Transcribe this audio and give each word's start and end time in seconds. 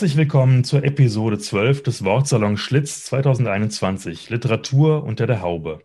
Herzlich 0.00 0.16
willkommen 0.16 0.64
zur 0.64 0.82
Episode 0.82 1.38
12 1.38 1.82
des 1.82 2.02
Wortsalon 2.02 2.56
Schlitz 2.56 3.04
2021 3.04 4.30
Literatur 4.30 5.04
unter 5.04 5.26
der 5.26 5.42
Haube. 5.42 5.80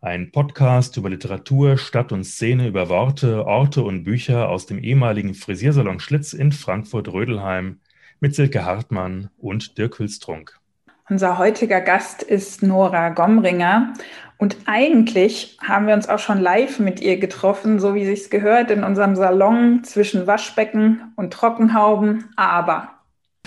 Ein 0.00 0.30
Podcast 0.30 0.96
über 0.96 1.10
Literatur, 1.10 1.76
Stadt 1.76 2.12
und 2.12 2.22
Szene, 2.22 2.68
über 2.68 2.88
Worte, 2.88 3.44
Orte 3.44 3.82
und 3.82 4.04
Bücher 4.04 4.50
aus 4.50 4.66
dem 4.66 4.78
ehemaligen 4.78 5.34
Frisiersalon 5.34 5.98
Schlitz 5.98 6.32
in 6.32 6.52
Frankfurt-Rödelheim 6.52 7.80
mit 8.20 8.36
Silke 8.36 8.64
Hartmann 8.64 9.30
und 9.36 9.76
Dirk 9.78 9.98
Hülstrunk. 9.98 10.60
Unser 11.10 11.36
heutiger 11.36 11.80
Gast 11.80 12.22
ist 12.22 12.62
Nora 12.62 13.08
Gomringer 13.08 13.94
und 14.38 14.56
eigentlich 14.66 15.58
haben 15.60 15.88
wir 15.88 15.94
uns 15.94 16.08
auch 16.08 16.20
schon 16.20 16.38
live 16.38 16.78
mit 16.78 17.00
ihr 17.00 17.18
getroffen, 17.18 17.80
so 17.80 17.96
wie 17.96 18.06
sich's 18.06 18.30
gehört, 18.30 18.70
in 18.70 18.84
unserem 18.84 19.16
Salon 19.16 19.82
zwischen 19.82 20.28
Waschbecken 20.28 21.12
und 21.16 21.32
Trockenhauben. 21.32 22.26
Aber 22.36 22.95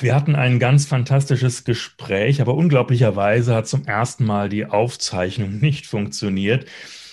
wir 0.02 0.16
hatten 0.16 0.36
ein 0.36 0.60
ganz 0.60 0.86
fantastisches 0.86 1.64
Gespräch, 1.64 2.42
aber 2.42 2.56
unglaublicherweise 2.56 3.56
hat 3.56 3.68
zum 3.68 3.86
ersten 3.86 4.26
Mal 4.26 4.50
die 4.50 4.66
Aufzeichnung 4.66 5.58
nicht 5.62 5.88
funktioniert. 5.88 6.66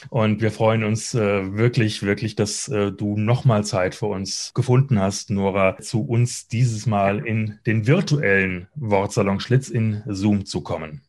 Und 0.09 0.41
wir 0.41 0.53
freuen 0.53 0.85
uns 0.85 1.15
äh, 1.15 1.57
wirklich, 1.57 2.03
wirklich, 2.03 2.37
dass 2.37 2.69
äh, 2.69 2.93
du 2.93 3.17
nochmal 3.17 3.65
Zeit 3.65 3.95
für 3.95 4.07
uns 4.07 4.53
gefunden 4.55 5.01
hast, 5.01 5.31
Nora, 5.31 5.79
zu 5.79 6.07
uns 6.07 6.49
dieses 6.49 6.87
Mal 6.87 7.27
in 7.27 7.59
den 7.67 7.87
virtuellen 7.87 8.69
Wortsalon 8.77 9.41
Schlitz 9.41 9.69
in 9.69 10.03
Zoom 10.07 10.47
zu 10.47 10.61
kommen. 10.61 11.03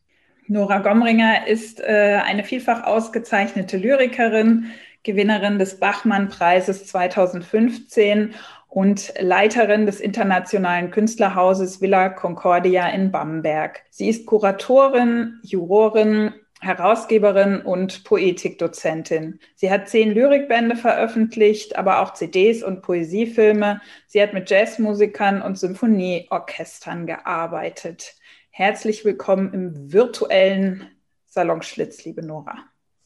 Nora 0.48 0.78
Gomringer 0.78 1.46
ist 1.46 1.80
äh, 1.80 2.20
eine 2.24 2.42
vielfach 2.42 2.84
ausgezeichnete 2.84 3.76
Lyrikerin, 3.76 4.66
Gewinnerin 5.04 5.58
des 5.58 5.78
Bachmann-Preises 5.78 6.86
2015 6.86 8.34
und 8.68 9.14
Leiterin 9.18 9.86
des 9.86 10.00
internationalen 10.00 10.90
Künstlerhauses 10.90 11.80
Villa 11.80 12.10
Concordia 12.10 12.88
in 12.88 13.10
Bamberg. 13.10 13.82
Sie 13.90 14.08
ist 14.08 14.26
Kuratorin, 14.26 15.40
Jurorin, 15.42 16.34
Herausgeberin 16.60 17.60
und 17.60 18.04
Poetikdozentin. 18.04 19.38
Sie 19.54 19.70
hat 19.70 19.88
zehn 19.88 20.12
Lyrikbände 20.12 20.76
veröffentlicht, 20.76 21.76
aber 21.76 22.00
auch 22.00 22.14
CDs 22.14 22.62
und 22.62 22.82
Poesiefilme. 22.82 23.80
Sie 24.06 24.20
hat 24.20 24.34
mit 24.34 24.50
Jazzmusikern 24.50 25.40
und 25.40 25.58
Symphonieorchestern 25.58 27.06
gearbeitet. 27.06 28.16
Herzlich 28.50 29.04
willkommen 29.04 29.54
im 29.54 29.92
virtuellen 29.92 30.88
Salon 31.26 31.62
Schlitz, 31.62 32.04
liebe 32.04 32.26
Nora. 32.26 32.56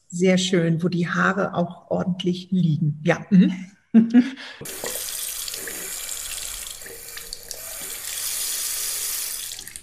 Sehr 0.07 0.37
schön, 0.37 0.83
wo 0.83 0.89
die 0.89 1.07
Haare 1.07 1.53
auch 1.53 1.89
ordentlich 1.89 2.49
liegen. 2.51 3.01
Ja. 3.03 3.25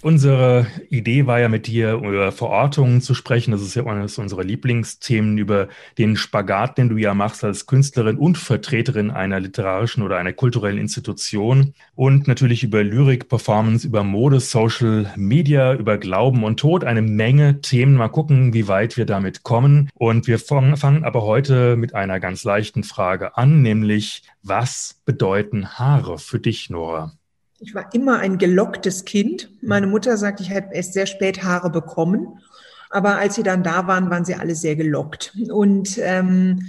Unsere 0.02 0.66
Idee 0.88 1.26
war 1.26 1.40
ja 1.40 1.50
mit 1.50 1.66
dir 1.66 1.92
über 1.92 2.32
Verortungen 2.32 3.02
zu 3.02 3.12
sprechen. 3.12 3.50
Das 3.50 3.60
ist 3.60 3.74
ja 3.74 3.84
eines 3.84 4.16
unserer 4.16 4.44
Lieblingsthemen 4.44 5.36
über 5.36 5.68
den 5.98 6.16
Spagat, 6.16 6.78
den 6.78 6.88
du 6.88 6.96
ja 6.96 7.12
machst 7.12 7.44
als 7.44 7.66
Künstlerin 7.66 8.16
und 8.16 8.38
Vertreterin 8.38 9.10
einer 9.10 9.40
literarischen 9.40 10.02
oder 10.02 10.16
einer 10.16 10.32
kulturellen 10.32 10.78
Institution. 10.78 11.74
Und 11.94 12.28
natürlich 12.28 12.62
über 12.62 12.82
Lyrik, 12.82 13.28
Performance, 13.28 13.86
über 13.86 14.02
Mode, 14.02 14.40
Social 14.40 15.12
Media, 15.16 15.74
über 15.74 15.98
Glauben 15.98 16.44
und 16.44 16.58
Tod. 16.58 16.82
Eine 16.84 17.02
Menge 17.02 17.60
Themen. 17.60 17.94
Mal 17.94 18.08
gucken, 18.08 18.54
wie 18.54 18.68
weit 18.68 18.96
wir 18.96 19.04
damit 19.04 19.42
kommen. 19.42 19.90
Und 19.92 20.26
wir 20.26 20.38
fangen 20.38 21.04
aber 21.04 21.22
heute 21.24 21.76
mit 21.76 21.94
einer 21.94 22.20
ganz 22.20 22.42
leichten 22.44 22.84
Frage 22.84 23.36
an, 23.36 23.60
nämlich 23.60 24.22
was 24.42 24.98
bedeuten 25.04 25.78
Haare 25.78 26.18
für 26.18 26.40
dich, 26.40 26.70
Nora? 26.70 27.12
Ich 27.60 27.74
war 27.74 27.92
immer 27.94 28.18
ein 28.18 28.38
gelocktes 28.38 29.04
Kind. 29.04 29.50
Meine 29.60 29.86
Mutter 29.86 30.16
sagt, 30.16 30.40
ich 30.40 30.50
hätte 30.50 30.74
erst 30.74 30.94
sehr 30.94 31.06
spät 31.06 31.42
Haare 31.44 31.70
bekommen. 31.70 32.40
Aber 32.88 33.18
als 33.18 33.36
sie 33.36 33.42
dann 33.42 33.62
da 33.62 33.86
waren, 33.86 34.10
waren 34.10 34.24
sie 34.24 34.34
alle 34.34 34.54
sehr 34.54 34.76
gelockt. 34.76 35.36
Und 35.50 35.98
ähm, 36.02 36.66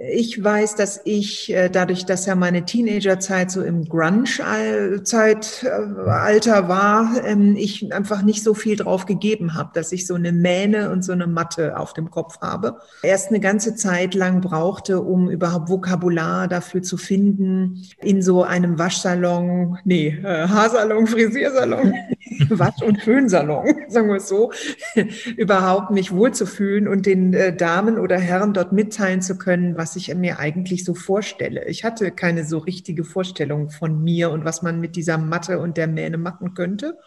ich 0.00 0.42
weiß, 0.42 0.76
dass 0.76 1.00
ich 1.04 1.52
äh, 1.52 1.68
dadurch, 1.68 2.06
dass 2.06 2.24
ja 2.26 2.36
meine 2.36 2.64
Teenagerzeit 2.64 3.50
so 3.50 3.62
im 3.62 3.84
Grunge-Zeitalter 3.84 6.68
war, 6.68 7.16
ähm, 7.24 7.56
ich 7.56 7.92
einfach 7.92 8.22
nicht 8.22 8.44
so 8.44 8.54
viel 8.54 8.76
drauf 8.76 9.06
gegeben 9.06 9.54
habe, 9.54 9.70
dass 9.74 9.90
ich 9.90 10.06
so 10.06 10.14
eine 10.14 10.30
Mähne 10.30 10.90
und 10.90 11.04
so 11.04 11.10
eine 11.10 11.26
Matte 11.26 11.76
auf 11.76 11.94
dem 11.94 12.12
Kopf 12.12 12.40
habe. 12.40 12.76
Erst 13.02 13.30
eine 13.30 13.40
ganze 13.40 13.74
Zeit 13.74 14.14
lang 14.14 14.40
brauchte, 14.40 15.00
um 15.00 15.28
überhaupt 15.30 15.68
Vokabular 15.68 16.46
dafür 16.46 16.82
zu 16.82 16.96
finden, 16.96 17.82
in 18.00 18.22
so 18.22 18.44
einem 18.44 18.78
Waschsalon, 18.78 19.78
nee, 19.84 20.16
äh, 20.22 20.46
Haarsalon, 20.46 21.08
Frisiersalon, 21.08 21.92
Wasch- 22.50 22.82
und 22.82 23.02
Föhnsalon, 23.02 23.66
sagen 23.88 24.08
wir 24.08 24.16
es 24.16 24.28
so, 24.28 24.52
überhaupt 25.36 25.90
mich 25.90 26.12
wohlzufühlen 26.12 26.88
und 26.88 27.06
den 27.06 27.34
äh, 27.34 27.54
Damen 27.54 27.98
oder 27.98 28.18
Herren 28.18 28.54
dort 28.54 28.72
mitteilen 28.72 29.22
zu 29.22 29.38
können, 29.38 29.76
was 29.76 29.96
ich 29.96 30.14
mir 30.14 30.38
eigentlich 30.38 30.84
so 30.84 30.94
vorstelle. 30.94 31.66
Ich 31.66 31.84
hatte 31.84 32.10
keine 32.10 32.44
so 32.44 32.58
richtige 32.58 33.04
Vorstellung 33.04 33.70
von 33.70 34.02
mir 34.02 34.30
und 34.30 34.44
was 34.44 34.62
man 34.62 34.80
mit 34.80 34.96
dieser 34.96 35.18
Matte 35.18 35.58
und 35.58 35.76
der 35.76 35.86
Mähne 35.86 36.18
machen 36.18 36.54
könnte. 36.54 36.98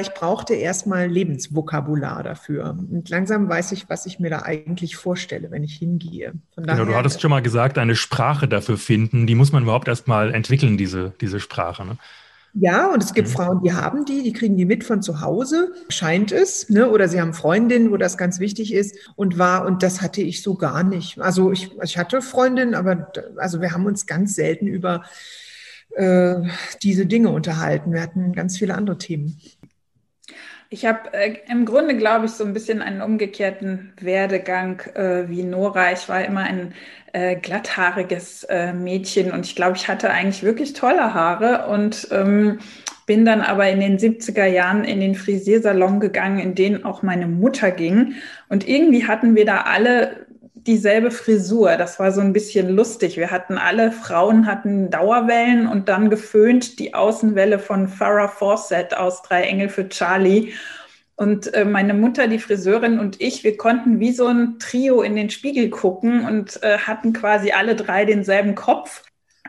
Ich 0.00 0.10
brauchte 0.10 0.54
erstmal 0.54 1.08
Lebensvokabular 1.08 2.22
dafür. 2.22 2.76
Und 2.78 3.08
langsam 3.08 3.48
weiß 3.48 3.72
ich, 3.72 3.88
was 3.88 4.06
ich 4.06 4.20
mir 4.20 4.30
da 4.30 4.42
eigentlich 4.42 4.94
vorstelle, 4.94 5.50
wenn 5.50 5.64
ich 5.64 5.74
hingehe. 5.74 6.32
Von 6.54 6.64
genau, 6.64 6.84
du 6.84 6.94
hattest 6.94 7.20
schon 7.20 7.30
mal 7.30 7.42
gesagt, 7.42 7.76
eine 7.78 7.96
Sprache 7.96 8.46
dafür 8.46 8.76
finden, 8.76 9.26
die 9.26 9.34
muss 9.34 9.50
man 9.50 9.64
überhaupt 9.64 9.88
erstmal 9.88 10.32
entwickeln, 10.32 10.76
diese, 10.76 11.12
diese 11.20 11.40
Sprache. 11.40 11.84
Ne? 11.84 11.96
Ja, 12.56 12.92
und 12.92 13.02
es 13.02 13.14
gibt 13.14 13.28
mhm. 13.28 13.32
Frauen, 13.32 13.62
die 13.64 13.72
haben 13.72 14.04
die, 14.04 14.22
die 14.22 14.32
kriegen 14.32 14.56
die 14.56 14.64
mit 14.64 14.84
von 14.84 15.02
zu 15.02 15.20
Hause, 15.20 15.72
scheint 15.88 16.30
es, 16.30 16.68
ne? 16.68 16.88
Oder 16.88 17.08
sie 17.08 17.20
haben 17.20 17.34
Freundinnen, 17.34 17.90
wo 17.90 17.96
das 17.96 18.16
ganz 18.16 18.38
wichtig 18.38 18.72
ist 18.72 18.96
und 19.16 19.38
war, 19.38 19.66
und 19.66 19.82
das 19.82 20.00
hatte 20.00 20.22
ich 20.22 20.40
so 20.40 20.54
gar 20.54 20.84
nicht. 20.84 21.18
Also 21.18 21.50
ich, 21.50 21.72
ich 21.82 21.98
hatte 21.98 22.22
Freundinnen, 22.22 22.74
aber 22.74 23.12
also 23.38 23.60
wir 23.60 23.72
haben 23.72 23.86
uns 23.86 24.06
ganz 24.06 24.36
selten 24.36 24.68
über 24.68 25.02
äh, 25.96 26.42
diese 26.82 27.06
Dinge 27.06 27.30
unterhalten. 27.30 27.92
Wir 27.92 28.00
hatten 28.00 28.32
ganz 28.32 28.56
viele 28.56 28.76
andere 28.76 28.98
Themen. 28.98 29.40
Ich 30.74 30.84
habe 30.84 31.12
äh, 31.12 31.36
im 31.48 31.66
Grunde, 31.66 31.96
glaube 31.96 32.26
ich, 32.26 32.32
so 32.32 32.42
ein 32.42 32.52
bisschen 32.52 32.82
einen 32.82 33.00
umgekehrten 33.00 33.92
Werdegang 34.00 34.80
äh, 34.96 35.28
wie 35.28 35.44
Nora. 35.44 35.92
Ich 35.92 36.08
war 36.08 36.24
immer 36.24 36.40
ein 36.40 36.74
äh, 37.12 37.36
glatthaariges 37.36 38.42
äh, 38.50 38.72
Mädchen 38.72 39.30
und 39.30 39.46
ich 39.46 39.54
glaube, 39.54 39.76
ich 39.76 39.86
hatte 39.86 40.10
eigentlich 40.10 40.42
wirklich 40.42 40.72
tolle 40.72 41.14
Haare 41.14 41.68
und 41.68 42.08
ähm, 42.10 42.58
bin 43.06 43.24
dann 43.24 43.40
aber 43.40 43.68
in 43.70 43.78
den 43.78 43.98
70er 44.00 44.46
Jahren 44.46 44.82
in 44.82 44.98
den 44.98 45.14
Frisiersalon 45.14 46.00
gegangen, 46.00 46.40
in 46.40 46.56
den 46.56 46.84
auch 46.84 47.04
meine 47.04 47.28
Mutter 47.28 47.70
ging. 47.70 48.14
Und 48.48 48.66
irgendwie 48.66 49.06
hatten 49.06 49.36
wir 49.36 49.44
da 49.44 49.60
alle 49.60 50.26
dieselbe 50.66 51.10
Frisur. 51.10 51.76
Das 51.76 51.98
war 51.98 52.12
so 52.12 52.20
ein 52.20 52.32
bisschen 52.32 52.68
lustig. 52.68 53.16
Wir 53.16 53.30
hatten 53.30 53.58
alle 53.58 53.92
Frauen 53.92 54.46
hatten 54.46 54.90
Dauerwellen 54.90 55.66
und 55.66 55.88
dann 55.88 56.10
geföhnt 56.10 56.78
die 56.78 56.94
Außenwelle 56.94 57.58
von 57.58 57.88
Farrah 57.88 58.28
Fawcett 58.28 58.96
aus 58.96 59.22
Drei 59.22 59.42
Engel 59.42 59.68
für 59.68 59.88
Charlie. 59.88 60.52
Und 61.16 61.54
äh, 61.54 61.64
meine 61.64 61.94
Mutter, 61.94 62.26
die 62.26 62.40
Friseurin 62.40 62.98
und 62.98 63.20
ich, 63.20 63.44
wir 63.44 63.56
konnten 63.56 64.00
wie 64.00 64.12
so 64.12 64.26
ein 64.26 64.58
Trio 64.58 65.02
in 65.02 65.14
den 65.14 65.30
Spiegel 65.30 65.70
gucken 65.70 66.26
und 66.26 66.60
äh, 66.62 66.78
hatten 66.78 67.12
quasi 67.12 67.52
alle 67.52 67.76
drei 67.76 68.04
denselben 68.04 68.54
Kopf 68.54 69.02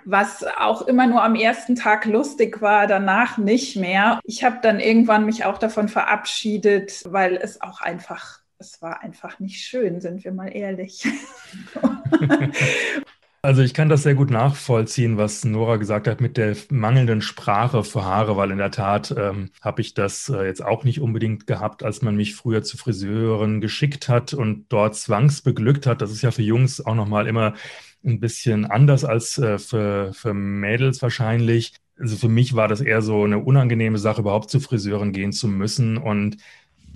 was 0.06 0.45
auch 0.60 0.84
immer 0.84 1.07
nur 1.07 1.24
am 1.24 1.36
ersten 1.36 1.75
Tag 1.75 2.06
lustig 2.06 2.62
war, 2.62 2.88
danach 2.88 3.38
nicht 3.38 3.75
mehr. 3.75 4.19
Ich 4.24 4.44
habe 4.44 4.60
dann 4.62 4.80
irgendwann 4.80 5.25
mich 5.25 5.45
auch 5.45 5.57
davon 5.57 5.90
verabschiedet, 5.90 7.01
weil 7.06 7.36
es 7.36 7.62
auch 7.62 7.81
einfach 7.81 8.44
es 8.66 8.82
war 8.82 9.02
einfach 9.02 9.40
nicht 9.40 9.62
schön, 9.62 10.02
sind 10.02 10.24
wir 10.24 10.32
mal 10.32 10.48
ehrlich. 10.48 11.08
Also 13.42 13.62
ich 13.62 13.76
kann 13.76 13.90
das 13.90 14.02
sehr 14.02 14.16
gut 14.16 14.32
nachvollziehen, 14.32 15.18
was 15.18 15.46
Nora 15.46 15.76
gesagt 15.76 16.08
hat 16.08 16.20
mit 16.20 16.36
der 16.36 16.58
mangelnden 16.72 17.22
Sprache 17.22 17.84
für 17.84 18.04
Haare, 18.04 18.38
weil 18.38 18.50
in 18.50 18.58
der 18.58 18.72
Tat 18.72 19.14
ähm, 19.16 19.52
habe 19.62 19.82
ich 19.82 19.94
das 19.94 20.30
äh, 20.30 20.48
jetzt 20.48 20.66
auch 20.66 20.84
nicht 20.84 21.00
unbedingt 21.00 21.46
gehabt, 21.46 21.84
als 21.84 22.02
man 22.02 22.16
mich 22.16 22.34
früher 22.34 22.64
zu 22.64 22.76
Friseuren 22.76 23.62
geschickt 23.62 24.10
hat 24.10 24.34
und 24.34 24.66
dort 24.70 24.96
zwangsbeglückt 24.96 25.86
hat. 25.86 26.02
Das 26.02 26.10
ist 26.10 26.24
ja 26.24 26.32
für 26.32 26.42
Jungs 26.42 26.84
auch 26.84 26.96
nochmal 26.96 27.28
immer 27.28 27.54
ein 28.04 28.20
bisschen 28.20 28.66
anders 28.66 29.06
als 29.06 29.38
äh, 29.38 29.60
für, 29.60 30.12
für 30.14 30.34
Mädels 30.34 31.04
wahrscheinlich. 31.04 31.76
also 32.00 32.18
für 32.18 32.30
mich 32.30 32.56
war 32.56 32.68
das 32.68 32.82
eher 32.82 33.04
so 33.04 33.26
eine 33.26 33.38
unangenehme 33.38 34.00
Sache, 34.00 34.22
überhaupt 34.22 34.50
zu 34.50 34.60
Friseuren 34.60 35.12
gehen 35.12 35.34
zu 35.34 35.48
müssen 35.48 35.98
und 35.98 36.38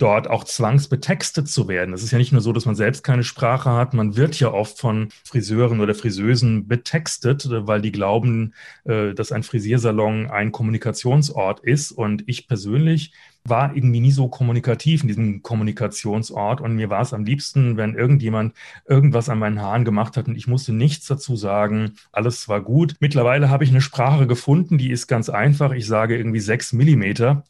dort 0.00 0.28
auch 0.28 0.44
zwangsbetextet 0.44 1.48
zu 1.48 1.68
werden. 1.68 1.94
Es 1.94 2.02
ist 2.02 2.10
ja 2.10 2.18
nicht 2.18 2.32
nur 2.32 2.40
so, 2.40 2.52
dass 2.52 2.66
man 2.66 2.74
selbst 2.74 3.04
keine 3.04 3.24
Sprache 3.24 3.70
hat, 3.70 3.94
man 3.94 4.16
wird 4.16 4.38
ja 4.40 4.52
oft 4.52 4.78
von 4.78 5.08
Friseuren 5.24 5.80
oder 5.80 5.94
Friseusen 5.94 6.66
betextet, 6.66 7.48
weil 7.50 7.80
die 7.80 7.92
glauben, 7.92 8.54
äh, 8.84 9.14
dass 9.14 9.32
ein 9.32 9.42
Frisiersalon 9.42 10.30
ein 10.30 10.52
Kommunikationsort 10.52 11.60
ist. 11.60 11.92
Und 11.92 12.24
ich 12.26 12.48
persönlich 12.48 13.12
war 13.44 13.74
irgendwie 13.74 14.00
nie 14.00 14.10
so 14.10 14.28
kommunikativ 14.28 15.02
in 15.02 15.08
diesem 15.08 15.42
Kommunikationsort 15.42 16.60
und 16.60 16.76
mir 16.76 16.90
war 16.90 17.00
es 17.00 17.14
am 17.14 17.24
liebsten, 17.24 17.76
wenn 17.76 17.94
irgendjemand 17.94 18.54
irgendwas 18.86 19.28
an 19.28 19.38
meinen 19.38 19.60
Haaren 19.60 19.84
gemacht 19.84 20.16
hat 20.16 20.28
und 20.28 20.36
ich 20.36 20.46
musste 20.46 20.72
nichts 20.72 21.06
dazu 21.06 21.36
sagen. 21.36 21.94
Alles 22.12 22.48
war 22.48 22.60
gut. 22.60 22.96
Mittlerweile 23.00 23.48
habe 23.48 23.64
ich 23.64 23.70
eine 23.70 23.80
Sprache 23.80 24.26
gefunden, 24.26 24.78
die 24.78 24.90
ist 24.90 25.06
ganz 25.06 25.30
einfach. 25.30 25.72
Ich 25.72 25.86
sage 25.86 26.16
irgendwie 26.16 26.40
sechs 26.40 26.72
Millimeter 26.72 27.44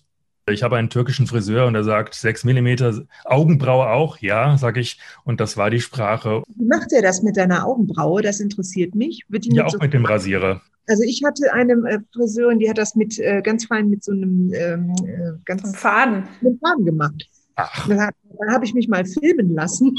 ich 0.53 0.63
habe 0.63 0.77
einen 0.77 0.91
türkischen 0.91 1.27
Friseur 1.27 1.67
und 1.67 1.75
er 1.75 1.85
sagt, 1.85 2.15
sechs 2.15 2.45
Millimeter 2.45 3.03
Augenbraue 3.25 3.89
auch, 3.91 4.19
ja, 4.19 4.57
sage 4.57 4.81
ich. 4.81 4.99
Und 5.25 5.41
das 5.41 5.57
war 5.57 5.71
die 5.71 5.81
Sprache. 5.81 6.43
Wie 6.57 6.65
macht 6.65 6.93
er 6.93 7.03
das 7.03 7.23
mit 7.23 7.37
deiner 7.37 7.67
Augenbraue? 7.67 8.23
Das 8.23 8.41
interessiert 8.41 8.95
mich. 8.95 9.25
ja, 9.29 9.65
auch 9.65 9.71
so 9.71 9.79
mit 9.79 9.93
dem 9.93 10.05
Rasierer. 10.05 10.61
Also 10.87 11.05
ich 11.05 11.23
hatte 11.25 11.53
eine 11.53 11.73
äh, 11.89 11.99
Friseurin, 12.13 12.59
die 12.59 12.69
hat 12.69 12.79
das 12.79 12.97
mit 12.97 13.19
äh, 13.19 13.43
ganz 13.43 13.67
fein 13.67 13.89
mit 13.89 14.03
so 14.03 14.13
einem 14.13 14.53
ähm, 14.55 14.95
äh, 15.05 15.33
ganz 15.45 15.77
Faden. 15.77 16.25
Mit 16.41 16.59
Faden 16.61 16.85
gemacht. 16.85 17.29
Ach. 17.55 17.89
Da, 17.89 18.09
da 18.09 18.53
habe 18.53 18.65
ich 18.65 18.75
mich 18.75 18.89
mal 18.89 19.05
filmen 19.05 19.55
lassen. 19.55 19.97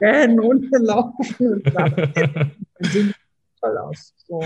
Und 0.00 0.70
gelaufen. 0.70 1.62
Und 1.62 2.86
sieht 2.86 3.14
toll 3.60 3.78
aus. 3.78 4.14
So. 4.26 4.42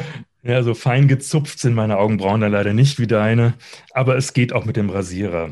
Ja, 0.48 0.62
so 0.62 0.72
fein 0.72 1.08
gezupft 1.08 1.58
sind 1.58 1.74
meine 1.74 1.98
Augenbrauen 1.98 2.40
dann 2.40 2.52
leider 2.52 2.72
nicht 2.72 2.98
wie 2.98 3.06
deine, 3.06 3.52
aber 3.92 4.16
es 4.16 4.32
geht 4.32 4.54
auch 4.54 4.64
mit 4.64 4.78
dem 4.78 4.88
Rasierer. 4.88 5.50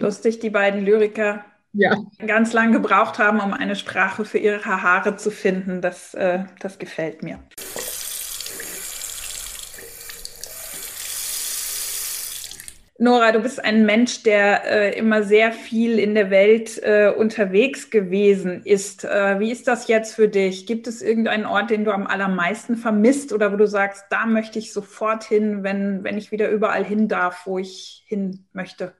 Lustig, 0.00 0.40
die 0.40 0.50
beiden 0.50 0.84
Lyriker 0.84 1.44
ja. 1.72 1.94
ganz 2.26 2.52
lang 2.52 2.72
gebraucht 2.72 3.20
haben, 3.20 3.38
um 3.38 3.54
eine 3.54 3.76
Sprache 3.76 4.24
für 4.24 4.38
ihre 4.38 4.64
Haare 4.82 5.14
zu 5.14 5.30
finden. 5.30 5.80
Das, 5.82 6.14
äh, 6.14 6.40
das 6.58 6.80
gefällt 6.80 7.22
mir. 7.22 7.38
Nora, 13.00 13.30
du 13.30 13.38
bist 13.38 13.64
ein 13.64 13.86
Mensch, 13.86 14.24
der 14.24 14.64
äh, 14.64 14.98
immer 14.98 15.22
sehr 15.22 15.52
viel 15.52 16.00
in 16.00 16.16
der 16.16 16.30
Welt 16.30 16.82
äh, 16.82 17.12
unterwegs 17.16 17.90
gewesen 17.90 18.62
ist. 18.64 19.04
Äh, 19.04 19.38
wie 19.38 19.52
ist 19.52 19.68
das 19.68 19.86
jetzt 19.86 20.16
für 20.16 20.26
dich? 20.26 20.66
Gibt 20.66 20.88
es 20.88 21.00
irgendeinen 21.00 21.46
Ort, 21.46 21.70
den 21.70 21.84
du 21.84 21.92
am 21.92 22.08
allermeisten 22.08 22.76
vermisst 22.76 23.32
oder 23.32 23.52
wo 23.52 23.56
du 23.56 23.68
sagst, 23.68 24.06
da 24.10 24.26
möchte 24.26 24.58
ich 24.58 24.72
sofort 24.72 25.22
hin, 25.22 25.62
wenn, 25.62 26.02
wenn 26.02 26.18
ich 26.18 26.32
wieder 26.32 26.50
überall 26.50 26.84
hin 26.84 27.06
darf, 27.06 27.46
wo 27.46 27.60
ich 27.60 28.02
hin 28.08 28.46
möchte? 28.52 28.94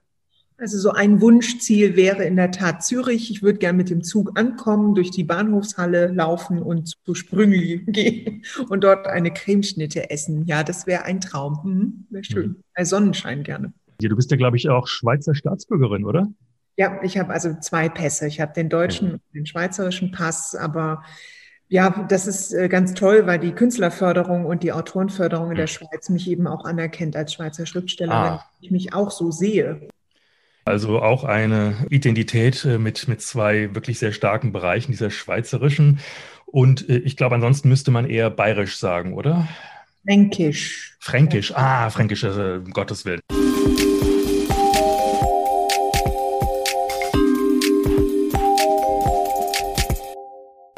Also 0.55 0.77
so 0.77 0.91
ein 0.91 1.19
Wunschziel 1.19 1.97
wäre 1.97 2.23
in 2.23 2.37
der 2.37 2.51
Tat 2.51 2.85
Zürich. 2.85 3.29
Ich 3.31 3.43
würde 3.43 3.59
gerne 3.59 3.77
mit 3.77 3.89
dem 3.89 4.03
Zug 4.03 4.39
ankommen, 4.39 4.95
durch 4.95 5.11
die 5.11 5.25
Bahnhofshalle 5.25 6.07
laufen 6.07 6.61
und 6.61 6.93
zu 7.03 7.15
Sprüngli 7.15 7.79
gehen 7.87 8.45
und 8.69 8.85
dort 8.85 9.07
eine 9.07 9.33
Cremeschnitte 9.33 10.09
essen. 10.09 10.45
Ja, 10.45 10.63
das 10.63 10.87
wäre 10.87 11.03
ein 11.03 11.19
Traum. 11.19 11.63
Hm, 11.63 12.07
wäre 12.09 12.23
schön. 12.23 12.47
Mhm. 12.47 12.63
Bei 12.73 12.85
Sonnenschein 12.85 13.43
gerne. 13.43 13.73
Du 14.07 14.15
bist 14.15 14.31
ja, 14.31 14.37
glaube 14.37 14.57
ich, 14.57 14.69
auch 14.69 14.87
Schweizer 14.87 15.35
Staatsbürgerin, 15.35 16.05
oder? 16.05 16.27
Ja, 16.77 17.01
ich 17.03 17.17
habe 17.17 17.33
also 17.33 17.55
zwei 17.59 17.89
Pässe. 17.89 18.27
Ich 18.27 18.39
habe 18.39 18.53
den 18.53 18.69
deutschen 18.69 19.13
und 19.13 19.21
den 19.33 19.45
schweizerischen 19.45 20.11
Pass, 20.11 20.55
aber 20.55 21.03
ja, 21.67 22.05
das 22.09 22.25
ist 22.25 22.53
äh, 22.53 22.69
ganz 22.69 22.93
toll, 22.93 23.27
weil 23.27 23.37
die 23.37 23.51
Künstlerförderung 23.51 24.45
und 24.45 24.63
die 24.63 24.71
Autorenförderung 24.71 25.51
in 25.51 25.57
der 25.57 25.67
Schweiz 25.67 26.09
mich 26.09 26.27
eben 26.29 26.47
auch 26.47 26.65
anerkennt 26.65 27.15
als 27.15 27.33
Schweizer 27.33 27.65
Schriftstellerin, 27.65 28.17
ah. 28.17 28.45
ich 28.61 28.71
mich 28.71 28.93
auch 28.93 29.11
so 29.11 29.29
sehe. 29.29 29.89
Also 30.65 30.99
auch 31.01 31.23
eine 31.25 31.75
Identität 31.89 32.65
äh, 32.65 32.77
mit, 32.77 33.07
mit 33.07 33.21
zwei 33.21 33.75
wirklich 33.75 33.99
sehr 33.99 34.13
starken 34.13 34.51
Bereichen, 34.51 34.91
dieser 34.91 35.11
schweizerischen. 35.11 35.99
Und 36.45 36.89
äh, 36.89 36.97
ich 36.97 37.17
glaube, 37.17 37.35
ansonsten 37.35 37.69
müsste 37.69 37.91
man 37.91 38.09
eher 38.09 38.29
bayerisch 38.29 38.77
sagen, 38.77 39.13
oder? 39.13 39.47
Fränkisch. 40.05 40.97
Fränkisch, 40.99 41.53
ah, 41.55 41.89
Fränkisch, 41.89 42.23
also, 42.23 42.41
um 42.41 42.71
Gottes 42.71 43.05
Willen. 43.05 43.19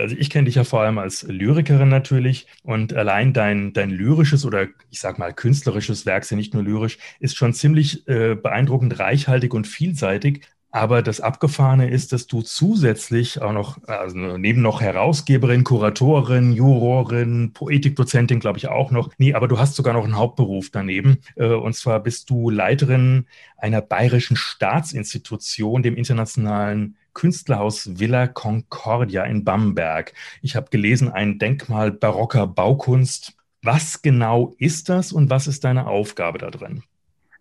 Also 0.02 0.16
ich 0.18 0.30
kenne 0.30 0.46
dich 0.46 0.56
ja 0.56 0.64
vor 0.64 0.82
allem 0.82 0.98
als 0.98 1.24
Lyrikerin 1.24 1.90
natürlich 1.90 2.48
und 2.64 2.94
allein 2.94 3.34
dein, 3.34 3.74
dein 3.74 3.92
lyrisches 3.92 4.46
oder 4.46 4.68
ich 4.90 5.00
sag 5.00 5.20
mal 5.20 5.34
künstlerisches 5.34 6.06
Werk, 6.06 6.30
ja 6.30 6.38
nicht 6.38 6.54
nur 6.54 6.64
lyrisch, 6.64 6.98
ist 7.20 7.38
schon 7.38 7.54
ziemlich 7.54 8.08
äh, 8.08 8.36
beeindruckend 8.36 9.00
reichhaltig 9.00 9.54
und 9.54 9.68
vielseitig. 9.68 10.42
Aber 10.74 11.02
das 11.02 11.20
Abgefahrene 11.20 11.90
ist, 11.90 12.14
dass 12.14 12.28
du 12.28 12.42
zusätzlich 12.42 13.42
auch 13.42 13.52
noch, 13.52 13.84
also 13.88 14.38
neben 14.38 14.62
noch 14.62 14.80
Herausgeberin, 14.80 15.66
Kuratorin, 15.66 16.54
Jurorin, 16.54 17.52
Poetikdozentin, 17.54 18.40
glaube 18.40 18.58
ich 18.58 18.70
auch 18.70 18.90
noch. 18.90 19.10
Nee, 19.18 19.34
aber 19.34 19.50
du 19.50 19.60
hast 19.60 19.76
sogar 19.76 19.94
noch 19.94 20.06
einen 20.06 20.16
Hauptberuf 20.16 20.70
daneben. 20.72 21.18
Äh, 21.36 21.48
und 21.48 21.76
zwar 21.76 22.00
bist 22.00 22.30
du 22.30 22.50
Leiterin 22.50 23.26
einer 23.58 23.82
bayerischen 23.82 24.38
Staatsinstitution, 24.38 25.84
dem 25.84 25.96
Internationalen 25.98 26.96
Künstlerhaus 27.14 28.00
Villa 28.00 28.28
Concordia 28.28 29.24
in 29.24 29.44
Bamberg. 29.44 30.14
Ich 30.42 30.56
habe 30.56 30.70
gelesen, 30.70 31.10
ein 31.10 31.40
Denkmal 31.40 31.92
barocker 31.92 32.48
Baukunst. 32.48 33.34
Was 33.64 34.02
genau 34.02 34.56
ist 34.58 34.90
das 34.90 35.12
und 35.14 35.30
was 35.30 35.48
ist 35.48 35.64
deine 35.64 35.88
Aufgabe 35.88 36.40
da 36.40 36.50
drin? 36.50 36.84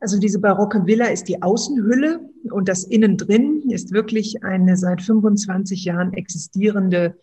Also 0.00 0.18
diese 0.18 0.38
barocke 0.38 0.86
Villa 0.86 1.06
ist 1.06 1.24
die 1.28 1.42
Außenhülle 1.42 2.20
und 2.50 2.68
das 2.68 2.84
Innendrin 2.84 3.62
ist 3.68 3.92
wirklich 3.92 4.42
eine 4.42 4.76
seit 4.76 5.02
25 5.02 5.84
Jahren 5.84 6.14
existierende 6.14 7.18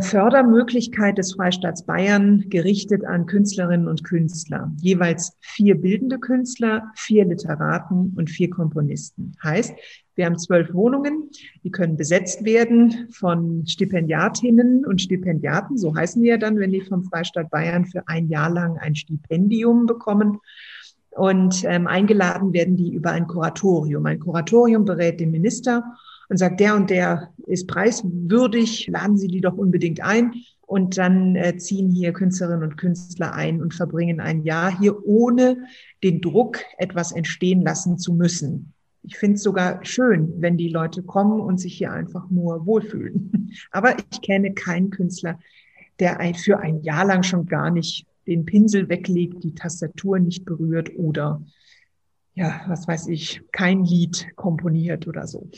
Fördermöglichkeit 0.00 1.18
des 1.18 1.34
Freistaats 1.34 1.84
Bayern 1.84 2.44
gerichtet 2.48 3.04
an 3.04 3.26
Künstlerinnen 3.26 3.86
und 3.86 4.02
Künstler. 4.02 4.72
Jeweils 4.80 5.36
vier 5.40 5.80
bildende 5.80 6.18
Künstler, 6.18 6.90
vier 6.96 7.24
Literaten 7.24 8.12
und 8.16 8.28
vier 8.28 8.50
Komponisten. 8.50 9.36
Heißt, 9.42 9.72
wir 10.16 10.26
haben 10.26 10.36
zwölf 10.36 10.74
Wohnungen, 10.74 11.30
die 11.62 11.70
können 11.70 11.96
besetzt 11.96 12.44
werden 12.44 13.08
von 13.12 13.64
Stipendiatinnen 13.68 14.84
und 14.84 15.00
Stipendiaten, 15.00 15.78
so 15.78 15.94
heißen 15.94 16.20
die 16.20 16.28
ja 16.28 16.38
dann, 16.38 16.58
wenn 16.58 16.72
die 16.72 16.80
vom 16.80 17.04
Freistaat 17.04 17.48
Bayern 17.50 17.86
für 17.86 18.02
ein 18.08 18.28
Jahr 18.28 18.50
lang 18.50 18.78
ein 18.78 18.96
Stipendium 18.96 19.86
bekommen. 19.86 20.38
Und 21.10 21.64
ähm, 21.64 21.86
eingeladen 21.86 22.52
werden 22.52 22.76
die 22.76 22.92
über 22.92 23.12
ein 23.12 23.28
Kuratorium. 23.28 24.06
Ein 24.06 24.20
Kuratorium 24.20 24.84
berät 24.84 25.20
den 25.20 25.30
Minister 25.30 25.84
und 26.28 26.36
sagt, 26.36 26.60
der 26.60 26.76
und 26.76 26.90
der 26.90 27.32
ist 27.46 27.66
preiswürdig, 27.66 28.88
laden 28.88 29.16
Sie 29.16 29.28
die 29.28 29.40
doch 29.40 29.56
unbedingt 29.56 30.02
ein. 30.02 30.34
Und 30.60 30.98
dann 30.98 31.34
äh, 31.34 31.56
ziehen 31.56 31.90
hier 31.90 32.12
Künstlerinnen 32.12 32.62
und 32.62 32.76
Künstler 32.76 33.32
ein 33.32 33.62
und 33.62 33.72
verbringen 33.72 34.20
ein 34.20 34.42
Jahr 34.42 34.78
hier, 34.78 35.02
ohne 35.06 35.56
den 36.02 36.20
Druck, 36.20 36.58
etwas 36.76 37.12
entstehen 37.12 37.62
lassen 37.62 37.98
zu 37.98 38.12
müssen. 38.12 38.74
Ich 39.02 39.16
finde 39.16 39.36
es 39.36 39.42
sogar 39.42 39.82
schön, 39.86 40.34
wenn 40.36 40.58
die 40.58 40.68
Leute 40.68 41.02
kommen 41.02 41.40
und 41.40 41.58
sich 41.58 41.78
hier 41.78 41.92
einfach 41.92 42.28
nur 42.28 42.66
wohlfühlen. 42.66 43.50
Aber 43.70 43.96
ich 43.98 44.20
kenne 44.20 44.52
keinen 44.52 44.90
Künstler, 44.90 45.38
der 46.00 46.18
für 46.34 46.58
ein 46.58 46.82
Jahr 46.82 47.06
lang 47.06 47.22
schon 47.22 47.46
gar 47.46 47.70
nicht 47.70 48.06
den 48.26 48.44
Pinsel 48.44 48.90
weglegt, 48.90 49.42
die 49.42 49.54
Tastatur 49.54 50.18
nicht 50.18 50.44
berührt 50.44 50.90
oder 50.96 51.42
ja, 52.34 52.60
was 52.68 52.86
weiß 52.86 53.08
ich, 53.08 53.42
kein 53.50 53.84
Lied 53.84 54.28
komponiert 54.36 55.08
oder 55.08 55.26
so. 55.26 55.48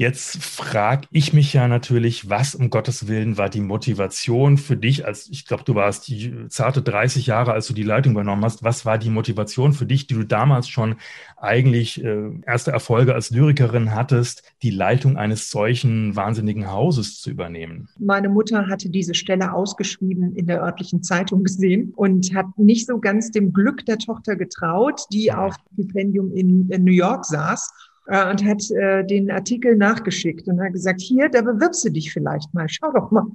Jetzt 0.00 0.42
frage 0.42 1.06
ich 1.10 1.34
mich 1.34 1.52
ja 1.52 1.68
natürlich, 1.68 2.30
was 2.30 2.54
um 2.54 2.70
Gottes 2.70 3.06
Willen 3.06 3.36
war 3.36 3.50
die 3.50 3.60
Motivation 3.60 4.56
für 4.56 4.78
dich, 4.78 5.04
als 5.04 5.28
ich 5.28 5.44
glaube, 5.44 5.64
du 5.64 5.74
warst 5.74 6.08
die 6.08 6.48
zarte 6.48 6.80
30 6.80 7.26
Jahre, 7.26 7.52
als 7.52 7.66
du 7.66 7.74
die 7.74 7.82
Leitung 7.82 8.12
übernommen 8.12 8.42
hast. 8.42 8.64
Was 8.64 8.86
war 8.86 8.96
die 8.96 9.10
Motivation 9.10 9.74
für 9.74 9.84
dich, 9.84 10.06
die 10.06 10.14
du 10.14 10.24
damals 10.24 10.70
schon 10.70 10.94
eigentlich 11.36 12.02
äh, 12.02 12.30
erste 12.46 12.70
Erfolge 12.70 13.12
als 13.14 13.28
Lyrikerin 13.28 13.94
hattest, 13.94 14.42
die 14.62 14.70
Leitung 14.70 15.18
eines 15.18 15.50
solchen 15.50 16.16
wahnsinnigen 16.16 16.70
Hauses 16.70 17.20
zu 17.20 17.28
übernehmen? 17.28 17.90
Meine 17.98 18.30
Mutter 18.30 18.68
hatte 18.68 18.88
diese 18.88 19.12
Stelle 19.12 19.52
ausgeschrieben 19.52 20.34
in 20.34 20.46
der 20.46 20.62
örtlichen 20.62 21.02
Zeitung 21.02 21.44
gesehen 21.44 21.92
und 21.94 22.34
hat 22.34 22.46
nicht 22.56 22.86
so 22.86 22.98
ganz 23.00 23.32
dem 23.32 23.52
Glück 23.52 23.84
der 23.84 23.98
Tochter 23.98 24.36
getraut, 24.36 25.02
die 25.12 25.30
auf 25.30 25.56
Stipendium 25.74 26.32
in, 26.32 26.70
in 26.70 26.84
New 26.84 26.90
York 26.90 27.26
saß 27.26 27.70
äh, 28.06 28.30
und 28.30 28.44
hat 28.44 28.70
äh, 28.70 29.04
den 29.04 29.30
Artikel 29.30 29.76
nachgeschickt 29.76 30.48
und 30.48 30.60
hat 30.60 30.72
gesagt, 30.72 31.00
hier, 31.00 31.28
da 31.28 31.42
bewirbst 31.42 31.84
du 31.84 31.90
dich 31.90 32.12
vielleicht 32.12 32.52
mal, 32.54 32.68
schau 32.68 32.92
doch 32.92 33.10
mal. 33.10 33.26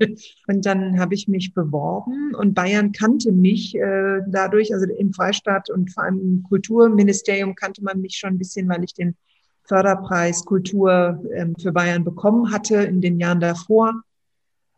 Und 0.48 0.65
dann 0.65 1.00
habe 1.00 1.13
ich 1.13 1.27
mich 1.27 1.53
beworben 1.53 2.34
und 2.36 2.53
Bayern 2.53 2.91
kannte 2.91 3.31
mich 3.31 3.75
äh, 3.75 4.22
dadurch, 4.27 4.74
also 4.74 4.86
im 4.86 5.13
Freistaat 5.13 5.69
und 5.69 5.91
vor 5.91 6.03
allem 6.03 6.19
im 6.19 6.43
Kulturministerium 6.43 7.55
kannte 7.55 7.84
man 7.84 8.01
mich 8.01 8.17
schon 8.17 8.31
ein 8.31 8.38
bisschen, 8.38 8.67
weil 8.67 8.84
ich 8.84 8.93
den 8.93 9.15
Förderpreis 9.63 10.45
Kultur 10.45 11.24
ähm, 11.34 11.55
für 11.60 11.72
Bayern 11.72 12.03
bekommen 12.03 12.51
hatte 12.51 12.75
in 12.75 13.01
den 13.01 13.19
Jahren 13.19 13.39
davor. 13.39 14.03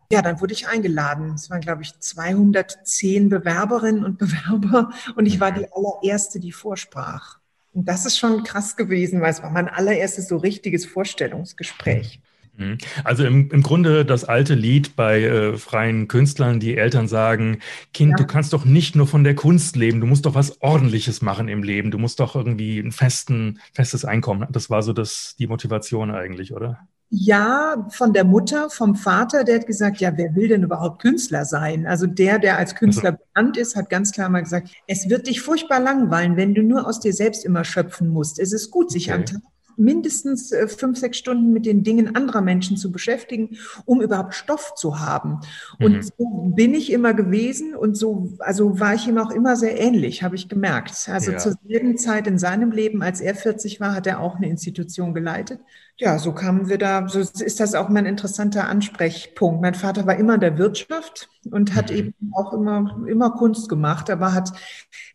Ja, 0.10 0.22
dann 0.22 0.40
wurde 0.40 0.54
ich 0.54 0.68
eingeladen. 0.68 1.34
Es 1.36 1.50
waren, 1.50 1.60
glaube 1.60 1.82
ich, 1.82 2.00
210 2.00 3.28
Bewerberinnen 3.28 4.06
und 4.06 4.18
Bewerber 4.18 4.92
und 5.16 5.26
ich 5.26 5.40
war 5.40 5.52
die 5.52 5.68
allererste, 5.72 6.40
die 6.40 6.54
vorsprach. 6.54 7.40
Und 7.78 7.88
das 7.88 8.08
ist 8.08 8.18
schon 8.18 8.44
krass 8.44 8.76
gewesen, 8.76 9.22
weil 9.22 9.30
es 9.30 9.44
war 9.44 9.52
mein 9.52 9.70
allererstes 9.70 10.28
so 10.28 10.38
richtiges 10.38 10.88
Vorstellungsgespräch. 10.88 12.20
Mhm. 12.56 12.80
Also 13.04 13.24
im, 13.24 13.52
im 13.52 13.62
Grunde 13.62 14.04
das 14.04 14.24
alte 14.24 14.56
Lied 14.56 14.96
bei 14.96 15.22
äh, 15.22 15.58
freien 15.58 16.08
Künstlern, 16.08 16.60
die 16.60 16.76
Eltern 16.76 17.08
sagen, 17.08 17.60
Kind, 17.94 18.14
ja. 18.14 18.16
du 18.16 18.26
kannst 18.26 18.54
doch 18.54 18.66
nicht 18.66 18.96
nur 18.96 19.06
von 19.06 19.24
der 19.24 19.36
Kunst 19.36 19.76
leben, 19.76 20.02
du 20.02 20.08
musst 20.08 20.26
doch 20.26 20.34
was 20.34 20.60
Ordentliches 20.64 21.22
machen 21.22 21.50
im 21.50 21.62
Leben, 21.62 21.92
du 21.92 22.00
musst 22.00 22.20
doch 22.20 22.36
irgendwie 22.36 22.80
ein 22.80 22.92
festen, 22.92 23.60
festes 23.74 24.06
Einkommen. 24.06 24.48
Das 24.50 24.72
war 24.72 24.82
so 24.82 24.92
das, 24.92 25.36
die 25.38 25.46
Motivation 25.46 26.10
eigentlich, 26.10 26.54
oder? 26.54 26.80
Ja, 27.10 27.88
von 27.90 28.12
der 28.12 28.26
Mutter, 28.26 28.70
vom 28.70 28.96
Vater, 28.96 29.46
der 29.46 29.60
hat 29.60 29.68
gesagt, 29.68 30.02
ja, 30.02 30.18
wer 30.18 30.36
will 30.36 30.50
denn 30.50 30.64
überhaupt 30.64 31.02
Künstler 31.02 31.46
sein? 31.46 31.88
Also 31.88 32.06
der, 32.06 32.38
der 32.38 32.58
als 32.58 32.76
Künstler 32.76 33.12
also. 33.12 33.24
bekannt 33.24 33.58
ist, 33.58 33.78
hat 33.78 33.90
ganz 33.90 34.12
klar 34.12 34.28
mal 34.28 34.42
gesagt, 34.42 34.70
es 34.88 35.10
wird 35.10 35.28
dich 35.28 35.42
furchtbar 35.42 35.80
langweilen, 35.80 36.36
wenn 36.36 36.54
du 36.54 36.64
nur 36.64 36.86
aus 36.86 37.00
dir 37.00 37.14
selbst 37.14 37.46
immer 37.46 37.64
schöpfen 37.64 38.10
musst. 38.10 38.40
Es 38.40 38.52
ist 38.52 38.72
gut, 38.72 38.92
sich 38.92 39.10
okay. 39.10 39.20
am 39.20 39.26
Tag 39.26 39.42
mindestens 39.78 40.52
äh, 40.52 40.68
fünf, 40.68 40.98
sechs 40.98 41.18
Stunden 41.18 41.54
mit 41.54 41.66
den 41.66 41.84
Dingen 41.84 42.16
anderer 42.16 42.42
Menschen 42.42 42.78
zu 42.78 42.92
beschäftigen, 42.92 43.58
um 43.86 44.02
überhaupt 44.02 44.34
Stoff 44.34 44.74
zu 44.76 45.00
haben. 45.00 45.40
Und 45.80 45.98
mhm. 45.98 46.02
so 46.02 46.54
bin 46.56 46.74
ich 46.74 46.92
immer 46.92 47.14
gewesen 47.14 47.76
und 47.76 47.96
so, 47.96 48.34
also 48.40 48.80
war 48.80 48.96
ich 48.96 49.08
ihm 49.08 49.18
auch 49.18 49.32
immer 49.32 49.56
sehr 49.56 49.80
ähnlich, 49.80 50.24
habe 50.24 50.36
ich 50.36 50.50
gemerkt. 50.50 51.10
Also 51.10 51.32
ja. 51.32 51.38
zur 51.38 51.54
selben 51.68 51.98
Zeit 51.98 52.28
in 52.28 52.40
seinem 52.40 52.72
Leben, 52.72 53.02
als 53.02 53.22
er 53.22 53.36
40 53.36 53.80
war, 53.80 53.94
hat 53.94 54.08
er 54.08 54.20
auch 54.20 54.36
eine 54.36 54.50
Institution 54.50 55.14
geleitet. 55.14 55.60
Ja, 56.00 56.20
so 56.20 56.32
kamen 56.32 56.70
wir 56.70 56.78
da, 56.78 57.08
so 57.08 57.20
ist 57.20 57.60
das 57.60 57.74
auch 57.74 57.90
mein 57.90 58.06
interessanter 58.06 58.68
Ansprechpunkt. 58.68 59.62
Mein 59.62 59.74
Vater 59.74 60.06
war 60.06 60.16
immer 60.16 60.36
in 60.36 60.42
der 60.42 60.58
Wirtschaft 60.58 61.30
und 61.50 61.74
hat 61.74 61.90
mhm. 61.92 61.98
eben 61.98 62.14
auch 62.36 62.54
immer, 62.54 63.04
immer 63.08 63.32
Kunst 63.32 63.68
gemacht, 63.68 64.10
aber 64.10 64.34
hat 64.34 64.52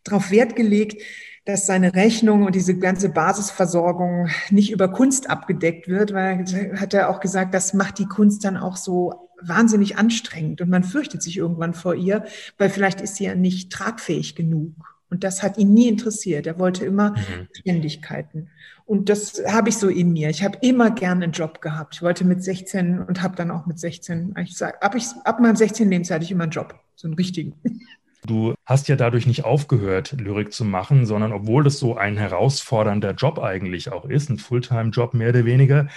darauf 0.02 0.30
Wert 0.30 0.56
gelegt, 0.56 1.02
dass 1.44 1.66
seine 1.66 1.94
Rechnung 1.94 2.44
und 2.44 2.54
diese 2.54 2.78
ganze 2.78 3.08
Basisversorgung 3.08 4.28
nicht 4.50 4.70
über 4.70 4.88
Kunst 4.88 5.28
abgedeckt 5.28 5.88
wird, 5.88 6.12
weil 6.12 6.44
hat 6.76 6.94
er 6.94 7.10
auch 7.10 7.20
gesagt, 7.20 7.52
das 7.52 7.74
macht 7.74 7.98
die 7.98 8.06
Kunst 8.06 8.44
dann 8.44 8.56
auch 8.56 8.76
so 8.76 9.28
wahnsinnig 9.40 9.98
anstrengend 9.98 10.60
und 10.60 10.70
man 10.70 10.84
fürchtet 10.84 11.22
sich 11.22 11.36
irgendwann 11.36 11.74
vor 11.74 11.94
ihr, 11.94 12.24
weil 12.58 12.70
vielleicht 12.70 13.00
ist 13.00 13.16
sie 13.16 13.24
ja 13.24 13.34
nicht 13.34 13.72
tragfähig 13.72 14.36
genug. 14.36 14.72
Und 15.10 15.24
das 15.24 15.42
hat 15.42 15.58
ihn 15.58 15.74
nie 15.74 15.88
interessiert. 15.88 16.46
Er 16.46 16.58
wollte 16.58 16.86
immer 16.86 17.10
mhm. 17.10 17.48
Ständigkeiten. 17.52 18.48
Und 18.86 19.10
das 19.10 19.42
habe 19.46 19.68
ich 19.68 19.76
so 19.76 19.88
in 19.88 20.12
mir. 20.12 20.30
Ich 20.30 20.42
habe 20.42 20.56
immer 20.62 20.90
gerne 20.90 21.24
einen 21.24 21.32
Job 21.32 21.60
gehabt. 21.60 21.96
Ich 21.96 22.02
wollte 22.02 22.24
mit 22.24 22.42
16 22.42 22.98
und 23.00 23.20
habe 23.20 23.36
dann 23.36 23.50
auch 23.50 23.66
mit 23.66 23.78
16, 23.78 24.34
ich 24.42 24.56
sag, 24.56 24.82
ab, 24.82 24.94
ich, 24.94 25.06
ab 25.24 25.38
meinem 25.38 25.56
16. 25.56 25.90
Lebensjahr 25.90 26.14
hatte 26.14 26.24
ich 26.24 26.30
immer 26.30 26.44
einen 26.44 26.52
Job, 26.52 26.74
so 26.94 27.08
einen 27.08 27.14
richtigen. 27.14 27.54
Du 28.26 28.54
hast 28.64 28.88
ja 28.88 28.94
dadurch 28.94 29.26
nicht 29.26 29.44
aufgehört, 29.44 30.12
Lyrik 30.12 30.52
zu 30.52 30.64
machen, 30.64 31.06
sondern 31.06 31.32
obwohl 31.32 31.64
das 31.64 31.78
so 31.78 31.96
ein 31.96 32.16
herausfordernder 32.16 33.14
Job 33.14 33.40
eigentlich 33.40 33.90
auch 33.90 34.04
ist, 34.04 34.30
ein 34.30 34.38
Fulltime-Job 34.38 35.14
mehr 35.14 35.30
oder 35.30 35.44
weniger, 35.44 35.88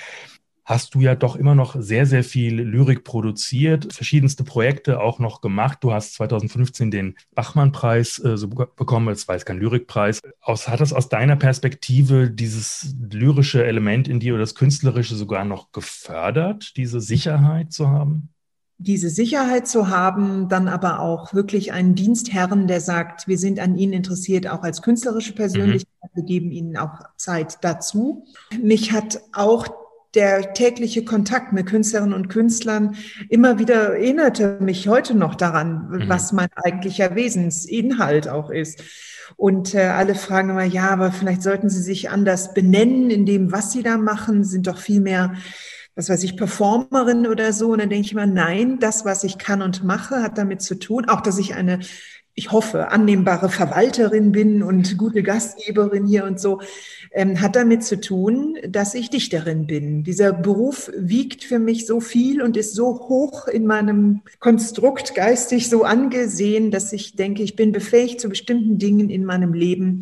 hast 0.65 0.95
du 0.95 1.01
ja 1.01 1.13
doch 1.13 1.35
immer 1.35 1.53
noch 1.53 1.75
sehr, 1.79 2.07
sehr 2.07 2.23
viel 2.23 2.59
Lyrik 2.59 3.03
produziert, 3.03 3.93
verschiedenste 3.93 4.43
Projekte 4.43 4.99
auch 4.99 5.19
noch 5.19 5.39
gemacht. 5.39 5.77
Du 5.81 5.93
hast 5.93 6.15
2015 6.15 6.89
den 6.89 7.15
Bachmann-Preis 7.35 8.17
äh, 8.25 8.35
so 8.35 8.49
bekommen, 8.49 9.09
es 9.09 9.27
war 9.27 9.35
jetzt 9.35 9.45
kein 9.45 9.59
Lyrikpreis. 9.59 10.21
Aus, 10.41 10.67
hat 10.67 10.81
das 10.81 10.91
aus 10.93 11.07
deiner 11.07 11.35
Perspektive 11.35 12.31
dieses 12.31 12.95
lyrische 13.11 13.63
Element 13.63 14.07
in 14.07 14.19
dir 14.19 14.33
oder 14.33 14.41
das 14.41 14.55
Künstlerische 14.55 15.15
sogar 15.15 15.45
noch 15.45 15.71
gefördert, 15.71 16.75
diese 16.75 16.99
Sicherheit 16.99 17.71
zu 17.71 17.87
haben? 17.89 18.29
Diese 18.77 19.09
Sicherheit 19.09 19.67
zu 19.67 19.89
haben, 19.89 20.49
dann 20.49 20.67
aber 20.67 20.99
auch 20.99 21.33
wirklich 21.33 21.71
einen 21.71 21.95
Dienstherren, 21.95 22.67
der 22.67 22.81
sagt, 22.81 23.27
wir 23.27 23.37
sind 23.37 23.59
an 23.59 23.75
Ihnen 23.75 23.93
interessiert, 23.93 24.47
auch 24.47 24.63
als 24.63 24.81
künstlerische 24.81 25.33
Persönlichkeit, 25.33 26.11
mhm. 26.13 26.17
wir 26.17 26.23
geben 26.23 26.51
Ihnen 26.51 26.77
auch 26.77 26.99
Zeit 27.15 27.59
dazu. 27.61 28.25
Mich 28.61 28.91
hat 28.91 29.21
auch 29.31 29.67
der 30.13 30.53
tägliche 30.53 31.03
Kontakt 31.03 31.53
mit 31.53 31.67
Künstlerinnen 31.67 32.13
und 32.13 32.29
Künstlern 32.29 32.95
immer 33.29 33.59
wieder 33.59 33.93
erinnerte 33.93 34.57
mich 34.61 34.87
heute 34.87 35.15
noch 35.15 35.35
daran, 35.35 35.89
mhm. 35.89 36.09
was 36.09 36.31
mein 36.31 36.49
eigentlicher 36.55 37.15
Wesensinhalt 37.15 38.27
auch 38.27 38.49
ist. 38.49 38.81
Und 39.37 39.73
äh, 39.73 39.81
alle 39.81 40.15
fragen 40.15 40.51
immer, 40.51 40.63
ja, 40.63 40.89
aber 40.89 41.11
vielleicht 41.11 41.43
sollten 41.43 41.69
Sie 41.69 41.81
sich 41.81 42.09
anders 42.09 42.53
benennen 42.53 43.09
in 43.09 43.25
dem, 43.25 43.51
was 43.51 43.71
Sie 43.71 43.83
da 43.83 43.97
machen, 43.97 44.43
sind 44.43 44.67
doch 44.67 44.77
viel 44.77 45.01
mehr 45.01 45.33
was 45.95 46.09
weiß 46.09 46.23
ich, 46.23 46.35
Performerin 46.35 47.25
oder 47.25 47.53
so. 47.53 47.71
Und 47.71 47.79
dann 47.79 47.89
denke 47.89 48.05
ich 48.05 48.11
immer, 48.11 48.25
nein, 48.25 48.79
das, 48.79 49.05
was 49.05 49.23
ich 49.23 49.37
kann 49.37 49.61
und 49.61 49.83
mache, 49.83 50.21
hat 50.21 50.37
damit 50.37 50.61
zu 50.61 50.75
tun, 50.75 51.05
auch 51.05 51.21
dass 51.21 51.37
ich 51.37 51.55
eine, 51.55 51.79
ich 52.33 52.51
hoffe, 52.51 52.89
annehmbare 52.89 53.49
Verwalterin 53.49 54.33
bin 54.33 54.61
und 54.61 54.97
gute 54.97 55.23
Gastgeberin 55.23 56.05
hier 56.05 56.25
und 56.25 56.39
so, 56.39 56.59
ähm, 57.13 57.39
hat 57.39 57.55
damit 57.55 57.85
zu 57.85 58.01
tun, 58.01 58.57
dass 58.67 58.93
ich 58.93 59.09
Dichterin 59.09 59.67
bin. 59.67 60.03
Dieser 60.03 60.33
Beruf 60.33 60.91
wiegt 60.97 61.45
für 61.45 61.59
mich 61.59 61.87
so 61.87 62.01
viel 62.01 62.41
und 62.41 62.57
ist 62.57 62.75
so 62.75 63.07
hoch 63.07 63.47
in 63.47 63.65
meinem 63.65 64.21
Konstrukt 64.39 65.15
geistig 65.15 65.69
so 65.69 65.83
angesehen, 65.83 66.71
dass 66.71 66.91
ich 66.91 67.15
denke, 67.15 67.41
ich 67.41 67.55
bin 67.55 67.71
befähigt 67.71 68.19
zu 68.19 68.27
bestimmten 68.27 68.79
Dingen 68.79 69.09
in 69.09 69.23
meinem 69.23 69.53
Leben, 69.53 70.01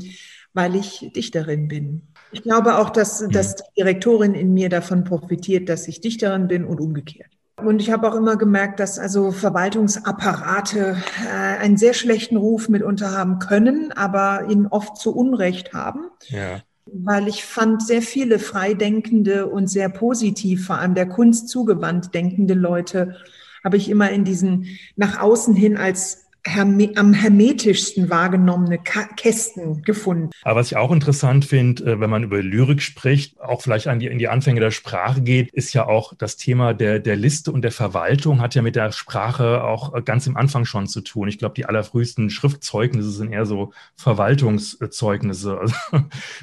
weil 0.53 0.75
ich 0.75 1.11
Dichterin 1.15 1.67
bin. 1.67 2.12
Ich 2.33 2.43
glaube 2.43 2.77
auch, 2.77 2.89
dass, 2.89 3.21
mhm. 3.21 3.31
dass 3.31 3.55
die 3.55 3.63
Direktorin 3.77 4.33
in 4.33 4.53
mir 4.53 4.69
davon 4.69 5.03
profitiert, 5.03 5.69
dass 5.69 5.87
ich 5.87 6.01
Dichterin 6.01 6.47
bin 6.47 6.65
und 6.65 6.81
umgekehrt. 6.81 7.29
Und 7.57 7.81
ich 7.81 7.91
habe 7.91 8.11
auch 8.11 8.15
immer 8.15 8.35
gemerkt, 8.35 8.79
dass 8.79 8.97
also 8.97 9.31
Verwaltungsapparate 9.31 10.97
äh, 11.23 11.29
einen 11.29 11.77
sehr 11.77 11.93
schlechten 11.93 12.35
Ruf 12.35 12.67
mitunter 12.67 13.11
haben 13.11 13.39
können, 13.39 13.91
aber 13.91 14.47
ihn 14.49 14.67
oft 14.67 14.97
zu 14.97 15.15
Unrecht 15.15 15.73
haben. 15.73 16.07
Ja. 16.27 16.61
Weil 16.85 17.27
ich 17.27 17.45
fand 17.45 17.85
sehr 17.85 18.01
viele 18.01 18.39
freidenkende 18.39 19.47
und 19.47 19.67
sehr 19.67 19.89
positiv, 19.89 20.65
vor 20.65 20.79
allem 20.79 20.95
der 20.95 21.07
Kunst 21.07 21.47
zugewandt 21.47 22.13
denkende 22.13 22.55
Leute, 22.55 23.15
habe 23.63 23.77
ich 23.77 23.89
immer 23.89 24.09
in 24.09 24.25
diesen 24.25 24.65
nach 24.95 25.21
außen 25.21 25.55
hin 25.55 25.77
als 25.77 26.22
am 26.45 27.13
hermetischsten 27.13 28.09
wahrgenommene 28.09 28.77
Kästen 28.77 29.81
gefunden. 29.83 30.29
Aber 30.41 30.59
was 30.59 30.67
ich 30.67 30.77
auch 30.77 30.91
interessant 30.91 31.45
finde, 31.45 31.83
äh, 31.83 31.99
wenn 31.99 32.09
man 32.09 32.23
über 32.23 32.41
Lyrik 32.41 32.81
spricht, 32.81 33.39
auch 33.39 33.61
vielleicht 33.61 33.87
an 33.87 33.99
die, 33.99 34.07
in 34.07 34.19
die 34.19 34.27
Anfänge 34.27 34.59
der 34.59 34.71
Sprache 34.71 35.21
geht, 35.21 35.51
ist 35.53 35.73
ja 35.73 35.87
auch 35.87 36.13
das 36.17 36.35
Thema 36.35 36.73
der, 36.73 36.99
der 36.99 37.15
Liste 37.15 37.51
und 37.51 37.61
der 37.61 37.71
Verwaltung 37.71 38.41
hat 38.41 38.55
ja 38.55 38.61
mit 38.61 38.75
der 38.75 38.91
Sprache 38.91 39.63
auch 39.63 40.03
ganz 40.03 40.27
im 40.27 40.35
Anfang 40.35 40.65
schon 40.65 40.87
zu 40.87 41.01
tun. 41.01 41.27
Ich 41.27 41.37
glaube, 41.37 41.55
die 41.55 41.65
allerfrühesten 41.65 42.29
Schriftzeugnisse 42.29 43.11
sind 43.11 43.31
eher 43.31 43.45
so 43.45 43.71
Verwaltungszeugnisse. 43.95 45.59
Also 45.63 45.75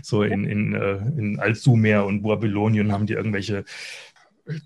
so 0.02 0.22
in, 0.22 0.44
in, 0.44 0.74
äh, 0.74 0.96
in 1.18 1.40
Altsumer 1.40 2.04
und 2.06 2.22
Babylonien 2.22 2.92
haben 2.92 3.06
die 3.06 3.12
irgendwelche 3.12 3.64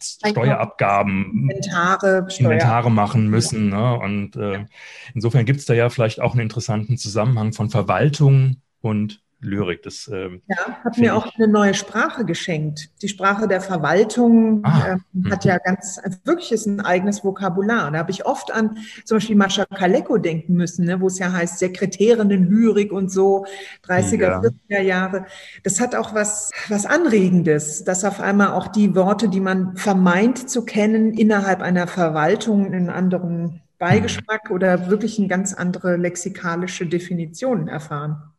Steuerabgaben, 0.00 1.49
Inventare, 1.50 2.26
Steuer. 2.29 2.53
Inventare 2.53 2.91
machen 2.91 3.29
müssen. 3.29 3.71
Ne? 3.71 3.99
Und 3.99 4.37
äh, 4.37 4.67
insofern 5.14 5.45
gibt 5.45 5.61
es 5.61 5.67
da 5.67 5.75
ja 5.75 5.88
vielleicht 5.88 6.21
auch 6.21 6.33
einen 6.33 6.43
interessanten 6.43 6.97
Zusammenhang 6.97 7.53
von 7.53 7.71
Verwaltung 7.71 8.57
und 8.81 9.24
Lyrik. 9.44 9.82
Das, 9.82 10.10
ähm, 10.12 10.42
ja, 10.48 10.82
hat 10.84 10.98
mir 10.98 11.14
auch 11.14 11.26
eine 11.36 11.48
neue 11.48 11.74
Sprache 11.74 12.24
geschenkt. 12.24 12.90
Die 13.02 13.08
Sprache 13.08 13.46
der 13.46 13.60
Verwaltung 13.60 14.64
ah, 14.64 14.96
ähm, 15.14 15.30
hat 15.30 15.44
ja 15.44 15.58
ganz, 15.58 16.00
wirklich 16.24 16.52
ist 16.52 16.66
ein 16.66 16.80
eigenes 16.80 17.24
Vokabular. 17.24 17.90
Da 17.90 17.98
habe 17.98 18.10
ich 18.10 18.26
oft 18.26 18.52
an 18.52 18.78
zum 19.04 19.16
Beispiel 19.16 19.36
Mascha 19.36 19.64
Kaleko 19.66 20.18
denken 20.18 20.54
müssen, 20.54 20.86
ne, 20.86 21.00
wo 21.00 21.06
es 21.06 21.18
ja 21.18 21.32
heißt 21.32 21.58
Sekretärinnen 21.58 22.50
Lyrik 22.50 22.92
und 22.92 23.10
so, 23.10 23.46
30er, 23.86 24.20
ja. 24.20 24.40
40er 24.40 24.82
Jahre. 24.82 25.26
Das 25.62 25.80
hat 25.80 25.94
auch 25.94 26.14
was, 26.14 26.50
was 26.68 26.86
Anregendes, 26.86 27.84
dass 27.84 28.04
auf 28.04 28.20
einmal 28.20 28.52
auch 28.52 28.68
die 28.68 28.94
Worte, 28.94 29.28
die 29.28 29.40
man 29.40 29.76
vermeint 29.76 30.48
zu 30.48 30.64
kennen, 30.64 31.12
innerhalb 31.12 31.60
einer 31.60 31.86
Verwaltung 31.86 32.66
einen 32.66 32.90
anderen 32.90 33.60
Beigeschmack 33.78 34.48
mhm. 34.48 34.54
oder 34.54 34.88
wirklich 34.88 35.18
eine 35.18 35.28
ganz 35.28 35.52
andere 35.52 35.96
lexikalische 35.96 36.86
Definition 36.86 37.68
erfahren. 37.68 38.34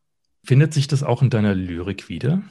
Findet 0.46 0.74
sich 0.74 0.88
das 0.88 1.04
auch 1.04 1.22
in 1.22 1.30
deiner 1.30 1.56
Lyrik 1.56 2.10
wieder? 2.10 2.44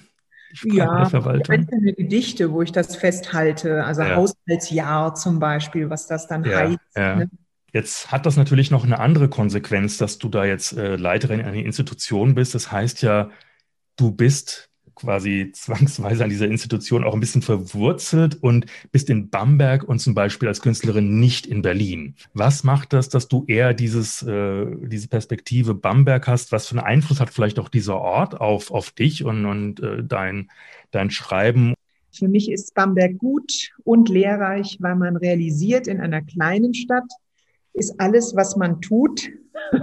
Ja, 0.64 1.10
einzelne 1.48 1.94
Gedichte, 1.94 2.52
wo 2.52 2.62
ich 2.62 2.70
das 2.70 2.94
festhalte, 2.94 3.84
also 3.84 4.02
ja. 4.02 4.16
Haushaltsjahr 4.16 5.14
zum 5.14 5.40
Beispiel, 5.40 5.90
was 5.90 6.06
das 6.06 6.28
dann 6.28 6.44
ja, 6.44 6.58
heißt. 6.58 6.78
Ja. 6.96 7.16
Ne? 7.16 7.30
Jetzt 7.72 8.12
hat 8.12 8.24
das 8.24 8.36
natürlich 8.36 8.70
noch 8.70 8.84
eine 8.84 9.00
andere 9.00 9.28
Konsequenz, 9.28 9.98
dass 9.98 10.18
du 10.18 10.28
da 10.28 10.44
jetzt 10.44 10.76
äh, 10.76 10.94
Leiterin 10.94 11.40
einer 11.40 11.54
Institution 11.54 12.36
bist. 12.36 12.54
Das 12.54 12.70
heißt 12.70 13.02
ja, 13.02 13.30
du 13.96 14.12
bist 14.12 14.70
quasi 15.04 15.50
zwangsweise 15.52 16.24
an 16.24 16.30
dieser 16.30 16.46
Institution 16.46 17.04
auch 17.04 17.14
ein 17.14 17.20
bisschen 17.20 17.42
verwurzelt 17.42 18.42
und 18.42 18.66
bist 18.90 19.10
in 19.10 19.28
Bamberg 19.28 19.84
und 19.84 20.00
zum 20.00 20.14
Beispiel 20.14 20.48
als 20.48 20.60
Künstlerin 20.60 21.20
nicht 21.20 21.46
in 21.46 21.62
Berlin. 21.62 22.14
Was 22.32 22.64
macht 22.64 22.92
das, 22.92 23.08
dass 23.08 23.28
du 23.28 23.44
eher 23.46 23.74
dieses, 23.74 24.22
äh, 24.22 24.66
diese 24.82 25.08
Perspektive 25.08 25.74
Bamberg 25.74 26.26
hast? 26.26 26.52
Was 26.52 26.66
für 26.66 26.76
einen 26.76 26.86
Einfluss 26.86 27.20
hat 27.20 27.30
vielleicht 27.30 27.58
auch 27.58 27.68
dieser 27.68 27.96
Ort 27.96 28.40
auf, 28.40 28.70
auf 28.70 28.90
dich 28.90 29.24
und, 29.24 29.46
und 29.46 29.80
äh, 29.80 30.02
dein, 30.02 30.50
dein 30.90 31.10
Schreiben? 31.10 31.74
Für 32.10 32.28
mich 32.28 32.50
ist 32.50 32.74
Bamberg 32.74 33.18
gut 33.18 33.72
und 33.84 34.08
lehrreich, 34.08 34.78
weil 34.80 34.96
man 34.96 35.16
realisiert, 35.16 35.86
in 35.86 36.00
einer 36.00 36.22
kleinen 36.22 36.72
Stadt 36.72 37.10
ist 37.72 38.00
alles, 38.00 38.34
was 38.36 38.56
man 38.56 38.80
tut, 38.80 39.28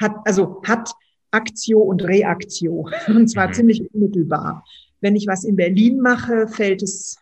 hat, 0.00 0.16
also 0.24 0.60
hat 0.66 0.90
Aktio 1.34 1.80
und 1.80 2.04
Reaktio. 2.04 2.88
Und 3.08 3.28
zwar 3.28 3.48
mhm. 3.48 3.52
ziemlich 3.52 3.94
unmittelbar. 3.94 4.64
Wenn 5.00 5.16
ich 5.16 5.26
was 5.26 5.44
in 5.44 5.56
Berlin 5.56 6.00
mache, 6.00 6.48
fällt 6.48 6.82
es 6.82 7.18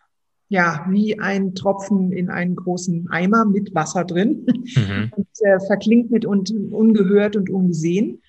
ja 0.47 0.85
wie 0.89 1.19
ein 1.19 1.55
Tropfen 1.55 2.11
in 2.11 2.29
einen 2.29 2.55
großen 2.55 3.09
Eimer 3.09 3.45
mit 3.45 3.73
Wasser 3.73 4.05
drin 4.05 4.45
mhm. 4.75 5.11
und 5.17 5.27
äh, 5.41 5.59
verklingt 5.65 6.11
mit 6.11 6.25
und 6.25 6.51
ungehört 6.71 7.35
und 7.35 7.49
ungesehen. 7.49 8.21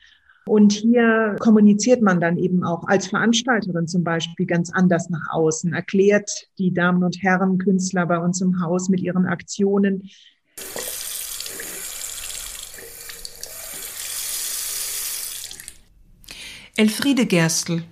Und 0.47 0.73
hier 0.73 1.37
kommuniziert 1.39 2.03
man 2.03 2.21
dann 2.21 2.37
eben 2.37 2.65
auch 2.65 2.87
als 2.87 3.07
Veranstalterin 3.07 3.87
zum 3.87 4.05
Beispiel 4.05 4.45
ganz 4.45 4.71
anders 4.71 5.09
nach 5.09 5.27
außen, 5.31 5.73
erklärt 5.73 6.31
die 6.59 6.73
Damen 6.73 7.03
und 7.03 7.23
Herren 7.23 7.59
Künstler 7.59 8.07
bei 8.07 8.19
uns 8.19 8.43
im 8.43 8.61
Haus 8.61 8.89
mit 8.91 9.01
ihren 9.01 9.25
Aktionen. 9.25 10.11
Elfriede 16.77 17.27
Gerstl. 17.27 17.85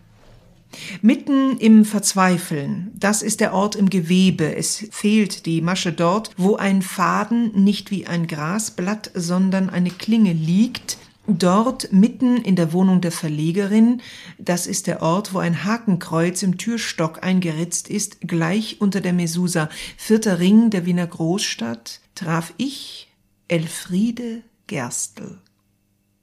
Mitten 1.03 1.57
im 1.59 1.85
Verzweifeln, 1.85 2.91
das 2.95 3.23
ist 3.23 3.39
der 3.39 3.55
Ort 3.55 3.77
im 3.77 3.91
Gewebe. 3.91 4.57
Es 4.57 4.89
fehlt 4.91 5.47
die 5.47 5.61
Masche 5.61 5.93
dort, 5.93 6.33
wo 6.37 6.57
ein 6.57 6.83
Faden 6.83 7.53
nicht 7.62 7.93
wie 7.93 8.09
ein 8.09 8.27
Grasblatt, 8.27 9.12
sondern 9.15 9.71
eine 9.71 9.91
Klinge 9.91 10.33
liegt, 10.33 10.99
Dort 11.29 11.93
mitten 11.93 12.39
in 12.39 12.57
der 12.57 12.73
Wohnung 12.73 13.01
der 13.01 13.12
Verlegerin, 13.12 14.03
das 14.39 14.67
ist 14.67 14.89
der 14.89 15.03
Ort, 15.03 15.33
wo 15.33 15.39
ein 15.39 15.62
Hakenkreuz 15.62 16.43
im 16.43 16.59
Türstock 16.59 17.23
eingeritzt 17.23 17.89
ist, 17.89 18.23
gleich 18.23 18.81
unter 18.81 19.01
der 19.01 19.12
Mesusa, 19.12 19.69
vierter 19.97 20.41
Ring 20.41 20.71
der 20.71 20.85
Wiener 20.85 21.07
Großstadt, 21.07 22.01
traf 22.17 22.53
ich 22.57 23.09
Elfriede 23.47 24.43
Gerstl. 24.67 25.39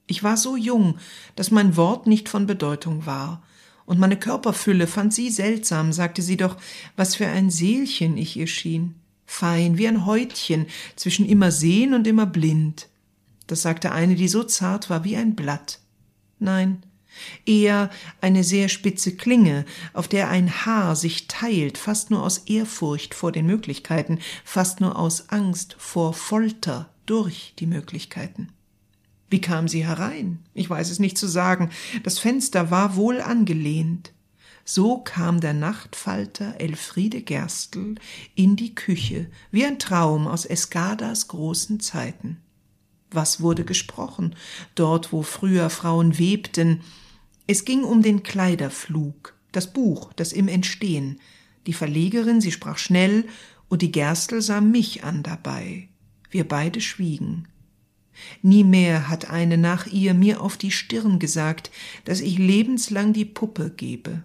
Ich 0.10 0.24
war 0.24 0.38
so 0.38 0.58
jung, 0.58 0.98
dass 1.36 1.52
mein 1.52 1.78
Wort 1.78 2.08
nicht 2.08 2.30
von 2.30 2.48
Bedeutung 2.48 3.06
war. 3.06 3.44
Und 3.86 4.00
meine 4.00 4.18
Körperfülle 4.18 4.88
fand 4.88 5.14
sie 5.14 5.30
seltsam, 5.30 5.94
sagte 5.94 6.24
sie 6.24 6.36
doch, 6.36 6.58
was 6.96 7.16
für 7.16 7.28
ein 7.28 7.52
Seelchen 7.52 8.18
ich 8.18 8.36
ihr 8.36 8.48
schien. 8.48 8.96
Fein, 9.28 9.78
wie 9.78 9.88
ein 9.88 10.08
Häutchen, 10.08 10.66
zwischen 10.96 11.30
immer 11.30 11.52
sehen 11.52 11.94
und 11.94 12.08
immer 12.08 12.26
blind. 12.26 12.88
Das 13.46 13.62
sagte 13.62 13.92
eine, 13.92 14.16
die 14.16 14.28
so 14.28 14.44
zart 14.44 14.90
war 14.90 15.04
wie 15.04 15.16
ein 15.16 15.36
Blatt. 15.36 15.80
Nein, 16.40 16.82
eher 17.46 17.92
eine 18.20 18.44
sehr 18.44 18.68
spitze 18.68 19.16
Klinge, 19.16 19.64
auf 19.94 20.08
der 20.08 20.30
ein 20.30 20.66
Haar 20.66 20.96
sich 20.96 21.28
teilt, 21.28 21.78
fast 21.78 22.10
nur 22.10 22.24
aus 22.24 22.40
Ehrfurcht 22.40 23.14
vor 23.14 23.32
den 23.32 23.46
Möglichkeiten, 23.46 24.18
fast 24.44 24.82
nur 24.82 24.98
aus 24.98 25.30
Angst 25.30 25.76
vor 25.78 26.16
Folter 26.16 26.90
durch 27.06 27.54
die 27.60 27.68
Möglichkeiten. 27.68 28.50
Wie 29.30 29.42
kam 29.42 29.68
sie 29.68 29.86
herein? 29.86 30.40
Ich 30.54 30.70
weiß 30.70 30.90
es 30.90 31.00
nicht 31.00 31.18
zu 31.18 31.28
sagen. 31.28 31.70
Das 32.04 32.20
Fenster 32.20 32.72
war 32.72 32.96
wohl 32.96 33.22
angelehnt. 33.22 34.12
So 34.66 35.00
kam 35.00 35.40
der 35.40 35.54
Nachtfalter 35.54 36.60
Elfriede 36.60 37.22
Gerstl 37.22 37.96
in 38.36 38.56
die 38.56 38.76
Küche, 38.76 39.28
wie 39.52 39.66
ein 39.66 39.80
Traum 39.80 40.28
aus 40.28 40.46
Eskadas 40.46 41.28
großen 41.28 41.80
Zeiten. 41.80 42.38
Was 43.12 43.42
wurde 43.42 43.66
gesprochen, 43.66 44.36
dort 44.76 45.12
wo 45.12 45.24
früher 45.24 45.72
Frauen 45.72 46.20
webten? 46.20 46.82
Es 47.48 47.66
ging 47.66 47.84
um 47.84 48.04
den 48.04 48.22
Kleiderflug, 48.22 49.34
das 49.52 49.74
Buch, 49.74 50.14
das 50.14 50.32
im 50.32 50.48
Entstehen. 50.48 51.20
Die 51.66 51.74
Verlegerin, 51.74 52.42
sie 52.42 52.52
sprach 52.52 52.78
schnell, 52.78 53.26
und 53.70 53.82
die 53.82 53.92
Gerstl 53.92 54.42
sah 54.42 54.62
mich 54.62 55.04
an 55.04 55.24
dabei. 55.24 55.90
Wir 56.30 56.48
beide 56.48 56.82
schwiegen. 56.82 57.48
Nie 58.42 58.64
mehr 58.64 59.10
hat 59.10 59.30
eine 59.30 59.58
nach 59.58 59.88
ihr 59.88 60.14
mir 60.14 60.42
auf 60.42 60.58
die 60.58 60.72
Stirn 60.72 61.20
gesagt, 61.20 61.72
dass 62.06 62.22
ich 62.22 62.38
lebenslang 62.38 63.14
die 63.14 63.26
Puppe 63.26 63.70
gebe. 63.70 64.24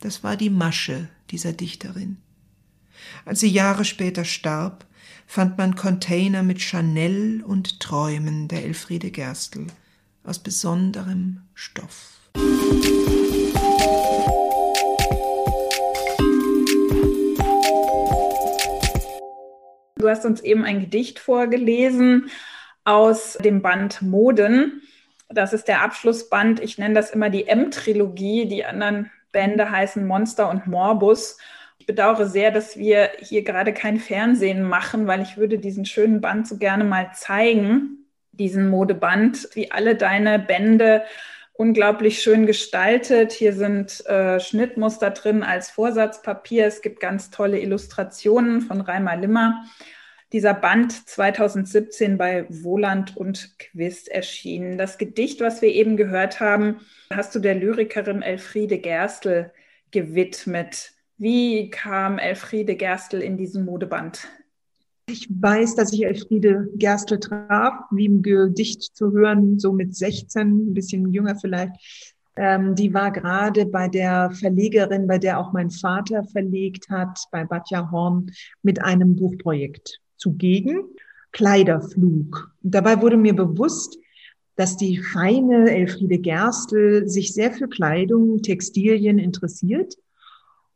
Das 0.00 0.22
war 0.22 0.36
die 0.36 0.50
Masche 0.50 1.08
dieser 1.30 1.52
Dichterin. 1.52 2.18
Als 3.24 3.40
sie 3.40 3.48
Jahre 3.48 3.84
später 3.84 4.24
starb, 4.24 4.86
fand 5.26 5.58
man 5.58 5.74
Container 5.74 6.42
mit 6.42 6.60
Chanel 6.60 7.42
und 7.42 7.80
Träumen 7.80 8.48
der 8.48 8.64
Elfriede 8.64 9.10
Gerstl 9.10 9.66
aus 10.24 10.38
besonderem 10.38 11.42
Stoff. 11.54 12.12
Du 19.98 20.10
hast 20.10 20.24
uns 20.24 20.40
eben 20.42 20.64
ein 20.64 20.80
Gedicht 20.80 21.18
vorgelesen 21.18 22.30
aus 22.86 23.36
dem 23.42 23.60
Band 23.60 24.00
Moden. 24.00 24.80
Das 25.28 25.52
ist 25.52 25.68
der 25.68 25.82
Abschlussband. 25.82 26.60
Ich 26.60 26.78
nenne 26.78 26.94
das 26.94 27.10
immer 27.10 27.28
die 27.28 27.48
M-Trilogie. 27.48 28.46
Die 28.46 28.64
anderen 28.64 29.10
Bände 29.32 29.70
heißen 29.70 30.06
Monster 30.06 30.48
und 30.48 30.66
Morbus. 30.66 31.36
Ich 31.78 31.86
bedauere 31.86 32.26
sehr, 32.26 32.52
dass 32.52 32.76
wir 32.76 33.10
hier 33.18 33.42
gerade 33.42 33.74
kein 33.74 33.98
Fernsehen 33.98 34.62
machen, 34.62 35.06
weil 35.06 35.20
ich 35.20 35.36
würde 35.36 35.58
diesen 35.58 35.84
schönen 35.84 36.20
Band 36.20 36.46
so 36.46 36.58
gerne 36.58 36.84
mal 36.84 37.10
zeigen, 37.12 38.06
diesen 38.32 38.68
Modeband, 38.68 39.48
wie 39.54 39.70
alle 39.72 39.96
deine 39.96 40.38
Bände 40.38 41.04
unglaublich 41.54 42.22
schön 42.22 42.46
gestaltet. 42.46 43.32
Hier 43.32 43.52
sind 43.52 44.06
äh, 44.06 44.38
Schnittmuster 44.38 45.10
drin 45.10 45.42
als 45.42 45.70
Vorsatzpapier. 45.70 46.66
Es 46.66 46.82
gibt 46.82 47.00
ganz 47.00 47.30
tolle 47.30 47.58
Illustrationen 47.58 48.60
von 48.60 48.80
Reimer 48.80 49.16
Limmer. 49.16 49.64
Dieser 50.32 50.54
Band 50.54 50.92
2017 51.08 52.18
bei 52.18 52.46
Wohland 52.48 53.16
und 53.16 53.56
Quist 53.58 54.08
erschienen. 54.08 54.76
Das 54.76 54.98
Gedicht, 54.98 55.40
was 55.40 55.62
wir 55.62 55.68
eben 55.68 55.96
gehört 55.96 56.40
haben, 56.40 56.80
hast 57.12 57.34
du 57.34 57.38
der 57.38 57.54
Lyrikerin 57.54 58.22
Elfriede 58.22 58.78
Gerstl 58.78 59.52
gewidmet. 59.92 60.92
Wie 61.16 61.70
kam 61.70 62.18
Elfriede 62.18 62.74
Gerstl 62.74 63.22
in 63.22 63.36
diesen 63.36 63.64
Modeband? 63.64 64.28
Ich 65.08 65.28
weiß, 65.30 65.76
dass 65.76 65.92
ich 65.92 66.04
Elfriede 66.04 66.68
Gerstl 66.74 67.20
traf, 67.20 67.84
wie 67.92 68.06
im 68.06 68.22
Gedicht 68.22 68.96
zu 68.96 69.12
hören, 69.12 69.60
so 69.60 69.72
mit 69.72 69.94
16, 69.94 70.70
ein 70.70 70.74
bisschen 70.74 71.12
jünger 71.12 71.36
vielleicht. 71.36 72.16
Ähm, 72.34 72.74
die 72.74 72.92
war 72.92 73.12
gerade 73.12 73.64
bei 73.64 73.86
der 73.86 74.32
Verlegerin, 74.32 75.06
bei 75.06 75.18
der 75.18 75.38
auch 75.38 75.52
mein 75.52 75.70
Vater 75.70 76.24
verlegt 76.24 76.90
hat, 76.90 77.20
bei 77.30 77.44
Batja 77.44 77.92
Horn, 77.92 78.32
mit 78.62 78.82
einem 78.82 79.14
Buchprojekt 79.14 80.00
zugegen. 80.26 80.84
Kleiderflug. 81.32 82.50
Und 82.62 82.74
dabei 82.74 83.00
wurde 83.00 83.16
mir 83.16 83.34
bewusst, 83.34 83.98
dass 84.56 84.76
die 84.76 84.98
feine 84.98 85.70
Elfriede 85.70 86.18
Gerstl 86.18 87.06
sich 87.08 87.34
sehr 87.34 87.52
für 87.52 87.68
Kleidung, 87.68 88.42
Textilien 88.42 89.18
interessiert 89.18 89.96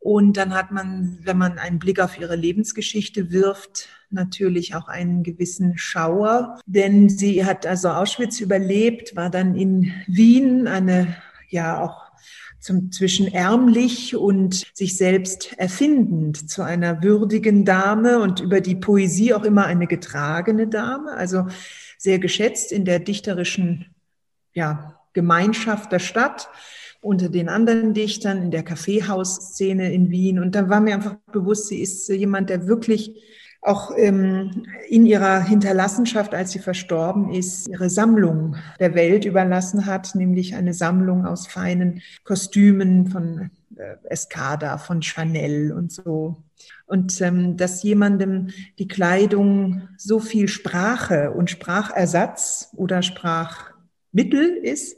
und 0.01 0.35
dann 0.35 0.55
hat 0.55 0.71
man, 0.71 1.19
wenn 1.21 1.37
man 1.37 1.59
einen 1.59 1.77
Blick 1.77 1.99
auf 1.99 2.19
ihre 2.19 2.35
Lebensgeschichte 2.35 3.31
wirft, 3.31 3.87
natürlich 4.09 4.73
auch 4.73 4.87
einen 4.87 5.21
gewissen 5.21 5.77
Schauer. 5.77 6.59
Denn 6.65 7.07
sie 7.07 7.45
hat 7.45 7.67
also 7.67 7.89
Auschwitz 7.89 8.39
überlebt, 8.39 9.15
war 9.15 9.29
dann 9.29 9.53
in 9.55 9.93
Wien 10.07 10.67
eine, 10.67 11.15
ja 11.49 11.83
auch 11.83 12.10
zum, 12.59 12.91
zwischen 12.91 13.27
ärmlich 13.27 14.15
und 14.15 14.65
sich 14.73 14.97
selbst 14.97 15.53
erfindend 15.57 16.49
zu 16.49 16.61
einer 16.61 17.01
würdigen 17.01 17.65
Dame 17.65 18.19
und 18.19 18.39
über 18.39 18.61
die 18.61 18.75
Poesie 18.75 19.33
auch 19.33 19.43
immer 19.43 19.65
eine 19.65 19.87
getragene 19.87 20.67
Dame. 20.67 21.13
Also 21.13 21.47
sehr 21.97 22.19
geschätzt 22.19 22.71
in 22.71 22.85
der 22.85 22.99
dichterischen, 22.99 23.87
ja, 24.53 24.99
Gemeinschaft 25.13 25.91
der 25.91 25.99
Stadt 25.99 26.49
unter 27.01 27.29
den 27.29 27.49
anderen 27.49 27.93
Dichtern 27.93 28.43
in 28.43 28.51
der 28.51 28.63
Kaffeehausszene 28.63 29.91
in 29.91 30.11
Wien. 30.11 30.39
Und 30.39 30.53
da 30.53 30.69
war 30.69 30.79
mir 30.79 30.93
einfach 30.93 31.15
bewusst, 31.31 31.67
sie 31.67 31.81
ist 31.81 32.07
jemand, 32.07 32.49
der 32.49 32.67
wirklich 32.67 33.15
auch 33.61 33.91
ähm, 33.95 34.65
in 34.89 35.05
ihrer 35.05 35.43
Hinterlassenschaft, 35.43 36.33
als 36.33 36.51
sie 36.51 36.59
verstorben 36.59 37.31
ist, 37.31 37.67
ihre 37.67 37.89
Sammlung 37.91 38.55
der 38.79 38.95
Welt 38.95 39.23
überlassen 39.23 39.85
hat, 39.85 40.15
nämlich 40.15 40.55
eine 40.55 40.73
Sammlung 40.73 41.25
aus 41.25 41.45
feinen 41.45 42.01
Kostümen 42.23 43.07
von 43.07 43.51
äh, 43.75 43.95
Escada, 44.09 44.79
von 44.79 45.03
Chanel 45.03 45.71
und 45.73 45.91
so. 45.91 46.43
Und 46.87 47.21
ähm, 47.21 47.55
dass 47.55 47.83
jemandem 47.83 48.49
die 48.79 48.87
Kleidung 48.87 49.87
so 49.95 50.19
viel 50.19 50.47
Sprache 50.47 51.31
und 51.31 51.49
Sprachersatz 51.49 52.69
oder 52.75 53.03
Sprachmittel 53.03 54.57
ist, 54.61 54.97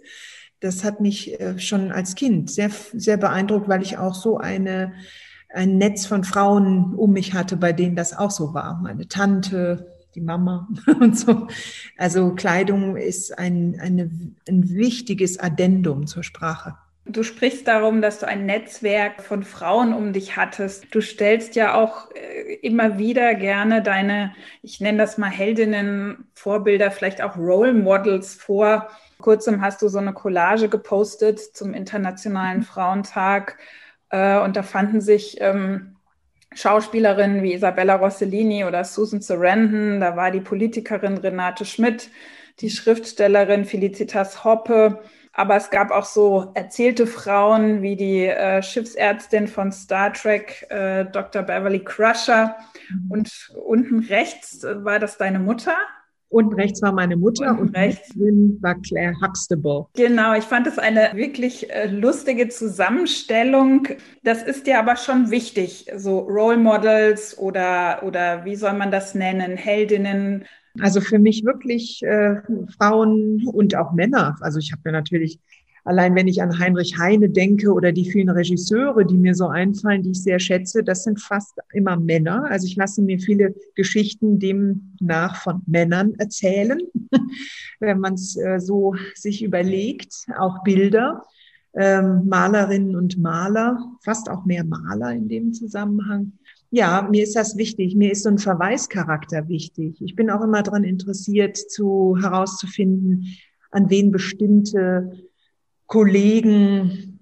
das 0.62 0.86
hat 0.86 1.02
mich 1.02 1.40
äh, 1.40 1.60
schon 1.60 1.92
als 1.92 2.16
Kind 2.16 2.50
sehr, 2.50 2.72
sehr 2.94 3.18
beeindruckt, 3.18 3.68
weil 3.68 3.82
ich 3.82 3.98
auch 3.98 4.16
so 4.16 4.38
eine, 4.38 4.94
ein 5.54 5.78
Netz 5.78 6.06
von 6.06 6.24
Frauen 6.24 6.96
um 6.96 7.14
mich 7.14 7.34
hatte, 7.34 7.58
bei 7.58 7.74
denen 7.74 7.96
das 7.96 8.18
auch 8.18 8.32
so 8.32 8.54
war. 8.54 8.80
Meine 8.82 9.08
Tante, 9.08 9.94
die 10.16 10.22
Mama 10.22 10.68
und 11.00 11.18
so. 11.18 11.48
Also 11.98 12.34
Kleidung 12.34 12.98
ist 12.98 13.38
ein, 13.38 13.80
eine, 13.80 14.10
ein 14.48 14.70
wichtiges 14.70 15.40
Addendum 15.40 16.08
zur 16.08 16.24
Sprache. 16.24 16.76
Du 17.06 17.24
sprichst 17.24 17.68
darum, 17.68 18.02
dass 18.02 18.20
du 18.20 18.28
ein 18.28 18.46
Netzwerk 18.46 19.24
von 19.24 19.44
Frauen 19.44 19.94
um 19.94 20.14
dich 20.14 20.38
hattest. 20.38 20.86
Du 20.92 21.02
stellst 21.02 21.56
ja 21.56 21.76
auch 21.76 22.10
äh, 22.12 22.56
immer 22.62 22.98
wieder 22.98 23.36
gerne 23.36 23.82
deine, 23.82 24.34
ich 24.62 24.80
nenne 24.80 25.00
das 25.00 25.18
mal 25.18 25.30
Heldinnen, 25.30 26.30
Vorbilder, 26.34 26.92
vielleicht 26.92 27.22
auch 27.22 27.36
Role 27.36 27.74
Models 27.74 28.34
vor. 28.34 28.90
Kurzem 29.20 29.62
hast 29.62 29.82
du 29.82 29.90
so 29.90 29.98
eine 29.98 30.14
Collage 30.14 30.70
gepostet 30.70 31.40
zum 31.40 31.74
Internationalen 31.74 32.64
Frauentag 32.64 33.58
und 34.44 34.56
da 34.56 34.64
fanden 34.64 35.02
sich 35.02 35.38
ähm, 35.42 35.96
Schauspielerinnen 36.54 37.42
wie 37.42 37.54
Isabella 37.54 37.96
Rossellini 37.96 38.66
oder 38.66 38.84
Susan 38.84 39.22
Sarandon, 39.22 40.00
da 40.00 40.16
war 40.16 40.32
die 40.32 40.42
Politikerin 40.42 41.18
Renate 41.18 41.66
Schmidt, 41.66 42.10
die 42.60 42.70
Schriftstellerin 42.70 43.66
Felicitas 43.66 44.44
Hoppe, 44.44 45.02
aber 45.34 45.56
es 45.56 45.72
gab 45.72 45.90
auch 45.90 46.06
so 46.06 46.52
erzählte 46.54 47.08
Frauen 47.08 47.82
wie 47.82 47.96
die 47.96 48.28
äh, 48.28 48.62
Schiffsärztin 48.62 49.48
von 49.48 49.72
Star 49.72 50.14
Trek, 50.14 50.68
äh, 50.70 51.06
Dr. 51.06 51.42
Beverly 51.42 51.84
Crusher. 51.84 52.56
Mhm. 52.90 53.12
Und 53.12 53.52
unten 53.56 54.00
rechts 54.00 54.64
äh, 54.64 54.86
war 54.86 55.00
das 55.00 55.18
deine 55.18 55.40
Mutter. 55.40 55.76
Unten 56.34 56.56
rechts 56.56 56.82
war 56.82 56.92
meine 56.92 57.16
Mutter 57.16 57.52
und, 57.52 57.60
und 57.60 57.78
rechts 57.78 58.12
war 58.16 58.76
Claire 58.82 59.14
Huxtable. 59.22 59.86
Genau, 59.96 60.34
ich 60.34 60.44
fand 60.44 60.68
es 60.68 60.80
eine 60.80 61.12
wirklich 61.14 61.70
äh, 61.70 61.88
lustige 61.88 62.50
Zusammenstellung. 62.50 63.88
Das 64.24 64.44
ist 64.44 64.68
ja 64.68 64.80
aber 64.80 64.96
schon 64.96 65.30
wichtig, 65.32 65.86
so 65.96 66.20
Role 66.20 66.58
Models 66.58 67.38
oder, 67.38 68.02
oder 68.04 68.46
wie 68.46 68.56
soll 68.56 68.74
man 68.74 68.92
das 68.92 69.16
nennen, 69.16 69.58
Heldinnen, 69.58 70.46
also 70.80 71.02
für 71.02 71.20
mich 71.20 71.46
wirklich 71.46 72.02
äh, 72.04 72.42
Frauen 72.78 73.48
und 73.48 73.76
auch 73.76 73.92
Männer. 73.92 74.38
Also 74.42 74.58
ich 74.58 74.72
habe 74.72 74.82
ja 74.86 74.92
natürlich, 74.92 75.40
allein 75.84 76.16
wenn 76.16 76.28
ich 76.28 76.42
an 76.42 76.58
Heinrich 76.60 76.98
Heine 76.98 77.30
denke 77.30 77.72
oder 77.74 77.92
die 77.92 78.10
vielen 78.10 78.30
Regisseure, 78.30 79.06
die 79.06 79.18
mir 79.18 79.36
so 79.36 79.48
einfallen, 79.48 80.04
die 80.04 80.12
ich 80.12 80.24
sehr 80.24 80.40
schätze, 80.40 80.84
das 80.84 81.04
sind 81.04 81.20
fast 81.20 81.58
immer 81.74 81.98
Männer. 81.98 82.46
Also 82.50 82.68
ich 82.68 82.76
lasse 82.76 83.02
mir 83.02 83.20
viele 83.20 83.54
Geschichten 83.76 84.40
demnach 84.40 85.42
von 85.42 85.62
Männern 85.66 86.14
erzählen, 86.18 86.80
wenn 87.80 88.00
man 88.00 88.14
es 88.14 88.38
äh, 88.38 88.60
so 88.60 88.96
sich 89.16 89.44
überlegt, 89.44 90.14
auch 90.38 90.64
Bilder. 90.64 91.24
Ähm, 91.76 92.28
Malerinnen 92.28 92.96
und 92.96 93.18
Maler, 93.18 93.80
fast 94.04 94.30
auch 94.30 94.46
mehr 94.46 94.64
Maler 94.64 95.12
in 95.14 95.28
dem 95.28 95.54
Zusammenhang. 95.54 96.34
Ja, 96.70 97.08
mir 97.10 97.24
ist 97.24 97.36
das 97.36 97.58
wichtig. 97.58 97.96
Mir 97.96 98.12
ist 98.12 98.24
so 98.24 98.30
ein 98.30 98.38
Verweischarakter 98.38 99.48
wichtig. 99.48 100.00
Ich 100.00 100.16
bin 100.16 100.30
auch 100.30 100.44
immer 100.44 100.62
daran 100.62 100.84
interessiert, 100.84 101.58
zu 101.58 102.16
herauszufinden, 102.22 103.26
an 103.72 103.90
wen 103.90 104.12
bestimmte 104.12 105.12
Kollegen 105.88 107.20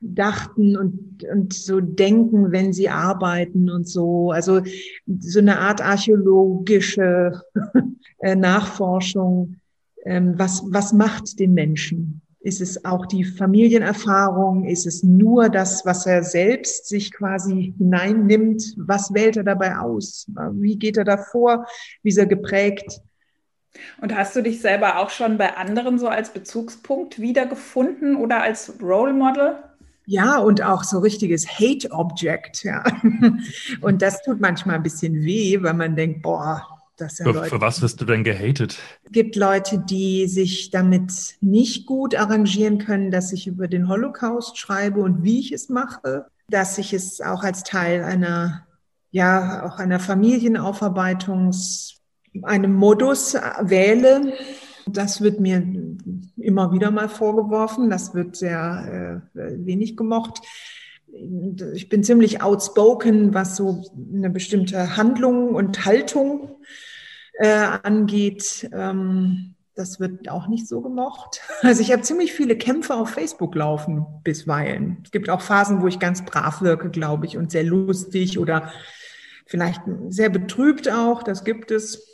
dachten 0.00 0.76
und, 0.76 1.24
und 1.24 1.52
so 1.52 1.80
denken, 1.80 2.52
wenn 2.52 2.72
sie 2.72 2.88
arbeiten 2.88 3.70
und 3.70 3.86
so. 3.86 4.30
Also 4.30 4.62
so 5.06 5.38
eine 5.38 5.58
Art 5.58 5.82
archäologische 5.82 7.42
äh, 8.18 8.34
Nachforschung. 8.34 9.56
Ähm, 10.04 10.34
was, 10.38 10.62
was 10.66 10.92
macht 10.92 11.38
den 11.38 11.52
Menschen? 11.52 12.22
Ist 12.42 12.62
es 12.62 12.86
auch 12.86 13.04
die 13.04 13.24
Familienerfahrung? 13.24 14.64
Ist 14.64 14.86
es 14.86 15.02
nur 15.02 15.50
das, 15.50 15.84
was 15.84 16.06
er 16.06 16.24
selbst 16.24 16.88
sich 16.88 17.12
quasi 17.12 17.74
hineinnimmt? 17.76 18.62
Was 18.78 19.12
wählt 19.12 19.36
er 19.36 19.44
dabei 19.44 19.76
aus? 19.76 20.26
Wie 20.52 20.78
geht 20.78 20.96
er 20.96 21.04
davor? 21.04 21.66
Wie 22.02 22.08
ist 22.08 22.16
er 22.16 22.24
geprägt? 22.24 23.02
Und 24.00 24.14
hast 24.14 24.36
du 24.36 24.42
dich 24.42 24.60
selber 24.60 24.98
auch 24.98 25.10
schon 25.10 25.38
bei 25.38 25.56
anderen 25.56 25.98
so 25.98 26.08
als 26.08 26.32
Bezugspunkt 26.32 27.20
wiedergefunden 27.20 28.16
oder 28.16 28.42
als 28.42 28.74
Role 28.82 29.12
Model? 29.12 29.56
Ja, 30.06 30.38
und 30.38 30.62
auch 30.62 30.82
so 30.82 30.98
richtiges 30.98 31.46
Hate 31.46 31.90
Object, 31.92 32.64
ja. 32.64 32.82
Und 33.80 34.02
das 34.02 34.22
tut 34.22 34.40
manchmal 34.40 34.74
ein 34.76 34.82
bisschen 34.82 35.22
weh, 35.22 35.62
weil 35.62 35.74
man 35.74 35.94
denkt, 35.94 36.22
boah, 36.22 36.66
dass 36.96 37.18
ja 37.18 37.26
für, 37.26 37.32
Leute, 37.32 37.48
für 37.48 37.60
was 37.60 37.80
wirst 37.80 38.00
du 38.00 38.04
denn 38.04 38.24
gehatet? 38.24 38.76
Es 39.04 39.12
gibt 39.12 39.36
Leute, 39.36 39.78
die 39.78 40.26
sich 40.26 40.70
damit 40.70 41.36
nicht 41.40 41.86
gut 41.86 42.16
arrangieren 42.16 42.78
können, 42.78 43.12
dass 43.12 43.32
ich 43.32 43.46
über 43.46 43.68
den 43.68 43.88
Holocaust 43.88 44.58
schreibe 44.58 44.98
und 45.00 45.22
wie 45.22 45.38
ich 45.38 45.52
es 45.52 45.68
mache, 45.68 46.26
dass 46.48 46.78
ich 46.78 46.92
es 46.92 47.20
auch 47.20 47.44
als 47.44 47.62
Teil 47.62 48.02
einer, 48.02 48.66
ja, 49.12 49.64
auch 49.64 49.78
einer 49.78 50.00
Familienaufarbeitungs's, 50.00 51.99
einem 52.42 52.74
Modus 52.74 53.34
wähle. 53.34 54.32
Das 54.86 55.20
wird 55.20 55.40
mir 55.40 55.62
immer 56.36 56.72
wieder 56.72 56.90
mal 56.90 57.08
vorgeworfen. 57.08 57.90
Das 57.90 58.14
wird 58.14 58.36
sehr 58.36 59.22
äh, 59.34 59.56
wenig 59.64 59.96
gemocht 59.96 60.42
ich 61.74 61.88
bin 61.88 62.04
ziemlich 62.04 62.42
outspoken, 62.42 63.34
was 63.34 63.56
so 63.56 63.84
eine 64.12 64.30
bestimmte 64.30 64.96
Handlung 64.96 65.54
und 65.54 65.84
Haltung 65.84 66.56
äh, 67.34 67.66
angeht. 67.82 68.68
Ähm, 68.72 69.54
das 69.74 69.98
wird 69.98 70.28
auch 70.28 70.46
nicht 70.48 70.68
so 70.68 70.80
gemocht. 70.80 71.40
Also 71.62 71.82
ich 71.82 71.92
habe 71.92 72.02
ziemlich 72.02 72.32
viele 72.32 72.56
Kämpfe 72.56 72.94
auf 72.94 73.10
Facebook 73.10 73.54
laufen 73.54 74.06
bisweilen. 74.24 74.98
Es 75.04 75.10
gibt 75.10 75.28
auch 75.30 75.40
Phasen, 75.40 75.82
wo 75.82 75.88
ich 75.88 75.98
ganz 75.98 76.24
brav 76.24 76.62
wirke, 76.62 76.90
glaube 76.90 77.26
ich, 77.26 77.36
und 77.36 77.50
sehr 77.50 77.64
lustig 77.64 78.38
oder 78.38 78.72
vielleicht 79.46 79.82
sehr 80.08 80.30
betrübt 80.30 80.90
auch. 80.90 81.22
Das 81.22 81.44
gibt 81.44 81.70
es. 81.70 82.06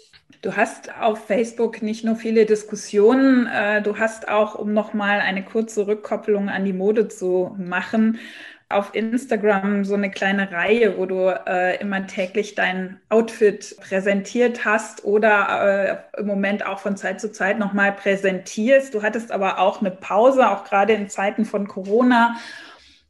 Du 0.43 0.57
hast 0.57 0.95
auf 1.01 1.27
Facebook 1.27 1.83
nicht 1.83 2.05
nur 2.05 2.17
viele 2.17 2.47
Diskussionen, 2.47 3.47
äh, 3.47 3.81
du 3.83 3.99
hast 3.99 4.29
auch, 4.29 4.55
um 4.55 4.73
nochmal 4.73 5.21
eine 5.21 5.45
kurze 5.45 5.87
Rückkopplung 5.87 6.49
an 6.49 6.65
die 6.65 6.73
Mode 6.73 7.09
zu 7.09 7.55
machen, 7.59 8.19
auf 8.69 8.95
Instagram 8.95 9.85
so 9.85 9.95
eine 9.95 10.11
kleine 10.11 10.51
Reihe, 10.51 10.99
wo 10.99 11.07
du 11.07 11.29
äh, 11.47 11.81
immer 11.81 12.07
täglich 12.09 12.57
dein 12.57 13.01
Outfit 13.09 13.77
präsentiert 13.81 14.65
hast 14.65 15.05
oder 15.05 16.03
äh, 16.17 16.21
im 16.21 16.27
Moment 16.27 16.67
auch 16.67 16.81
von 16.81 16.97
Zeit 16.97 17.21
zu 17.21 17.31
Zeit 17.31 17.61
nochmal 17.61 17.93
präsentierst. 17.93 18.93
Du 18.93 19.03
hattest 19.03 19.31
aber 19.31 19.61
auch 19.61 19.81
eine 19.81 19.93
Pause, 19.93 20.51
auch 20.51 20.65
gerade 20.65 20.95
in 20.95 21.09
Zeiten 21.09 21.45
von 21.45 21.69
Corona 21.69 22.37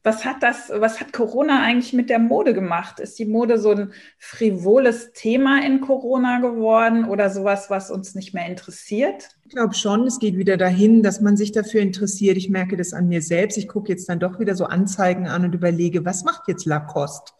was 0.07 0.25
hat 0.25 0.41
das, 0.41 0.71
was 0.73 1.01
hat 1.01 1.13
Corona 1.13 1.65
eigentlich 1.65 1.93
mit 1.93 2.11
der 2.11 2.21
Mode 2.21 2.55
gemacht? 2.55 3.01
Ist 3.01 3.19
die 3.19 3.25
Mode 3.25 3.59
so 3.59 3.73
ein 3.73 3.93
frivoles 4.21 5.13
Thema 5.13 5.67
in 5.67 5.81
Corona 5.81 6.39
geworden 6.39 7.07
oder 7.07 7.29
sowas, 7.29 7.71
was 7.71 7.91
uns 7.91 8.15
nicht 8.15 8.33
mehr 8.33 8.47
interessiert? 8.47 9.31
Ich 9.45 9.51
glaube 9.51 9.75
schon, 9.75 10.07
es 10.07 10.21
geht 10.21 10.39
wieder 10.39 10.57
dahin, 10.57 11.03
dass 11.03 11.21
man 11.21 11.37
sich 11.37 11.51
dafür 11.51 11.81
interessiert. 11.81 12.37
Ich 12.37 12.49
merke 12.49 12.77
das 12.77 12.93
an 12.93 13.09
mir 13.09 13.21
selbst. 13.21 13.59
Ich 13.59 13.67
gucke 13.67 13.89
jetzt 13.89 14.09
dann 14.09 14.21
doch 14.21 14.39
wieder 14.39 14.55
so 14.55 14.67
Anzeigen 14.67 15.27
an 15.27 15.45
und 15.45 15.57
überlege, 15.57 16.05
was 16.05 16.23
macht 16.23 16.47
jetzt 16.47 16.67
Lacoste? 16.67 17.33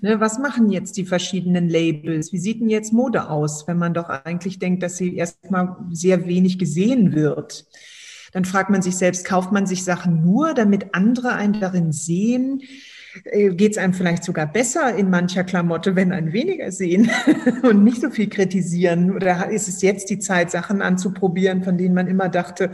Ne, 0.00 0.18
was 0.18 0.40
machen 0.40 0.70
jetzt 0.70 0.96
die 0.96 1.04
verschiedenen 1.04 1.68
Labels? 1.68 2.32
Wie 2.32 2.38
sieht 2.38 2.60
denn 2.60 2.68
jetzt 2.68 2.92
Mode 2.92 3.30
aus, 3.30 3.68
wenn 3.68 3.78
man 3.78 3.94
doch 3.94 4.08
eigentlich 4.08 4.58
denkt, 4.58 4.82
dass 4.82 4.96
sie 4.96 5.14
erstmal 5.14 5.76
sehr 5.92 6.26
wenig 6.26 6.58
gesehen 6.58 7.14
wird? 7.14 7.64
Dann 8.32 8.44
fragt 8.44 8.70
man 8.70 8.82
sich 8.82 8.96
selbst, 8.96 9.24
kauft 9.24 9.52
man 9.52 9.66
sich 9.66 9.84
Sachen 9.84 10.22
nur, 10.22 10.54
damit 10.54 10.94
andere 10.94 11.32
einen 11.32 11.60
darin 11.60 11.92
sehen? 11.92 12.62
Äh, 13.24 13.50
Geht 13.50 13.72
es 13.72 13.78
einem 13.78 13.94
vielleicht 13.94 14.24
sogar 14.24 14.46
besser 14.46 14.94
in 14.94 15.10
mancher 15.10 15.44
Klamotte, 15.44 15.96
wenn 15.96 16.12
einen 16.12 16.32
weniger 16.32 16.70
sehen 16.72 17.10
und 17.62 17.84
nicht 17.84 18.00
so 18.00 18.10
viel 18.10 18.28
kritisieren? 18.28 19.14
Oder 19.14 19.48
ist 19.50 19.68
es 19.68 19.82
jetzt 19.82 20.10
die 20.10 20.18
Zeit, 20.18 20.50
Sachen 20.50 20.82
anzuprobieren, 20.82 21.62
von 21.62 21.78
denen 21.78 21.94
man 21.94 22.06
immer 22.06 22.28
dachte, 22.28 22.72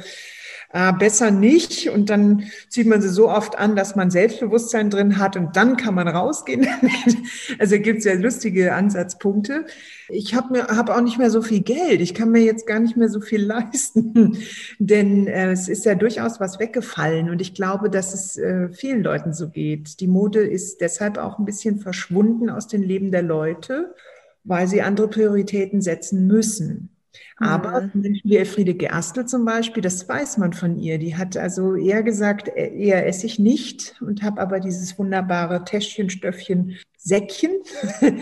äh, 0.75 0.93
besser 0.93 1.31
nicht. 1.31 1.89
Und 1.89 2.11
dann 2.11 2.43
zieht 2.69 2.89
man 2.89 3.01
sie 3.01 3.09
so 3.09 3.31
oft 3.31 3.57
an, 3.57 3.77
dass 3.77 3.95
man 3.95 4.11
Selbstbewusstsein 4.11 4.91
drin 4.91 5.19
hat 5.19 5.37
und 5.37 5.55
dann 5.57 5.77
kann 5.77 5.95
man 5.95 6.09
rausgehen. 6.09 6.67
also 7.61 7.79
gibt 7.79 8.01
es 8.01 8.05
ja 8.05 8.15
lustige 8.15 8.75
Ansatzpunkte. 8.75 9.67
Ich 10.09 10.35
habe 10.35 10.53
mir 10.53 10.67
hab 10.67 10.91
auch 10.91 11.01
nicht 11.01 11.17
mehr 11.17 11.31
so 11.31 11.43
viel 11.43 11.63
Geld. 11.63 12.01
Ich 12.01 12.13
kann 12.13 12.33
mir 12.33 12.43
jetzt 12.43 12.67
gar 12.67 12.81
nicht 12.81 12.97
mehr 12.97 13.09
so 13.09 13.21
viel 13.21 13.41
leisten, 13.47 14.37
denn 14.81 15.29
äh, 15.29 15.53
es 15.53 15.69
ist 15.69 15.85
ja 15.85 15.95
durchaus 15.95 16.41
was 16.41 16.59
weggefallen. 16.59 17.31
Und 17.31 17.41
ich 17.41 17.55
glaube, 17.55 17.89
dass 17.89 18.13
es 18.13 18.37
äh, 18.37 18.69
vielen 18.71 19.05
Leuten 19.05 19.33
so 19.33 19.51
geht. 19.51 20.01
Die 20.01 20.09
Mode 20.09 20.41
ist 20.41 20.81
deshalb 20.81 21.19
auch 21.19 21.39
ein 21.39 21.45
bisschen 21.45 21.79
verschwunden 21.79 22.51
aus 22.51 22.67
den 22.67 22.83
Leben 22.83 23.13
der 23.13 23.23
Leute, 23.23 23.95
weil 24.43 24.67
sie 24.67 24.83
andere 24.83 25.07
Prioritäten 25.07 25.81
setzen 25.81 26.27
müssen. 26.27 26.94
Aber 27.39 27.83
mhm. 27.83 27.91
Menschen 27.95 28.31
wie 28.31 28.37
Elfriede 28.37 28.75
Gerstl 28.75 29.27
zum 29.27 29.45
Beispiel, 29.45 29.83
das 29.83 30.09
weiß 30.09 30.39
man 30.39 30.53
von 30.53 30.79
ihr. 30.79 30.99
Die 30.99 31.17
hat 31.17 31.37
also 31.37 31.75
eher 31.75 32.03
gesagt, 32.03 32.49
äh, 32.49 32.75
eher 32.75 33.07
esse 33.07 33.27
ich 33.27 33.39
nicht 33.39 33.97
und 34.01 34.23
habe 34.23 34.41
aber 34.41 34.61
dieses 34.61 34.99
wunderbare 34.99 35.65
Täschchen, 35.65 36.11
Stöffchen, 36.11 36.77
Säckchen. 36.97 37.53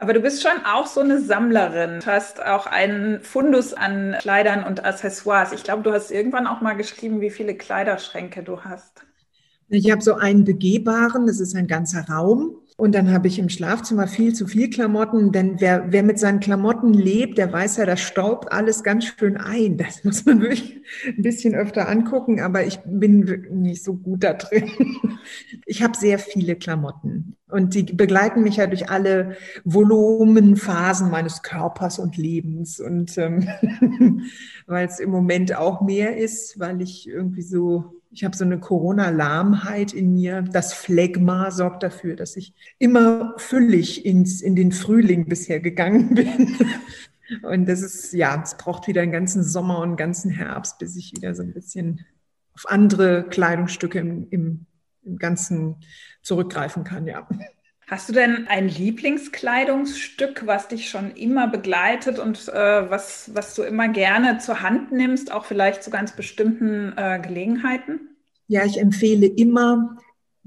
Aber 0.00 0.12
du 0.12 0.20
bist 0.20 0.42
schon 0.42 0.64
auch 0.66 0.86
so 0.86 1.00
eine 1.00 1.20
Sammlerin. 1.22 2.00
Du 2.00 2.06
hast 2.06 2.44
auch 2.44 2.66
einen 2.66 3.22
Fundus 3.22 3.72
an 3.72 4.16
Kleidern 4.18 4.64
und 4.64 4.84
Accessoires. 4.84 5.52
Ich 5.52 5.62
glaube, 5.62 5.82
du 5.82 5.92
hast 5.92 6.10
irgendwann 6.10 6.46
auch 6.46 6.60
mal 6.60 6.74
geschrieben, 6.74 7.22
wie 7.22 7.30
viele 7.30 7.54
Kleiderschränke 7.54 8.42
du 8.42 8.64
hast. 8.64 9.06
Ich 9.68 9.90
habe 9.90 10.02
so 10.02 10.14
einen 10.14 10.44
begehbaren, 10.44 11.26
das 11.26 11.40
ist 11.40 11.56
ein 11.56 11.68
ganzer 11.68 12.06
Raum. 12.06 12.56
Und 12.76 12.92
dann 12.94 13.12
habe 13.12 13.28
ich 13.28 13.38
im 13.38 13.48
Schlafzimmer 13.48 14.08
viel 14.08 14.34
zu 14.34 14.48
viel 14.48 14.68
Klamotten, 14.68 15.30
denn 15.30 15.60
wer, 15.60 15.92
wer 15.92 16.02
mit 16.02 16.18
seinen 16.18 16.40
Klamotten 16.40 16.92
lebt, 16.92 17.38
der 17.38 17.52
weiß 17.52 17.76
ja, 17.76 17.86
das 17.86 18.00
staubt 18.00 18.50
alles 18.50 18.82
ganz 18.82 19.04
schön 19.04 19.36
ein. 19.36 19.76
Das 19.76 20.02
muss 20.02 20.24
man 20.26 20.40
wirklich 20.40 20.80
ein 21.06 21.22
bisschen 21.22 21.54
öfter 21.54 21.88
angucken, 21.88 22.40
aber 22.40 22.66
ich 22.66 22.80
bin 22.84 23.46
nicht 23.50 23.84
so 23.84 23.94
gut 23.94 24.24
da 24.24 24.32
drin. 24.32 24.70
Ich 25.66 25.82
habe 25.82 25.96
sehr 25.96 26.18
viele 26.18 26.56
Klamotten 26.56 27.36
und 27.48 27.74
die 27.74 27.84
begleiten 27.84 28.42
mich 28.42 28.56
ja 28.56 28.66
durch 28.66 28.90
alle 28.90 29.36
Volumenphasen 29.64 31.08
meines 31.10 31.42
Körpers 31.42 32.00
und 32.00 32.16
Lebens. 32.16 32.80
Und 32.80 33.16
ähm, 33.16 33.48
weil 34.66 34.86
es 34.86 34.98
im 34.98 35.10
Moment 35.10 35.56
auch 35.56 35.80
mehr 35.80 36.16
ist, 36.16 36.58
weil 36.58 36.82
ich 36.82 37.08
irgendwie 37.08 37.42
so 37.42 38.02
ich 38.14 38.22
habe 38.22 38.36
so 38.36 38.44
eine 38.44 38.60
Corona-Lahmheit 38.60 39.92
in 39.92 40.14
mir. 40.14 40.42
Das 40.42 40.72
Phlegma 40.72 41.50
sorgt 41.50 41.82
dafür, 41.82 42.14
dass 42.14 42.36
ich 42.36 42.54
immer 42.78 43.34
füllig 43.38 44.06
ins, 44.06 44.40
in 44.40 44.54
den 44.54 44.70
Frühling 44.70 45.26
bisher 45.26 45.58
gegangen 45.58 46.14
bin. 46.14 46.56
Und 47.42 47.66
das 47.66 47.82
ist, 47.82 48.12
ja, 48.12 48.40
es 48.40 48.56
braucht 48.56 48.86
wieder 48.86 49.02
einen 49.02 49.10
ganzen 49.10 49.42
Sommer 49.42 49.78
und 49.78 49.88
einen 49.88 49.96
ganzen 49.96 50.30
Herbst, 50.30 50.78
bis 50.78 50.94
ich 50.94 51.12
wieder 51.16 51.34
so 51.34 51.42
ein 51.42 51.54
bisschen 51.54 52.04
auf 52.54 52.66
andere 52.68 53.24
Kleidungsstücke 53.24 53.98
im, 53.98 54.28
im, 54.28 54.66
im 55.04 55.16
Ganzen 55.16 55.76
zurückgreifen 56.22 56.84
kann, 56.84 57.06
ja. 57.06 57.26
Hast 57.86 58.08
du 58.08 58.14
denn 58.14 58.46
ein 58.48 58.68
Lieblingskleidungsstück, 58.68 60.46
was 60.46 60.68
dich 60.68 60.88
schon 60.88 61.10
immer 61.12 61.48
begleitet 61.48 62.18
und 62.18 62.48
äh, 62.48 62.90
was, 62.90 63.30
was 63.34 63.54
du 63.54 63.62
immer 63.62 63.88
gerne 63.88 64.38
zur 64.38 64.62
Hand 64.62 64.90
nimmst, 64.90 65.30
auch 65.30 65.44
vielleicht 65.44 65.82
zu 65.82 65.90
ganz 65.90 66.16
bestimmten 66.16 66.94
äh, 66.96 67.20
Gelegenheiten? 67.20 68.16
Ja, 68.48 68.64
ich 68.64 68.78
empfehle 68.78 69.26
immer 69.26 69.98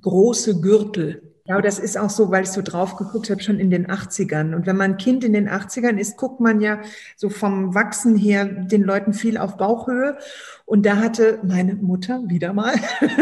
große 0.02 0.62
Gürtel. 0.62 1.27
Ja, 1.47 1.62
das 1.62 1.79
ist 1.79 1.97
auch 1.97 2.10
so, 2.10 2.29
weil 2.29 2.43
ich 2.43 2.49
so 2.49 2.62
drauf 2.62 2.97
geguckt 2.97 3.29
habe, 3.29 3.41
schon 3.41 3.57
in 3.57 3.69
den 3.69 3.88
80ern. 3.88 4.53
Und 4.53 4.65
wenn 4.65 4.75
man 4.75 4.97
Kind 4.97 5.23
in 5.23 5.31
den 5.31 5.47
80ern 5.47 5.97
ist, 5.97 6.17
guckt 6.17 6.41
man 6.41 6.60
ja 6.60 6.81
so 7.15 7.29
vom 7.29 7.73
Wachsen 7.73 8.17
her 8.17 8.43
den 8.43 8.83
Leuten 8.83 9.13
viel 9.13 9.38
auf 9.38 9.55
Bauchhöhe. 9.55 10.17
Und 10.65 10.86
da 10.86 10.97
hatte 10.97 11.39
meine 11.43 11.75
Mutter 11.75 12.21
wieder 12.27 12.51
mal 12.51 12.73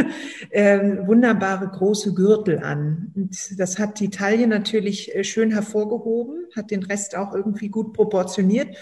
äh, 0.49 1.05
wunderbare 1.05 1.67
große 1.67 2.15
Gürtel 2.15 2.63
an. 2.63 3.11
Und 3.15 3.59
das 3.59 3.77
hat 3.77 3.99
die 3.99 4.09
Taille 4.09 4.47
natürlich 4.47 5.13
äh, 5.13 5.23
schön 5.23 5.51
hervorgehoben, 5.51 6.47
hat 6.55 6.71
den 6.71 6.81
Rest 6.81 7.15
auch 7.15 7.35
irgendwie 7.35 7.69
gut 7.69 7.93
proportioniert. 7.93 8.75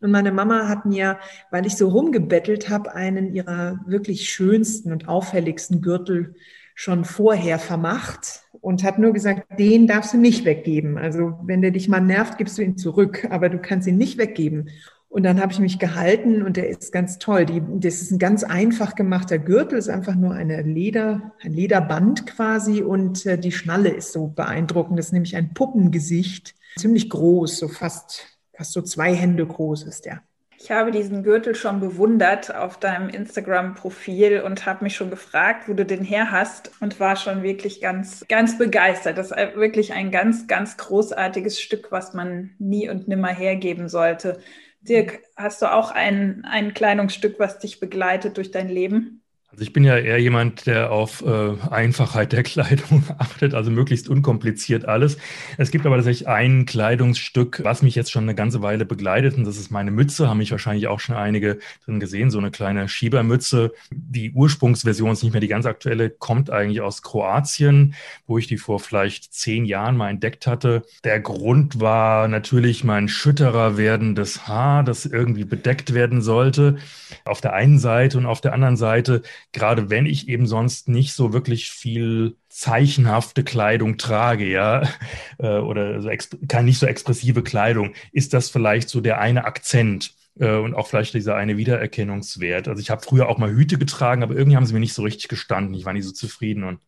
Und 0.00 0.10
meine 0.10 0.32
Mama 0.32 0.66
hat 0.66 0.86
mir, 0.86 1.20
weil 1.52 1.66
ich 1.66 1.76
so 1.76 1.88
rumgebettelt 1.88 2.68
habe, 2.68 2.96
einen 2.96 3.32
ihrer 3.32 3.78
wirklich 3.86 4.28
schönsten 4.28 4.90
und 4.90 5.06
auffälligsten 5.06 5.82
Gürtel 5.82 6.34
schon 6.80 7.04
vorher 7.04 7.58
vermacht 7.58 8.42
und 8.60 8.84
hat 8.84 9.00
nur 9.00 9.12
gesagt, 9.12 9.58
den 9.58 9.88
darfst 9.88 10.14
du 10.14 10.16
nicht 10.16 10.44
weggeben. 10.44 10.96
Also 10.96 11.36
wenn 11.42 11.60
der 11.60 11.72
dich 11.72 11.88
mal 11.88 11.98
nervt, 11.98 12.38
gibst 12.38 12.56
du 12.56 12.62
ihn 12.62 12.76
zurück, 12.76 13.26
aber 13.30 13.48
du 13.48 13.58
kannst 13.58 13.88
ihn 13.88 13.96
nicht 13.96 14.16
weggeben. 14.16 14.70
Und 15.08 15.24
dann 15.24 15.40
habe 15.40 15.50
ich 15.50 15.58
mich 15.58 15.80
gehalten 15.80 16.40
und 16.40 16.56
der 16.56 16.68
ist 16.68 16.92
ganz 16.92 17.18
toll. 17.18 17.46
Die, 17.46 17.60
das 17.80 18.00
ist 18.00 18.12
ein 18.12 18.20
ganz 18.20 18.44
einfach 18.44 18.94
gemachter 18.94 19.40
Gürtel, 19.40 19.76
ist 19.76 19.88
einfach 19.88 20.14
nur 20.14 20.34
eine 20.34 20.62
Leder, 20.62 21.32
ein 21.40 21.52
Lederband 21.52 22.28
quasi 22.28 22.80
und 22.80 23.26
äh, 23.26 23.36
die 23.36 23.50
Schnalle 23.50 23.88
ist 23.88 24.12
so 24.12 24.28
beeindruckend. 24.28 25.00
Das 25.00 25.06
ist 25.06 25.12
nämlich 25.12 25.34
ein 25.34 25.54
Puppengesicht, 25.54 26.54
ziemlich 26.76 27.10
groß, 27.10 27.58
so 27.58 27.66
fast, 27.66 28.38
fast 28.52 28.72
so 28.72 28.82
zwei 28.82 29.16
Hände 29.16 29.44
groß 29.44 29.82
ist 29.82 30.04
der. 30.04 30.22
Ich 30.60 30.72
habe 30.72 30.90
diesen 30.90 31.22
Gürtel 31.22 31.54
schon 31.54 31.78
bewundert 31.78 32.52
auf 32.52 32.80
deinem 32.80 33.08
Instagram-Profil 33.08 34.40
und 34.40 34.66
habe 34.66 34.82
mich 34.82 34.96
schon 34.96 35.08
gefragt, 35.08 35.68
wo 35.68 35.72
du 35.72 35.86
den 35.86 36.02
her 36.02 36.32
hast 36.32 36.72
und 36.80 36.98
war 36.98 37.14
schon 37.14 37.44
wirklich 37.44 37.80
ganz, 37.80 38.24
ganz 38.28 38.58
begeistert. 38.58 39.18
Das 39.18 39.30
ist 39.30 39.36
wirklich 39.54 39.92
ein 39.92 40.10
ganz, 40.10 40.48
ganz 40.48 40.76
großartiges 40.76 41.60
Stück, 41.60 41.92
was 41.92 42.12
man 42.12 42.50
nie 42.58 42.90
und 42.90 43.06
nimmer 43.06 43.28
hergeben 43.28 43.88
sollte. 43.88 44.40
Dirk, 44.80 45.20
hast 45.36 45.62
du 45.62 45.72
auch 45.72 45.92
ein, 45.92 46.44
ein 46.44 46.74
Kleidungsstück, 46.74 47.38
was 47.38 47.60
dich 47.60 47.78
begleitet 47.78 48.36
durch 48.36 48.50
dein 48.50 48.68
Leben? 48.68 49.22
Also 49.50 49.62
ich 49.62 49.72
bin 49.72 49.82
ja 49.82 49.96
eher 49.96 50.20
jemand, 50.20 50.66
der 50.66 50.92
auf 50.92 51.24
äh, 51.24 51.54
Einfachheit 51.70 52.32
der 52.32 52.42
Kleidung 52.44 53.02
achtet, 53.16 53.54
also 53.54 53.70
möglichst 53.70 54.06
unkompliziert 54.10 54.84
alles. 54.84 55.16
Es 55.56 55.70
gibt 55.70 55.86
aber 55.86 55.96
tatsächlich 55.96 56.28
ein 56.28 56.66
Kleidungsstück, 56.66 57.62
was 57.64 57.80
mich 57.80 57.94
jetzt 57.94 58.12
schon 58.12 58.24
eine 58.24 58.34
ganze 58.34 58.60
Weile 58.60 58.84
begleitet, 58.84 59.38
und 59.38 59.44
das 59.44 59.56
ist 59.56 59.70
meine 59.70 59.90
Mütze, 59.90 60.28
haben 60.28 60.38
mich 60.38 60.50
wahrscheinlich 60.50 60.86
auch 60.86 61.00
schon 61.00 61.16
einige 61.16 61.58
drin 61.86 61.98
gesehen, 61.98 62.30
so 62.30 62.36
eine 62.38 62.50
kleine 62.50 62.90
Schiebermütze. 62.90 63.72
Die 63.90 64.32
Ursprungsversion 64.32 65.12
ist 65.12 65.22
nicht 65.22 65.32
mehr 65.32 65.40
die 65.40 65.48
ganz 65.48 65.64
aktuelle, 65.64 66.10
kommt 66.10 66.50
eigentlich 66.50 66.82
aus 66.82 67.00
Kroatien, 67.00 67.94
wo 68.26 68.36
ich 68.36 68.48
die 68.48 68.58
vor 68.58 68.80
vielleicht 68.80 69.32
zehn 69.32 69.64
Jahren 69.64 69.96
mal 69.96 70.10
entdeckt 70.10 70.46
hatte. 70.46 70.82
Der 71.04 71.20
Grund 71.20 71.80
war 71.80 72.28
natürlich 72.28 72.84
mein 72.84 73.08
schütterer 73.08 73.78
werdendes 73.78 74.46
Haar, 74.46 74.84
das 74.84 75.06
irgendwie 75.06 75.44
bedeckt 75.44 75.94
werden 75.94 76.20
sollte. 76.20 76.76
Auf 77.24 77.40
der 77.40 77.54
einen 77.54 77.78
Seite 77.78 78.18
und 78.18 78.26
auf 78.26 78.42
der 78.42 78.52
anderen 78.52 78.76
Seite 78.76 79.22
gerade 79.52 79.90
wenn 79.90 80.06
ich 80.06 80.28
eben 80.28 80.46
sonst 80.46 80.88
nicht 80.88 81.12
so 81.12 81.32
wirklich 81.32 81.70
viel 81.70 82.36
zeichenhafte 82.48 83.44
Kleidung 83.44 83.98
trage, 83.98 84.46
ja, 84.46 84.88
äh, 85.38 85.58
oder 85.58 86.00
so 86.02 86.10
kann 86.48 86.64
nicht 86.64 86.78
so 86.78 86.86
expressive 86.86 87.42
Kleidung, 87.42 87.94
ist 88.12 88.34
das 88.34 88.50
vielleicht 88.50 88.88
so 88.88 89.00
der 89.00 89.20
eine 89.20 89.44
Akzent 89.44 90.14
äh, 90.38 90.56
und 90.56 90.74
auch 90.74 90.88
vielleicht 90.88 91.14
dieser 91.14 91.36
eine 91.36 91.56
Wiedererkennungswert. 91.56 92.68
Also 92.68 92.80
ich 92.80 92.90
habe 92.90 93.02
früher 93.02 93.28
auch 93.28 93.38
mal 93.38 93.50
Hüte 93.50 93.78
getragen, 93.78 94.22
aber 94.22 94.34
irgendwie 94.36 94.56
haben 94.56 94.66
sie 94.66 94.74
mir 94.74 94.80
nicht 94.80 94.94
so 94.94 95.02
richtig 95.02 95.28
gestanden. 95.28 95.74
Ich 95.74 95.84
war 95.84 95.92
nicht 95.92 96.04
so 96.04 96.12
zufrieden 96.12 96.64
und, 96.64 96.80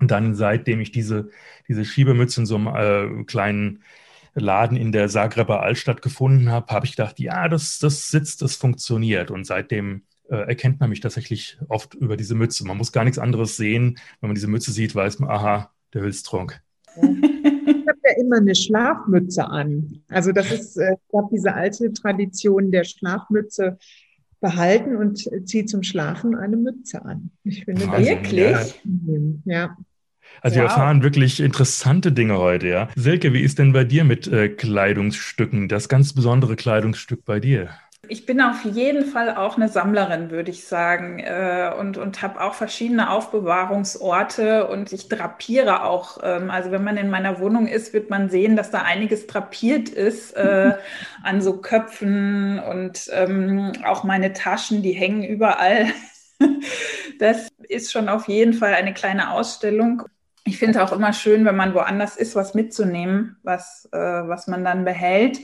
und 0.00 0.10
dann 0.10 0.34
seitdem 0.34 0.80
ich 0.80 0.92
diese 0.92 1.30
diese 1.68 1.84
Schiebemütze 1.84 2.40
in 2.40 2.46
so 2.46 2.56
einem 2.56 2.66
äh, 3.20 3.24
kleinen 3.24 3.82
Laden 4.34 4.76
in 4.76 4.92
der 4.92 5.08
Zagreber 5.08 5.62
Altstadt 5.62 6.02
gefunden 6.02 6.50
habe, 6.50 6.72
habe 6.72 6.86
ich 6.86 6.92
gedacht, 6.92 7.18
ja, 7.20 7.48
das, 7.48 7.78
das 7.78 8.10
sitzt, 8.10 8.42
das 8.42 8.56
funktioniert. 8.56 9.30
Und 9.30 9.44
seitdem 9.44 10.02
erkennt 10.36 10.80
man 10.80 10.90
mich 10.90 11.00
tatsächlich 11.00 11.58
oft 11.68 11.94
über 11.94 12.16
diese 12.16 12.34
Mütze. 12.34 12.66
Man 12.66 12.76
muss 12.76 12.92
gar 12.92 13.04
nichts 13.04 13.18
anderes 13.18 13.56
sehen. 13.56 13.98
Wenn 14.20 14.28
man 14.28 14.34
diese 14.34 14.48
Mütze 14.48 14.72
sieht, 14.72 14.94
weiß 14.94 15.18
man, 15.18 15.30
aha, 15.30 15.70
der 15.94 16.02
Hülstrunk. 16.02 16.60
Ich 16.96 17.02
habe 17.02 17.98
ja 18.04 18.20
immer 18.20 18.36
eine 18.36 18.54
Schlafmütze 18.54 19.44
an. 19.44 20.02
Also 20.08 20.32
das 20.32 20.50
ist, 20.50 20.76
äh, 20.76 20.92
ich 20.92 21.18
habe 21.18 21.28
diese 21.32 21.54
alte 21.54 21.92
Tradition 21.92 22.70
der 22.70 22.84
Schlafmütze 22.84 23.78
behalten 24.40 24.96
und 24.96 25.28
ziehe 25.48 25.64
zum 25.64 25.82
Schlafen 25.82 26.34
eine 26.34 26.56
Mütze 26.56 27.04
an. 27.04 27.30
Ich 27.44 27.64
finde 27.64 27.86
das 27.86 28.06
wirklich. 28.06 28.80
Ja. 29.44 29.76
Also 30.40 30.56
wow. 30.56 30.62
wir 30.62 30.62
erfahren 30.64 31.02
wirklich 31.02 31.40
interessante 31.40 32.12
Dinge 32.12 32.38
heute, 32.38 32.68
ja. 32.68 32.88
Silke, 32.96 33.32
wie 33.32 33.40
ist 33.40 33.58
denn 33.58 33.72
bei 33.72 33.84
dir 33.84 34.04
mit 34.04 34.26
äh, 34.26 34.48
Kleidungsstücken? 34.48 35.68
Das 35.68 35.88
ganz 35.88 36.12
besondere 36.12 36.56
Kleidungsstück 36.56 37.24
bei 37.24 37.40
dir? 37.40 37.70
Ich 38.12 38.26
bin 38.26 38.42
auf 38.42 38.62
jeden 38.66 39.06
Fall 39.06 39.34
auch 39.36 39.56
eine 39.56 39.70
Sammlerin, 39.70 40.30
würde 40.30 40.50
ich 40.50 40.66
sagen, 40.66 41.18
äh, 41.18 41.72
und, 41.78 41.96
und 41.96 42.20
habe 42.20 42.42
auch 42.42 42.52
verschiedene 42.52 43.08
Aufbewahrungsorte 43.08 44.66
und 44.68 44.92
ich 44.92 45.08
drapiere 45.08 45.84
auch. 45.84 46.18
Ähm, 46.22 46.50
also 46.50 46.70
wenn 46.72 46.84
man 46.84 46.98
in 46.98 47.08
meiner 47.08 47.40
Wohnung 47.40 47.66
ist, 47.66 47.94
wird 47.94 48.10
man 48.10 48.28
sehen, 48.28 48.54
dass 48.54 48.70
da 48.70 48.82
einiges 48.82 49.26
drapiert 49.26 49.88
ist 49.88 50.36
äh, 50.36 50.74
an 51.22 51.40
so 51.40 51.62
Köpfen 51.62 52.58
und 52.58 53.08
ähm, 53.12 53.72
auch 53.82 54.04
meine 54.04 54.34
Taschen, 54.34 54.82
die 54.82 54.92
hängen 54.92 55.24
überall. 55.24 55.86
das 57.18 57.48
ist 57.66 57.92
schon 57.92 58.10
auf 58.10 58.28
jeden 58.28 58.52
Fall 58.52 58.74
eine 58.74 58.92
kleine 58.92 59.30
Ausstellung. 59.30 60.02
Ich 60.44 60.58
finde 60.58 60.84
auch 60.84 60.92
immer 60.92 61.14
schön, 61.14 61.46
wenn 61.46 61.56
man 61.56 61.72
woanders 61.72 62.18
ist, 62.18 62.36
was 62.36 62.52
mitzunehmen, 62.52 63.36
was, 63.42 63.88
äh, 63.90 63.96
was 63.96 64.48
man 64.48 64.64
dann 64.64 64.84
behält. 64.84 65.38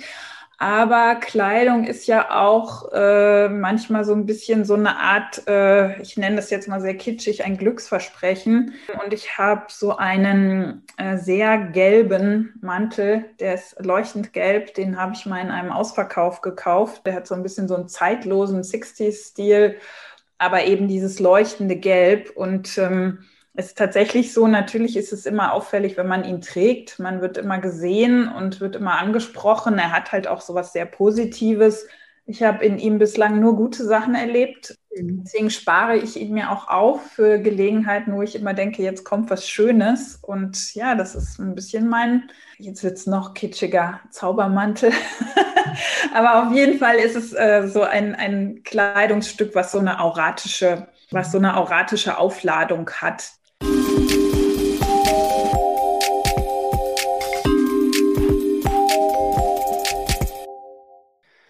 Aber 0.60 1.14
Kleidung 1.14 1.84
ist 1.84 2.08
ja 2.08 2.36
auch 2.36 2.90
äh, 2.92 3.48
manchmal 3.48 4.04
so 4.04 4.12
ein 4.12 4.26
bisschen 4.26 4.64
so 4.64 4.74
eine 4.74 4.96
Art, 4.96 5.46
äh, 5.46 6.02
ich 6.02 6.16
nenne 6.16 6.34
das 6.34 6.50
jetzt 6.50 6.66
mal 6.66 6.80
sehr 6.80 6.96
kitschig, 6.96 7.44
ein 7.44 7.56
Glücksversprechen. 7.56 8.74
Und 9.04 9.14
ich 9.14 9.38
habe 9.38 9.66
so 9.68 9.96
einen 9.96 10.82
äh, 10.96 11.16
sehr 11.16 11.58
gelben 11.58 12.58
Mantel, 12.60 13.26
der 13.38 13.54
ist 13.54 13.76
leuchtend 13.78 14.32
gelb, 14.32 14.74
den 14.74 15.00
habe 15.00 15.12
ich 15.14 15.26
mal 15.26 15.40
in 15.40 15.52
einem 15.52 15.70
Ausverkauf 15.70 16.40
gekauft. 16.40 17.06
Der 17.06 17.14
hat 17.14 17.28
so 17.28 17.36
ein 17.36 17.44
bisschen 17.44 17.68
so 17.68 17.76
einen 17.76 17.88
zeitlosen 17.88 18.62
60s-Stil, 18.62 19.76
aber 20.38 20.64
eben 20.64 20.88
dieses 20.88 21.20
leuchtende 21.20 21.76
Gelb. 21.76 22.30
Und 22.34 22.76
ähm, 22.78 23.20
ist 23.58 23.76
tatsächlich 23.76 24.32
so, 24.32 24.46
natürlich 24.46 24.96
ist 24.96 25.12
es 25.12 25.26
immer 25.26 25.52
auffällig, 25.52 25.96
wenn 25.96 26.06
man 26.06 26.24
ihn 26.24 26.40
trägt. 26.40 26.98
Man 27.00 27.20
wird 27.20 27.36
immer 27.36 27.58
gesehen 27.58 28.28
und 28.28 28.60
wird 28.60 28.76
immer 28.76 28.98
angesprochen. 28.98 29.78
Er 29.78 29.92
hat 29.92 30.12
halt 30.12 30.28
auch 30.28 30.40
so 30.40 30.54
was 30.54 30.72
sehr 30.72 30.86
Positives. 30.86 31.86
Ich 32.24 32.42
habe 32.42 32.64
in 32.64 32.78
ihm 32.78 32.98
bislang 32.98 33.40
nur 33.40 33.56
gute 33.56 33.84
Sachen 33.84 34.14
erlebt. 34.14 34.76
Deswegen 34.94 35.50
spare 35.50 35.96
ich 35.96 36.16
ihn 36.16 36.34
mir 36.34 36.52
auch 36.52 36.68
auf 36.68 37.02
für 37.12 37.40
Gelegenheiten, 37.40 38.14
wo 38.14 38.22
ich 38.22 38.36
immer 38.36 38.54
denke, 38.54 38.82
jetzt 38.82 39.04
kommt 39.04 39.28
was 39.28 39.48
Schönes. 39.48 40.20
Und 40.22 40.74
ja, 40.74 40.94
das 40.94 41.16
ist 41.16 41.40
ein 41.40 41.54
bisschen 41.54 41.88
mein, 41.88 42.30
jetzt 42.58 42.84
wird 42.84 42.96
es 42.96 43.06
noch 43.06 43.34
kitschiger, 43.34 44.00
Zaubermantel. 44.10 44.92
Aber 46.14 46.46
auf 46.46 46.54
jeden 46.54 46.78
Fall 46.78 46.96
ist 46.96 47.16
es 47.16 47.32
äh, 47.32 47.66
so 47.66 47.82
ein, 47.82 48.14
ein 48.14 48.62
Kleidungsstück, 48.62 49.54
was 49.54 49.72
so 49.72 49.78
eine 49.78 50.00
auratische, 50.00 50.86
was 51.10 51.32
so 51.32 51.38
eine 51.38 51.56
auratische 51.56 52.18
Aufladung 52.18 52.90
hat. 52.90 53.37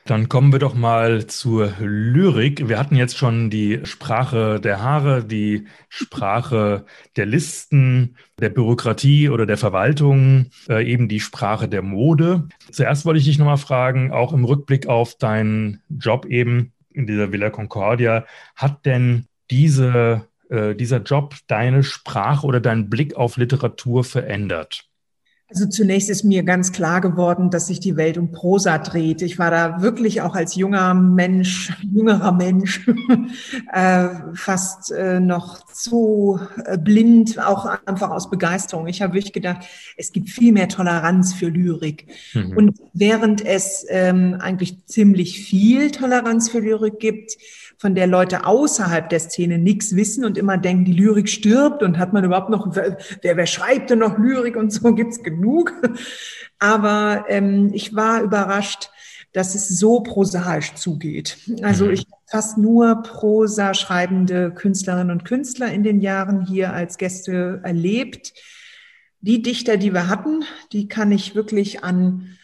Dann 0.08 0.30
kommen 0.30 0.52
wir 0.52 0.58
doch 0.58 0.74
mal 0.74 1.26
zur 1.26 1.70
Lyrik. 1.80 2.66
Wir 2.66 2.78
hatten 2.78 2.96
jetzt 2.96 3.18
schon 3.18 3.50
die 3.50 3.80
Sprache 3.84 4.58
der 4.58 4.80
Haare, 4.80 5.22
die 5.22 5.66
Sprache 5.90 6.86
der 7.16 7.26
Listen, 7.26 8.16
der 8.40 8.48
Bürokratie 8.48 9.28
oder 9.28 9.44
der 9.44 9.58
Verwaltung, 9.58 10.46
äh, 10.66 10.90
eben 10.90 11.08
die 11.08 11.20
Sprache 11.20 11.68
der 11.68 11.82
Mode. 11.82 12.48
Zuerst 12.72 13.04
wollte 13.04 13.18
ich 13.18 13.26
dich 13.26 13.38
nochmal 13.38 13.58
fragen, 13.58 14.10
auch 14.10 14.32
im 14.32 14.46
Rückblick 14.46 14.86
auf 14.86 15.14
deinen 15.16 15.82
Job 15.90 16.24
eben 16.24 16.72
in 16.88 17.06
dieser 17.06 17.30
Villa 17.30 17.50
Concordia, 17.50 18.24
hat 18.56 18.86
denn 18.86 19.26
diese, 19.50 20.26
äh, 20.48 20.74
dieser 20.74 21.02
Job 21.02 21.34
deine 21.48 21.82
Sprache 21.82 22.46
oder 22.46 22.60
deinen 22.60 22.88
Blick 22.88 23.14
auf 23.14 23.36
Literatur 23.36 24.04
verändert? 24.04 24.87
Also 25.50 25.66
zunächst 25.66 26.10
ist 26.10 26.24
mir 26.24 26.42
ganz 26.42 26.72
klar 26.72 27.00
geworden, 27.00 27.50
dass 27.50 27.68
sich 27.68 27.80
die 27.80 27.96
Welt 27.96 28.18
um 28.18 28.32
Prosa 28.32 28.76
dreht. 28.76 29.22
Ich 29.22 29.38
war 29.38 29.50
da 29.50 29.80
wirklich 29.80 30.20
auch 30.20 30.34
als 30.34 30.56
junger 30.56 30.92
Mensch, 30.92 31.72
jüngerer 31.90 32.32
Mensch, 32.32 32.86
äh, 33.72 34.08
fast 34.34 34.92
äh, 34.92 35.20
noch 35.20 35.64
zu 35.64 36.38
äh, 36.66 36.76
blind, 36.76 37.38
auch 37.38 37.64
einfach 37.86 38.10
aus 38.10 38.28
Begeisterung. 38.28 38.88
Ich 38.88 39.00
habe 39.00 39.14
wirklich 39.14 39.32
gedacht, 39.32 39.66
es 39.96 40.12
gibt 40.12 40.28
viel 40.28 40.52
mehr 40.52 40.68
Toleranz 40.68 41.32
für 41.32 41.48
Lyrik. 41.48 42.06
Mhm. 42.34 42.54
Und 42.54 42.78
während 42.92 43.42
es 43.42 43.86
ähm, 43.88 44.36
eigentlich 44.40 44.84
ziemlich 44.84 45.40
viel 45.40 45.90
Toleranz 45.90 46.50
für 46.50 46.60
Lyrik 46.60 46.98
gibt, 47.00 47.38
von 47.78 47.94
der 47.94 48.08
Leute 48.08 48.44
außerhalb 48.44 49.08
der 49.08 49.20
Szene 49.20 49.56
nichts 49.56 49.94
wissen 49.94 50.24
und 50.24 50.36
immer 50.36 50.58
denken, 50.58 50.84
die 50.84 50.92
Lyrik 50.92 51.28
stirbt 51.28 51.82
und 51.82 51.98
hat 51.98 52.12
man 52.12 52.24
überhaupt 52.24 52.50
noch, 52.50 52.74
wer, 52.74 52.98
wer 53.22 53.46
schreibt 53.46 53.90
denn 53.90 54.00
noch 54.00 54.18
Lyrik 54.18 54.56
und 54.56 54.72
so 54.72 54.94
gibt's 54.96 55.22
genug. 55.22 55.72
Aber 56.58 57.26
ähm, 57.28 57.70
ich 57.72 57.94
war 57.94 58.22
überrascht, 58.22 58.90
dass 59.32 59.54
es 59.54 59.68
so 59.68 60.00
prosaisch 60.00 60.74
zugeht. 60.74 61.38
Also 61.62 61.86
mhm. 61.86 61.92
ich 61.92 62.00
habe 62.00 62.22
fast 62.26 62.58
nur 62.58 63.02
Prosa 63.02 63.74
schreibende 63.74 64.50
Künstlerinnen 64.50 65.12
und 65.12 65.24
Künstler 65.24 65.70
in 65.70 65.84
den 65.84 66.00
Jahren 66.00 66.44
hier 66.44 66.72
als 66.72 66.98
Gäste 66.98 67.60
erlebt. 67.62 68.32
Die 69.20 69.42
Dichter, 69.42 69.76
die 69.76 69.92
wir 69.92 70.08
hatten, 70.08 70.44
die 70.72 70.88
kann 70.88 71.12
ich 71.12 71.36
wirklich 71.36 71.84
an, 71.84 72.36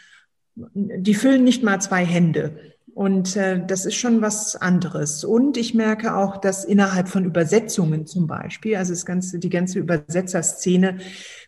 die 0.55 1.15
füllen 1.15 1.43
nicht 1.43 1.65
mal 1.65 1.81
zwei 1.81 2.05
Hände. 2.05 2.74
Und 2.95 3.35
äh, 3.35 3.61
das 3.67 3.87
ist 3.87 3.97
schon 3.97 4.23
was 4.23 4.55
anderes. 4.55 5.25
Und 5.25 5.57
ich 5.57 5.75
merke 5.75 6.17
auch, 6.17 6.37
dass 6.37 6.65
innerhalb 6.65 7.09
von 7.09 7.25
Übersetzungen 7.25 8.07
zum 8.07 8.29
Beispiel, 8.29 8.77
also 8.77 8.93
das 8.93 9.05
ganze, 9.05 9.41
die 9.41 9.51
ganze 9.51 9.81
Übersetzerszene 9.81 10.99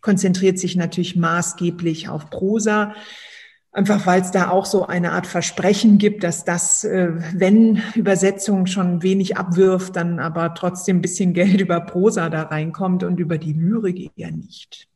konzentriert 0.00 0.58
sich 0.58 0.74
natürlich 0.74 1.14
maßgeblich 1.14 2.08
auf 2.08 2.30
Prosa. 2.30 2.94
Einfach 3.70 4.06
weil 4.06 4.22
es 4.22 4.32
da 4.32 4.50
auch 4.50 4.66
so 4.66 4.86
eine 4.86 5.12
Art 5.12 5.28
Versprechen 5.28 5.98
gibt, 5.98 6.24
dass 6.24 6.44
das, 6.44 6.82
äh, 6.82 7.12
wenn 7.34 7.80
Übersetzung 7.94 8.66
schon 8.66 9.04
wenig 9.04 9.36
abwirft, 9.36 9.94
dann 9.94 10.18
aber 10.18 10.52
trotzdem 10.54 10.98
ein 10.98 11.02
bisschen 11.02 11.32
Geld 11.32 11.60
über 11.60 11.80
Prosa 11.80 12.28
da 12.28 12.42
reinkommt 12.42 13.04
und 13.04 13.20
über 13.20 13.38
die 13.38 13.52
Lyrik 13.52 14.10
eher 14.16 14.32
nicht. 14.32 14.88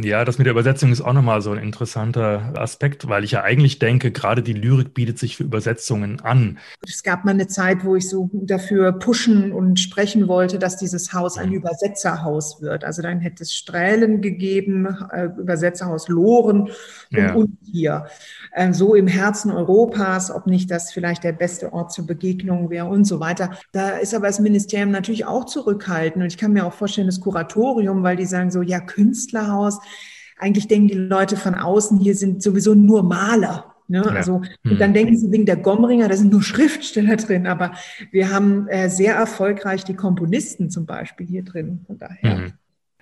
Ja, 0.00 0.24
das 0.24 0.38
mit 0.38 0.46
der 0.46 0.52
Übersetzung 0.52 0.92
ist 0.92 1.00
auch 1.00 1.12
nochmal 1.12 1.42
so 1.42 1.50
ein 1.50 1.58
interessanter 1.58 2.52
Aspekt, 2.56 3.08
weil 3.08 3.24
ich 3.24 3.32
ja 3.32 3.42
eigentlich 3.42 3.80
denke, 3.80 4.12
gerade 4.12 4.44
die 4.44 4.52
Lyrik 4.52 4.94
bietet 4.94 5.18
sich 5.18 5.36
für 5.36 5.42
Übersetzungen 5.42 6.20
an. 6.20 6.58
Es 6.86 7.02
gab 7.02 7.24
mal 7.24 7.32
eine 7.32 7.48
Zeit, 7.48 7.84
wo 7.84 7.96
ich 7.96 8.08
so 8.08 8.30
dafür 8.32 8.92
pushen 8.92 9.50
und 9.50 9.80
sprechen 9.80 10.28
wollte, 10.28 10.60
dass 10.60 10.76
dieses 10.76 11.12
Haus 11.12 11.36
ein 11.36 11.50
Übersetzerhaus 11.50 12.62
wird. 12.62 12.84
Also 12.84 13.02
dann 13.02 13.18
hätte 13.18 13.42
es 13.42 13.52
Strählen 13.52 14.22
gegeben, 14.22 14.86
äh, 15.10 15.30
Übersetzerhaus 15.36 16.06
Loren 16.06 16.60
und, 16.60 16.72
ja. 17.10 17.34
und 17.34 17.58
hier. 17.64 18.06
Äh, 18.52 18.72
so 18.72 18.94
im 18.94 19.08
Herzen 19.08 19.50
Europas, 19.50 20.30
ob 20.30 20.46
nicht 20.46 20.70
das 20.70 20.92
vielleicht 20.92 21.24
der 21.24 21.32
beste 21.32 21.72
Ort 21.72 21.92
zur 21.92 22.06
Begegnung 22.06 22.70
wäre 22.70 22.86
und 22.86 23.04
so 23.04 23.18
weiter. 23.18 23.50
Da 23.72 23.98
ist 23.98 24.14
aber 24.14 24.28
das 24.28 24.38
Ministerium 24.38 24.92
natürlich 24.92 25.26
auch 25.26 25.44
zurückhaltend. 25.44 26.22
Und 26.22 26.32
ich 26.32 26.38
kann 26.38 26.52
mir 26.52 26.66
auch 26.66 26.72
vorstellen, 26.72 27.08
das 27.08 27.20
Kuratorium, 27.20 28.04
weil 28.04 28.14
die 28.14 28.26
sagen 28.26 28.52
so, 28.52 28.62
ja, 28.62 28.78
Künstlerhaus, 28.78 29.80
eigentlich 30.38 30.68
denken 30.68 30.88
die 30.88 30.94
Leute 30.94 31.36
von 31.36 31.54
außen, 31.54 31.98
hier 31.98 32.14
sind 32.14 32.42
sowieso 32.42 32.74
nur 32.74 33.02
Maler. 33.02 33.74
Ne? 33.88 34.02
Ja. 34.04 34.12
Also, 34.12 34.34
und 34.34 34.48
hm. 34.64 34.78
dann 34.78 34.92
denken 34.92 35.16
sie 35.16 35.32
wegen 35.32 35.46
der 35.46 35.56
Gomringer, 35.56 36.08
da 36.08 36.16
sind 36.16 36.30
nur 36.30 36.42
Schriftsteller 36.44 37.16
drin, 37.16 37.46
aber 37.46 37.72
wir 38.10 38.30
haben 38.30 38.68
äh, 38.68 38.88
sehr 38.88 39.14
erfolgreich 39.14 39.84
die 39.84 39.94
Komponisten 39.94 40.70
zum 40.70 40.86
Beispiel 40.86 41.26
hier 41.26 41.42
drin. 41.42 41.84
Von 41.86 41.98
daher. 41.98 42.36
Mhm. 42.36 42.52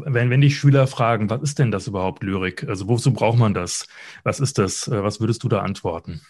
Wenn, 0.05 0.31
wenn 0.31 0.43
die 0.43 0.51
Schüler 0.51 0.87
fragen, 0.87 1.31
was 1.31 1.43
ist 1.43 1.59
denn 1.59 1.71
das 1.71 1.87
überhaupt 1.87 2.23
Lyrik? 2.23 2.69
Also 2.69 2.87
wozu 2.87 3.13
braucht 3.13 3.39
man 3.39 3.55
das? 3.55 3.89
Was 4.25 4.41
ist 4.41 4.59
das? 4.59 4.89
Äh, 4.89 5.03
was 5.03 5.21
würdest 5.21 5.43
du 5.43 5.49
da 5.49 5.61
antworten? 5.61 6.21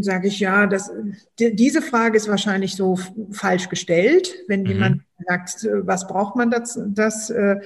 Sage 0.00 0.28
ich 0.28 0.40
ja, 0.40 0.66
das, 0.66 0.90
diese 1.38 1.82
Frage 1.82 2.16
ist 2.16 2.28
wahrscheinlich 2.28 2.76
so 2.76 2.98
falsch 3.30 3.68
gestellt, 3.68 4.34
wenn 4.48 4.62
mhm. 4.62 4.66
jemand 4.66 5.02
sagt, 5.26 5.64
äh, 5.64 5.86
was 5.86 6.06
braucht 6.06 6.36
man 6.36 6.50
das? 6.50 6.78
das 6.88 7.30
äh, 7.30 7.56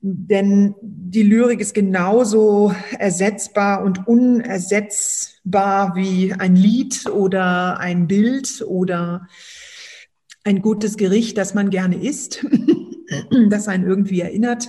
denn 0.00 0.74
die 0.80 1.22
Lyrik 1.22 1.60
ist 1.60 1.74
genauso 1.74 2.74
ersetzbar 2.98 3.82
und 3.82 4.06
unersetzbar 4.06 5.96
wie 5.96 6.32
ein 6.32 6.54
Lied 6.54 7.06
oder 7.06 7.78
ein 7.80 8.06
Bild 8.06 8.64
oder 8.66 9.26
ein 10.44 10.62
gutes 10.62 10.96
Gericht, 10.96 11.36
das 11.36 11.54
man 11.54 11.70
gerne 11.70 11.96
isst, 11.96 12.46
das 13.50 13.68
einen 13.68 13.86
irgendwie 13.86 14.20
erinnert. 14.20 14.68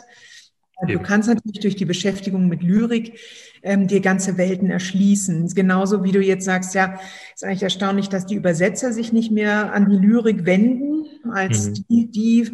Du 0.88 1.00
kannst 1.00 1.28
natürlich 1.28 1.60
durch 1.60 1.76
die 1.76 1.86
Beschäftigung 1.86 2.48
mit 2.48 2.63
Lyrik 2.63 3.20
ähm, 3.63 3.88
dir 3.88 4.00
ganze 4.00 4.38
Welten 4.38 4.70
erschließen. 4.70 5.48
Genauso 5.54 6.04
wie 6.04 6.13
du 6.13 6.22
jetzt 6.22 6.46
sagst, 6.46 6.74
ja, 6.74 7.00
ist 7.36 7.44
eigentlich 7.44 7.63
erstaunlich, 7.63 8.08
dass 8.08 8.26
die 8.26 8.36
Übersetzer 8.36 8.94
sich 8.94 9.12
nicht 9.12 9.32
mehr 9.32 9.74
an 9.74 9.89
die 9.89 9.98
Lyrik 9.98 10.46
wenden, 10.46 11.06
als 11.32 11.68
mhm. 11.68 11.74
die, 11.89 12.12
die, 12.12 12.52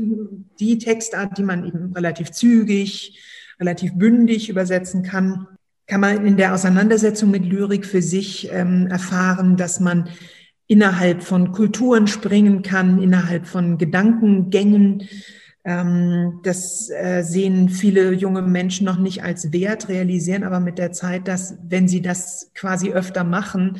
die 0.60 0.78
Textart, 0.80 1.38
die 1.38 1.44
man 1.44 1.68
eben 1.68 1.94
relativ 1.94 2.32
zügig, 2.32 3.20
relativ 3.60 3.94
bündig 3.94 4.50
übersetzen 4.50 5.04
kann. 5.04 5.48
Kann 5.86 6.02
man 6.02 6.26
in 6.26 6.36
der 6.36 6.56
Auseinandersetzung 6.56 7.30
mit 7.30 7.46
Lyrik 7.46 7.86
für 7.86 8.02
sich 8.02 8.50
ähm, 8.52 8.88
erfahren, 8.88 9.56
dass 9.56 9.80
man 9.80 10.10
innerhalb 10.68 11.22
von 11.22 11.52
Kulturen 11.52 12.08
springen 12.08 12.64
kann, 12.64 13.00
innerhalb 13.02 13.46
von 13.46 13.78
Gedankengängen 13.78 15.08
das 15.66 16.92
äh, 16.92 17.24
sehen 17.24 17.70
viele 17.70 18.14
junge 18.14 18.44
Menschen 18.44 18.86
noch 18.86 19.00
nicht 19.00 19.24
als 19.24 19.52
Wert, 19.52 19.90
realisieren 19.90 20.44
aber 20.44 20.60
mit 20.60 20.78
der 20.78 20.92
Zeit, 20.92 21.28
dass 21.28 21.58
wenn 21.68 21.88
sie 21.88 22.04
das 22.04 22.52
quasi 22.54 22.92
öfter 22.92 23.24
machen, 23.24 23.80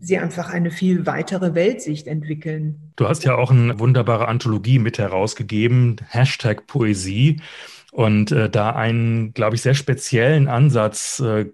sie 0.00 0.18
einfach 0.18 0.50
eine 0.50 0.70
viel 0.70 1.06
weitere 1.06 1.54
Weltsicht 1.54 2.08
entwickeln. 2.08 2.92
Du 2.96 3.08
hast 3.08 3.24
ja 3.24 3.36
auch 3.36 3.50
eine 3.50 3.78
wunderbare 3.78 4.28
Anthologie 4.28 4.78
mit 4.78 4.98
herausgegeben, 4.98 5.96
Hashtag 6.08 6.66
Poesie. 6.66 7.40
Und 7.90 8.30
äh, 8.32 8.50
da 8.50 8.70
einen, 8.72 9.32
glaube 9.32 9.56
ich, 9.56 9.62
sehr 9.62 9.74
speziellen 9.74 10.46
Ansatz 10.46 11.20
äh, 11.20 11.46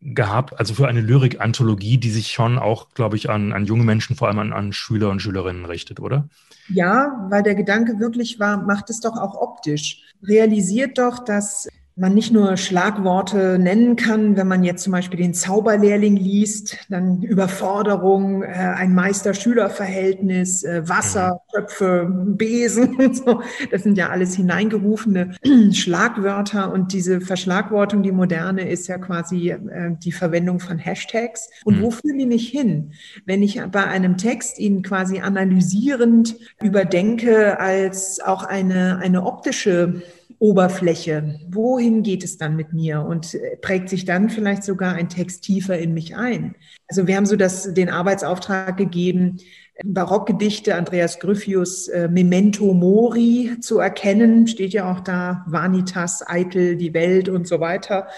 gehabt, 0.00 0.58
also 0.58 0.74
für 0.74 0.88
eine 0.88 1.02
Lyrik-Anthologie, 1.02 1.98
die 1.98 2.10
sich 2.10 2.32
schon 2.32 2.58
auch, 2.58 2.94
glaube 2.94 3.16
ich, 3.16 3.30
an, 3.30 3.52
an 3.52 3.64
junge 3.64 3.84
Menschen, 3.84 4.16
vor 4.16 4.26
allem 4.26 4.40
an, 4.40 4.52
an 4.52 4.72
Schüler 4.72 5.08
und 5.10 5.20
Schülerinnen 5.20 5.66
richtet, 5.66 6.00
oder? 6.00 6.28
Ja, 6.68 7.26
weil 7.30 7.42
der 7.42 7.54
Gedanke 7.54 7.98
wirklich 7.98 8.38
war, 8.38 8.62
macht 8.62 8.90
es 8.90 9.00
doch 9.00 9.16
auch 9.16 9.34
optisch. 9.34 10.02
Realisiert 10.22 10.98
doch, 10.98 11.24
dass 11.24 11.68
man 11.98 12.14
nicht 12.14 12.32
nur 12.32 12.56
Schlagworte 12.56 13.58
nennen 13.58 13.96
kann, 13.96 14.36
wenn 14.36 14.46
man 14.46 14.62
jetzt 14.62 14.84
zum 14.84 14.92
Beispiel 14.92 15.18
den 15.18 15.34
Zauberlehrling 15.34 16.16
liest, 16.16 16.78
dann 16.88 17.22
Überforderung, 17.22 18.42
äh, 18.42 18.46
ein 18.46 18.94
Meister-Schüler-Verhältnis, 18.94 20.62
äh, 20.62 20.88
Wasser, 20.88 21.42
mhm. 21.48 21.52
Töpfe, 21.52 22.06
Besen 22.10 22.96
und 22.98 23.16
so. 23.16 23.42
Das 23.70 23.82
sind 23.82 23.98
ja 23.98 24.10
alles 24.10 24.36
hineingerufene 24.36 25.34
Schlagwörter 25.72 26.72
und 26.72 26.92
diese 26.92 27.20
Verschlagwortung, 27.20 28.02
die 28.02 28.12
moderne, 28.12 28.68
ist 28.68 28.86
ja 28.86 28.98
quasi 28.98 29.50
äh, 29.50 29.58
die 30.02 30.12
Verwendung 30.12 30.60
von 30.60 30.78
Hashtags. 30.78 31.50
Und 31.64 31.78
mhm. 31.78 31.82
wo 31.82 31.90
führen 31.90 32.18
die 32.18 32.26
mich 32.26 32.48
hin? 32.48 32.92
Wenn 33.26 33.42
ich 33.42 33.60
bei 33.72 33.84
einem 33.84 34.16
Text 34.16 34.58
ihn 34.58 34.82
quasi 34.82 35.20
analysierend 35.20 36.36
überdenke 36.62 37.58
als 37.58 38.20
auch 38.20 38.44
eine, 38.44 38.98
eine 38.98 39.24
optische 39.24 40.02
Oberfläche. 40.38 41.40
Wohin 41.48 42.02
geht 42.02 42.22
es 42.22 42.38
dann 42.38 42.56
mit 42.56 42.72
mir? 42.72 43.02
Und 43.02 43.34
äh, 43.34 43.56
prägt 43.56 43.88
sich 43.88 44.04
dann 44.04 44.30
vielleicht 44.30 44.62
sogar 44.62 44.94
ein 44.94 45.08
Text 45.08 45.42
tiefer 45.42 45.78
in 45.78 45.94
mich 45.94 46.16
ein? 46.16 46.54
Also 46.86 47.06
wir 47.06 47.16
haben 47.16 47.26
so 47.26 47.36
das, 47.36 47.74
den 47.74 47.88
Arbeitsauftrag 47.88 48.76
gegeben, 48.76 49.38
Barockgedichte 49.84 50.74
Andreas 50.74 51.20
Gryphius 51.20 51.88
äh, 51.88 52.08
Memento 52.08 52.74
Mori 52.74 53.56
zu 53.60 53.78
erkennen. 53.78 54.46
Steht 54.48 54.72
ja 54.72 54.92
auch 54.92 55.00
da 55.00 55.44
Vanitas, 55.46 56.26
Eitel, 56.26 56.76
die 56.76 56.94
Welt 56.94 57.28
und 57.28 57.46
so 57.46 57.60
weiter. 57.60 58.08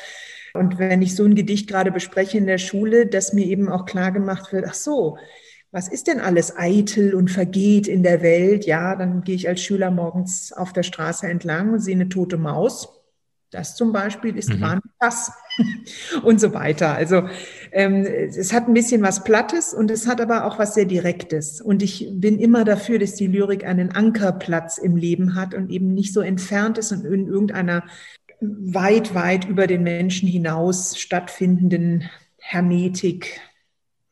Und 0.55 0.79
wenn 0.79 1.03
ich 1.03 1.15
so 1.15 1.25
ein 1.25 1.35
Gedicht 1.35 1.69
gerade 1.69 1.93
bespreche 1.93 2.39
in 2.39 2.47
der 2.47 2.59
Schule, 2.59 3.07
dass 3.07 3.33
mir 3.33 3.47
eben 3.47 3.69
auch 3.69 3.85
klar 3.85 4.11
gemacht 4.11 4.53
wird, 4.53 4.65
ach 4.69 4.75
so, 4.75 5.19
was 5.73 5.87
ist 5.87 6.09
denn 6.09 6.21
alles 6.21 6.57
eitel 6.57 7.15
und 7.15 7.31
vergeht 7.31 7.87
in 7.87 8.03
der 8.03 8.23
Welt? 8.23 8.67
Ja, 8.67 8.97
dann 8.97 9.23
gehe 9.23 9.37
ich 9.37 9.49
als 9.49 9.61
Schüler 9.61 9.91
morgens 9.91 10.53
auf 10.53 10.73
der 10.73 10.83
Straße 10.83 11.29
entlang, 11.29 11.79
sehe 11.79 11.95
eine 11.95 12.09
tote 12.09 12.39
Maus 12.39 12.89
Das 13.51 13.77
zum 13.77 13.93
Beispiel 13.93 14.37
ist 14.37 14.53
mhm. 14.53 14.81
Pass 14.99 15.33
und 16.23 16.41
so 16.41 16.53
weiter. 16.55 16.95
Also 16.95 17.29
ähm, 17.71 18.05
es 18.05 18.53
hat 18.53 18.67
ein 18.67 18.75
bisschen 18.75 19.03
was 19.03 19.23
Plattes 19.23 19.73
und 19.73 19.93
es 19.93 20.09
hat 20.09 20.21
aber 20.21 20.45
auch 20.45 20.59
was 20.59 20.75
sehr 20.75 20.87
Direktes. 20.87 21.61
Und 21.61 21.83
ich 21.83 22.09
bin 22.13 22.41
immer 22.41 22.65
dafür, 22.65 22.99
dass 22.99 23.15
die 23.15 23.29
Lyrik 23.29 23.65
einen 23.65 23.93
Ankerplatz 23.93 24.79
im 24.79 24.97
Leben 24.97 25.37
hat 25.37 25.55
und 25.55 25.71
eben 25.71 25.95
nicht 25.95 26.13
so 26.13 26.21
entfernt 26.21 26.79
ist 26.79 26.91
und 26.91 27.05
in 27.05 27.29
irgendeiner 27.29 27.85
weit, 28.41 29.15
weit 29.15 29.45
über 29.45 29.69
den 29.69 29.85
Menschen 29.85 30.29
hinaus 30.29 30.99
stattfindenden 30.99 32.11
Hermetik 32.39 33.41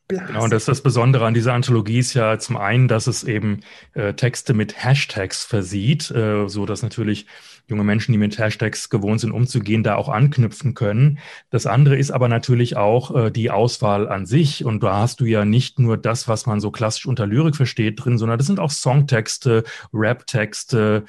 Blase. 0.09 0.25
Genau, 0.25 0.43
und 0.43 0.51
das 0.51 0.63
ist 0.63 0.67
das 0.67 0.81
Besondere 0.81 1.25
an 1.25 1.35
dieser 1.35 1.53
Anthologie 1.53 1.99
ist 1.99 2.15
ja 2.15 2.39
zum 2.39 2.57
einen, 2.57 2.87
dass 2.87 3.05
es 3.05 3.23
eben 3.23 3.61
äh, 3.93 4.13
Texte 4.13 4.55
mit 4.55 4.83
Hashtags 4.83 5.45
versieht, 5.45 6.09
äh, 6.09 6.49
so 6.49 6.65
dass 6.65 6.81
natürlich 6.81 7.27
junge 7.67 7.83
Menschen, 7.83 8.11
die 8.11 8.17
mit 8.17 8.39
Hashtags 8.39 8.89
gewohnt 8.89 9.21
sind, 9.21 9.31
umzugehen, 9.31 9.83
da 9.83 9.95
auch 9.95 10.09
anknüpfen 10.09 10.73
können. 10.73 11.19
Das 11.51 11.67
andere 11.67 11.95
ist 11.95 12.09
aber 12.09 12.27
natürlich 12.27 12.75
auch 12.75 13.15
äh, 13.15 13.31
die 13.31 13.51
Auswahl 13.51 14.09
an 14.09 14.25
sich. 14.25 14.65
Und 14.65 14.81
da 14.81 14.97
hast 14.97 15.19
du 15.19 15.25
ja 15.25 15.45
nicht 15.45 15.77
nur 15.77 15.95
das, 15.95 16.27
was 16.27 16.47
man 16.47 16.59
so 16.59 16.71
klassisch 16.71 17.05
unter 17.05 17.27
Lyrik 17.27 17.55
versteht, 17.55 18.03
drin, 18.03 18.17
sondern 18.17 18.39
das 18.39 18.47
sind 18.47 18.59
auch 18.59 18.71
Songtexte, 18.71 19.63
Raptexte, 19.93 21.05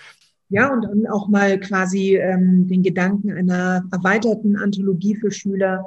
ja, 0.52 0.72
und 0.72 0.82
dann 0.82 1.06
auch 1.06 1.28
mal 1.28 1.60
quasi 1.60 2.16
ähm, 2.16 2.66
den 2.66 2.82
Gedanken 2.82 3.30
einer 3.30 3.84
erweiterten 3.92 4.56
Anthologie 4.56 5.14
für 5.14 5.30
Schüler 5.30 5.86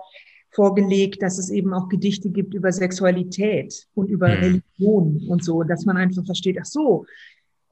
vorgelegt, 0.53 1.21
dass 1.21 1.37
es 1.37 1.49
eben 1.49 1.73
auch 1.73 1.89
Gedichte 1.89 2.29
gibt 2.29 2.53
über 2.53 2.71
Sexualität 2.71 3.87
und 3.95 4.09
über 4.09 4.29
mhm. 4.29 4.43
Religion 4.43 5.21
und 5.27 5.43
so, 5.43 5.63
dass 5.63 5.85
man 5.85 5.97
einfach 5.97 6.25
versteht, 6.25 6.57
ach 6.61 6.65
so, 6.65 7.05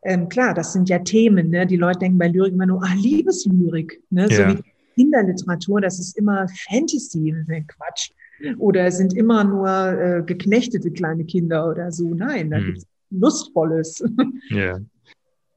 ähm, 0.04 0.30
klar, 0.30 0.54
das 0.54 0.74
sind 0.74 0.90
ja 0.90 1.00
Themen, 1.00 1.50
ne? 1.50 1.68
Die 1.68 1.78
Leute 1.78 2.00
denken 2.00 2.18
bei 2.18 2.28
Lyrik 2.28 2.54
immer 2.54 2.66
nur, 2.66 2.84
ah, 2.84 2.94
Liebeslyrik, 2.96 4.02
ne? 4.10 4.28
Ja. 4.30 4.52
So 4.52 4.58
wie 4.58 4.64
Kinderliteratur, 4.96 5.80
das 5.80 6.00
ist 6.00 6.18
immer 6.18 6.48
Fantasy, 6.70 7.36
Quatsch. 7.68 8.12
Oder 8.58 8.90
sind 8.90 9.14
immer 9.14 9.44
nur 9.44 9.70
äh, 9.70 10.24
geknechtete 10.26 10.90
kleine 10.92 11.26
Kinder 11.26 11.70
oder 11.70 11.92
so. 11.92 12.16
Nein, 12.16 12.50
da 12.50 12.60
mhm. 12.60 12.66
gibt's 12.66 12.88
Lustvolles. 13.12 14.04
Ja. 14.50 14.80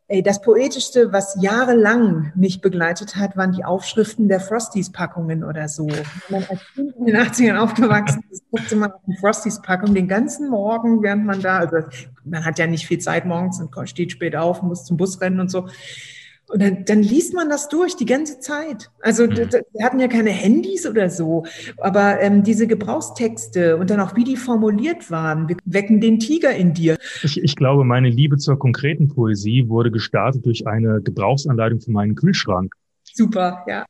Ey, 0.07 0.22
das 0.22 0.42
Poetischste, 0.42 1.14
was 1.14 1.34
jahrelang 1.40 2.30
mich 2.34 2.61
begleitet 2.61 3.16
hat, 3.16 3.38
waren 3.38 3.52
die 3.52 3.64
Aufschriften 3.64 4.28
der 4.28 4.38
Frosties-Packungen 4.38 5.42
oder 5.42 5.66
so. 5.66 5.86
Wenn 5.86 6.40
man 6.40 6.44
als 6.50 6.61
Kind 6.74 6.94
in 6.96 7.07
den 7.07 7.16
80ern 7.16 7.57
aufgewachsen 7.57 8.22
ist, 8.30 8.44
guckte 8.50 8.76
man 8.76 8.92
auf 8.92 9.00
die 9.07 9.16
Frosties-Packung 9.16 9.94
den 9.94 10.07
ganzen 10.07 10.50
Morgen, 10.50 11.02
während 11.02 11.24
man 11.24 11.40
da, 11.40 11.59
also 11.61 11.78
man 12.22 12.44
hat 12.44 12.59
ja 12.59 12.66
nicht 12.66 12.86
viel 12.86 12.98
Zeit 12.98 13.24
morgens 13.24 13.62
und 13.62 13.88
steht 13.88 14.12
spät 14.12 14.36
auf, 14.36 14.61
muss 14.61 14.84
zum 14.84 14.98
Bus 14.98 15.22
rennen 15.22 15.40
und 15.40 15.50
so. 15.50 15.68
Und 16.49 16.61
dann, 16.61 16.84
dann 16.84 17.03
liest 17.03 17.34
man 17.34 17.49
das 17.49 17.68
durch 17.68 17.97
die 17.97 18.05
ganze 18.05 18.38
Zeit. 18.38 18.90
Also 19.01 19.24
mhm. 19.24 19.36
wir 19.36 19.84
hatten 19.84 19.99
ja 19.99 20.09
keine 20.09 20.30
Handys 20.30 20.86
oder 20.86 21.09
so, 21.09 21.45
aber 21.78 22.20
ähm, 22.20 22.42
diese 22.42 22.66
Gebrauchstexte 22.66 23.76
und 23.76 23.88
dann 23.90 24.01
auch 24.01 24.14
wie 24.14 24.24
die 24.24 24.36
formuliert 24.36 25.11
waren, 25.11 25.49
wecken 25.64 26.01
den 26.01 26.20
Tiger 26.20 26.55
in 26.55 26.74
dir. 26.74 26.99
Ich, 27.22 27.42
ich 27.42 27.57
glaube, 27.57 27.84
meine 27.84 28.11
Liebe 28.11 28.36
zur 28.36 28.59
konkreten 28.59 29.09
Poesie 29.09 29.68
wurde 29.68 29.90
gestartet 29.90 30.45
durch 30.45 30.66
eine 30.66 31.01
Gebrauchsanleitung 31.01 31.80
für 31.80 31.92
meinen 31.92 32.14
Kühlschrank. 32.14 32.74
Super, 33.14 33.64
ja. 33.66 33.84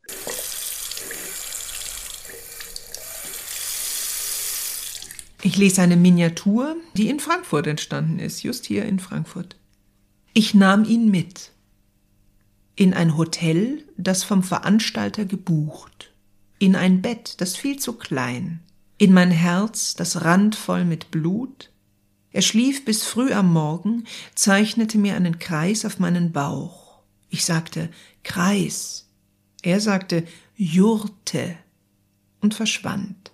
Ich 5.43 5.59
lese 5.59 5.83
eine 5.83 5.97
Miniatur, 5.97 6.77
die 6.97 7.11
in 7.11 7.21
Frankfurt 7.21 7.67
entstanden 7.67 8.19
ist, 8.19 8.43
just 8.43 8.65
hier 8.65 8.85
in 8.87 8.99
Frankfurt. 8.99 9.57
Ich 10.33 10.55
nahm 10.55 10.85
ihn 10.85 11.11
mit 11.11 11.53
in 12.77 12.95
ein 12.95 13.17
Hotel, 13.17 13.85
das 13.97 14.25
vom 14.25 14.43
Veranstalter 14.43 15.25
gebucht, 15.25 16.13
in 16.59 16.77
ein 16.77 17.03
Bett, 17.03 17.41
das 17.41 17.57
viel 17.57 17.79
zu 17.79 17.95
klein, 17.95 18.61
in 18.99 19.13
mein 19.13 19.31
Herz, 19.31 19.95
das 19.95 20.25
randvoll 20.25 20.85
mit 20.85 21.11
Blut. 21.11 21.71
Er 22.31 22.43
schlief 22.43 22.85
bis 22.85 23.05
früh 23.05 23.33
am 23.33 23.53
Morgen, 23.53 24.05
zeichnete 24.35 24.99
mir 24.99 25.15
einen 25.15 25.39
Kreis 25.39 25.85
auf 25.85 25.99
meinen 25.99 26.33
Bauch. 26.33 27.01
Ich 27.29 27.45
sagte 27.45 27.91
Kreis. 28.23 29.09
Er 29.63 29.81
sagte 29.81 30.25
Jurte 30.57 31.57
und 32.41 32.55
verschwand. 32.55 33.33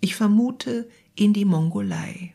Ich 0.00 0.14
vermute 0.14 0.88
in 1.14 1.32
die 1.32 1.44
Mongolei. 1.44 2.34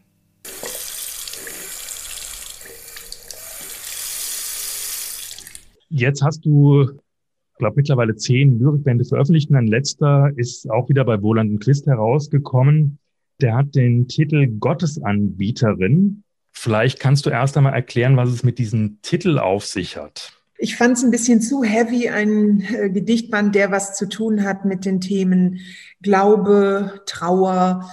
Jetzt 5.90 6.24
hast 6.24 6.46
du, 6.46 6.84
ich 6.84 7.58
glaube, 7.58 7.78
mittlerweile 7.78 8.16
zehn 8.16 8.60
Lyrikbände 8.60 9.06
veröffentlicht. 9.06 9.52
Ein 9.52 9.68
letzter 9.68 10.32
ist 10.36 10.70
auch 10.70 10.90
wieder 10.90 11.06
bei 11.06 11.22
Woland 11.22 11.52
und 11.52 11.60
Quist 11.60 11.86
herausgekommen. 11.86 13.00
Der 13.42 13.56
hat 13.56 13.76
den 13.76 14.08
Titel 14.08 14.48
Gottesanbieterin. 14.48 16.24
Vielleicht 16.52 17.00
kannst 17.00 17.26
du 17.26 17.30
erst 17.30 17.58
einmal 17.58 17.74
erklären, 17.74 18.18
was 18.18 18.30
es 18.30 18.44
mit 18.44 18.60
diesem 18.60 19.00
Titel 19.02 19.40
auf 19.40 19.66
sich 19.66 19.98
hat. 19.98 20.32
Ich 20.58 20.78
fand 20.78 20.98
es 20.98 21.04
ein 21.04 21.12
bisschen 21.12 21.42
zu 21.42 21.64
heavy, 21.64 22.08
ein 22.08 22.62
äh, 22.62 22.90
Gedichtband, 22.90 23.56
der 23.56 23.72
was 23.72 23.98
zu 23.98 24.08
tun 24.08 24.44
hat 24.44 24.64
mit 24.64 24.86
den 24.86 25.02
Themen 25.02 25.60
Glaube, 26.02 27.02
Trauer, 27.06 27.90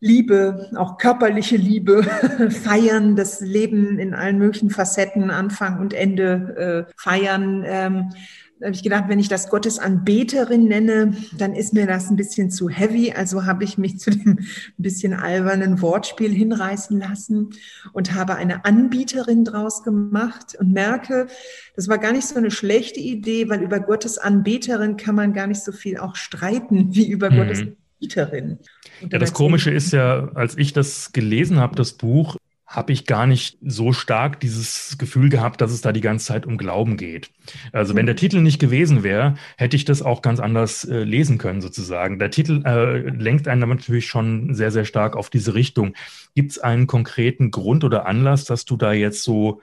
Liebe, 0.00 0.70
auch 0.76 0.96
körperliche 0.96 1.56
Liebe, 1.56 2.02
feiern, 2.50 3.16
das 3.16 3.40
Leben 3.40 3.98
in 3.98 4.14
allen 4.14 4.38
möglichen 4.38 4.70
Facetten, 4.70 5.30
Anfang 5.30 5.78
und 5.78 5.92
Ende 5.92 6.86
äh, 6.88 6.92
feiern. 6.96 7.64
Ähm, 7.66 8.10
da 8.60 8.66
habe 8.66 8.76
ich 8.76 8.82
gedacht, 8.82 9.04
wenn 9.08 9.18
ich 9.18 9.28
das 9.28 9.48
Gottesanbeterin 9.48 10.68
nenne, 10.68 11.14
dann 11.38 11.54
ist 11.54 11.72
mir 11.72 11.86
das 11.86 12.10
ein 12.10 12.16
bisschen 12.16 12.50
zu 12.50 12.68
heavy. 12.68 13.10
Also 13.12 13.46
habe 13.46 13.64
ich 13.64 13.78
mich 13.78 13.98
zu 13.98 14.10
dem 14.10 14.38
ein 14.38 14.46
bisschen 14.76 15.14
albernen 15.14 15.80
Wortspiel 15.80 16.30
hinreißen 16.30 16.98
lassen 16.98 17.50
und 17.94 18.14
habe 18.14 18.34
eine 18.34 18.66
Anbieterin 18.66 19.44
draus 19.44 19.82
gemacht 19.82 20.56
und 20.60 20.72
merke, 20.72 21.26
das 21.74 21.88
war 21.88 21.96
gar 21.96 22.12
nicht 22.12 22.28
so 22.28 22.36
eine 22.36 22.50
schlechte 22.50 23.00
Idee, 23.00 23.48
weil 23.48 23.62
über 23.62 23.80
Gottesanbeterin 23.80 24.98
kann 24.98 25.14
man 25.14 25.32
gar 25.32 25.46
nicht 25.46 25.62
so 25.62 25.72
viel 25.72 25.96
auch 25.96 26.16
streiten 26.16 26.94
wie 26.94 27.08
über 27.08 27.30
mhm. 27.30 27.36
Gottes 27.36 27.64
Mieterin. 28.00 28.58
Ja, 29.10 29.18
das 29.18 29.32
Komische 29.32 29.70
ist 29.70 29.92
ja, 29.92 30.30
als 30.34 30.56
ich 30.56 30.72
das 30.72 31.12
gelesen 31.12 31.58
habe, 31.58 31.76
das 31.76 31.92
Buch, 31.92 32.36
habe 32.70 32.92
ich 32.92 33.04
gar 33.04 33.26
nicht 33.26 33.58
so 33.62 33.92
stark 33.92 34.38
dieses 34.38 34.96
Gefühl 34.96 35.28
gehabt, 35.28 35.60
dass 35.60 35.72
es 35.72 35.80
da 35.80 35.90
die 35.90 36.00
ganze 36.00 36.26
Zeit 36.26 36.46
um 36.46 36.56
Glauben 36.56 36.96
geht. 36.96 37.30
Also 37.72 37.96
wenn 37.96 38.06
der 38.06 38.14
mhm. 38.14 38.18
Titel 38.18 38.40
nicht 38.40 38.60
gewesen 38.60 39.02
wäre, 39.02 39.34
hätte 39.56 39.74
ich 39.74 39.84
das 39.84 40.02
auch 40.02 40.22
ganz 40.22 40.38
anders 40.38 40.84
äh, 40.84 41.02
lesen 41.02 41.36
können 41.38 41.60
sozusagen. 41.60 42.20
Der 42.20 42.30
Titel 42.30 42.62
äh, 42.64 43.10
lenkt 43.10 43.48
einen 43.48 43.68
natürlich 43.68 44.06
schon 44.06 44.54
sehr, 44.54 44.70
sehr 44.70 44.84
stark 44.84 45.16
auf 45.16 45.30
diese 45.30 45.54
Richtung. 45.54 45.94
Gibt 46.36 46.52
es 46.52 46.58
einen 46.60 46.86
konkreten 46.86 47.50
Grund 47.50 47.82
oder 47.82 48.06
Anlass, 48.06 48.44
dass 48.44 48.64
du 48.64 48.76
da 48.76 48.92
jetzt 48.92 49.24
so 49.24 49.60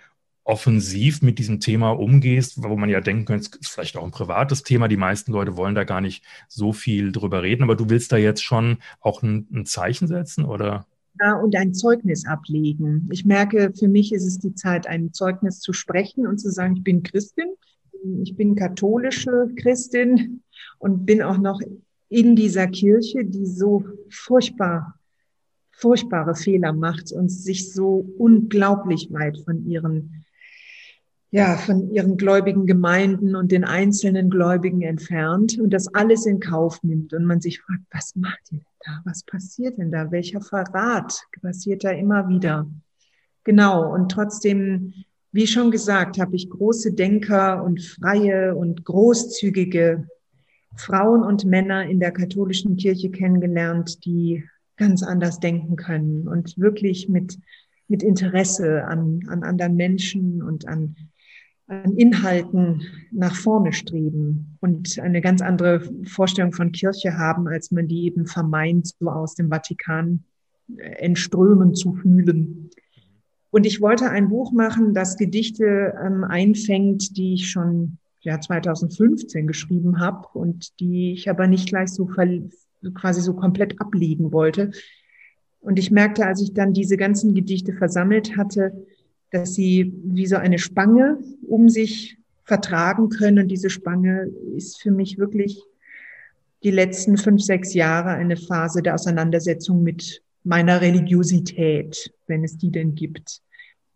offensiv 0.47 1.21
mit 1.21 1.39
diesem 1.39 1.59
Thema 1.59 1.91
umgehst, 1.91 2.63
wo 2.63 2.77
man 2.77 2.89
ja 2.89 3.01
denken 3.01 3.25
könnte, 3.25 3.49
es 3.51 3.59
ist 3.59 3.67
vielleicht 3.69 3.97
auch 3.97 4.03
ein 4.03 4.11
privates 4.11 4.63
Thema. 4.63 4.87
Die 4.87 4.95
meisten 4.95 5.33
Leute 5.33 5.57
wollen 5.57 5.75
da 5.75 5.83
gar 5.83 5.99
nicht 5.99 6.23
so 6.47 6.71
viel 6.71 7.11
drüber 7.11 7.43
reden, 7.43 7.63
aber 7.63 7.75
du 7.75 7.89
willst 7.89 8.13
da 8.13 8.17
jetzt 8.17 8.43
schon 8.43 8.77
auch 9.01 9.21
ein, 9.23 9.45
ein 9.51 9.65
Zeichen 9.65 10.07
setzen 10.07 10.45
oder? 10.45 10.87
Ja, 11.19 11.33
und 11.35 11.53
ein 11.57 11.73
Zeugnis 11.73 12.25
ablegen. 12.25 13.09
Ich 13.11 13.25
merke, 13.25 13.73
für 13.77 13.89
mich 13.89 14.13
ist 14.13 14.25
es 14.25 14.39
die 14.39 14.55
Zeit, 14.55 14.87
ein 14.87 15.11
Zeugnis 15.11 15.59
zu 15.59 15.73
sprechen 15.73 16.25
und 16.25 16.37
zu 16.37 16.49
sagen, 16.49 16.77
ich 16.77 16.83
bin 16.83 17.03
Christin, 17.03 17.47
ich 18.21 18.37
bin 18.37 18.55
katholische 18.55 19.49
Christin 19.57 20.43
und 20.79 21.05
bin 21.05 21.21
auch 21.21 21.39
noch 21.39 21.59
in 22.07 22.37
dieser 22.37 22.67
Kirche, 22.67 23.25
die 23.25 23.45
so 23.45 23.83
furchtbar 24.09 24.93
furchtbare 25.71 26.33
Fehler 26.33 26.73
macht 26.73 27.11
und 27.11 27.29
sich 27.29 27.71
so 27.71 28.09
unglaublich 28.17 29.09
weit 29.11 29.37
von 29.45 29.67
ihren 29.67 30.25
ja, 31.29 31.57
von 31.57 31.91
ihren 31.91 32.17
gläubigen 32.17 32.65
Gemeinden 32.65 33.35
und 33.35 33.51
den 33.51 33.65
einzelnen 33.65 34.29
Gläubigen 34.29 34.81
entfernt 34.81 35.59
und 35.59 35.71
das 35.71 35.93
alles 35.93 36.25
in 36.25 36.39
Kauf 36.39 36.81
nimmt 36.83 37.13
und 37.13 37.25
man 37.25 37.41
sich 37.41 37.59
fragt, 37.61 37.83
was 37.91 38.15
macht 38.15 38.39
ihr 38.51 38.59
denn 38.59 38.65
da? 38.85 39.01
Was 39.03 39.23
passiert 39.23 39.77
denn 39.77 39.91
da? 39.91 40.09
Welcher 40.11 40.39
Verrat 40.41 41.21
passiert 41.41 41.83
da 41.83 41.91
immer 41.91 42.29
wieder? 42.29 42.69
Genau. 43.43 43.93
Und 43.93 44.09
trotzdem, 44.09 44.93
wie 45.33 45.47
schon 45.47 45.69
gesagt, 45.69 46.17
habe 46.17 46.35
ich 46.35 46.49
große 46.49 46.93
Denker 46.93 47.61
und 47.63 47.81
freie 47.81 48.55
und 48.55 48.85
großzügige 48.85 50.07
Frauen 50.77 51.23
und 51.23 51.43
Männer 51.43 51.85
in 51.85 51.99
der 51.99 52.11
katholischen 52.11 52.77
Kirche 52.77 53.09
kennengelernt, 53.09 54.05
die 54.05 54.45
ganz 54.77 55.03
anders 55.03 55.39
denken 55.39 55.75
können 55.75 56.27
und 56.27 56.57
wirklich 56.57 57.09
mit, 57.09 57.37
mit 57.87 58.03
Interesse 58.03 58.85
an, 58.85 59.21
an 59.27 59.43
anderen 59.43 59.75
Menschen 59.75 60.41
und 60.41 60.67
an 60.67 60.95
an 61.67 61.95
Inhalten 61.97 62.81
nach 63.11 63.35
vorne 63.35 63.73
streben 63.73 64.57
und 64.61 64.99
eine 64.99 65.21
ganz 65.21 65.41
andere 65.41 65.81
Vorstellung 66.05 66.53
von 66.53 66.71
Kirche 66.71 67.17
haben, 67.17 67.47
als 67.47 67.71
man 67.71 67.87
die 67.87 68.05
eben 68.05 68.25
vermeint, 68.25 68.93
so 68.99 69.09
aus 69.09 69.35
dem 69.35 69.49
Vatikan 69.49 70.23
äh, 70.77 70.83
entströmen 71.03 71.75
zu 71.75 71.93
fühlen. 71.93 72.69
Und 73.51 73.65
ich 73.65 73.81
wollte 73.81 74.09
ein 74.09 74.29
Buch 74.29 74.51
machen, 74.51 74.93
das 74.93 75.17
Gedichte 75.17 75.93
ähm, 76.01 76.23
einfängt, 76.23 77.17
die 77.17 77.33
ich 77.33 77.49
schon 77.49 77.97
ja 78.21 78.39
2015 78.39 79.47
geschrieben 79.47 79.99
habe 79.99 80.27
und 80.33 80.79
die 80.79 81.13
ich 81.13 81.29
aber 81.29 81.47
nicht 81.47 81.69
gleich 81.69 81.89
so 81.89 82.05
quasi 82.05 83.21
so 83.21 83.33
komplett 83.33 83.79
ablegen 83.81 84.31
wollte. 84.31 84.71
Und 85.59 85.79
ich 85.79 85.91
merkte, 85.91 86.25
als 86.25 86.41
ich 86.41 86.53
dann 86.53 86.73
diese 86.73 86.97
ganzen 86.97 87.33
Gedichte 87.33 87.73
versammelt 87.73 88.37
hatte, 88.37 88.85
dass 89.31 89.53
sie 89.53 89.93
wie 90.03 90.25
so 90.25 90.37
eine 90.37 90.59
Spange 90.59 91.19
um 91.47 91.69
sich 91.69 92.17
vertragen 92.43 93.09
können. 93.09 93.39
Und 93.39 93.47
diese 93.49 93.69
Spange 93.69 94.29
ist 94.55 94.81
für 94.81 94.91
mich 94.91 95.17
wirklich 95.17 95.61
die 96.63 96.71
letzten 96.71 97.17
fünf, 97.17 97.41
sechs 97.41 97.73
Jahre 97.73 98.09
eine 98.09 98.37
Phase 98.37 98.81
der 98.81 98.95
Auseinandersetzung 98.95 99.83
mit 99.83 100.23
meiner 100.43 100.81
Religiosität, 100.81 102.11
wenn 102.25 102.43
es 102.43 102.57
die 102.57 102.71
denn 102.71 102.95
gibt. 102.95 103.41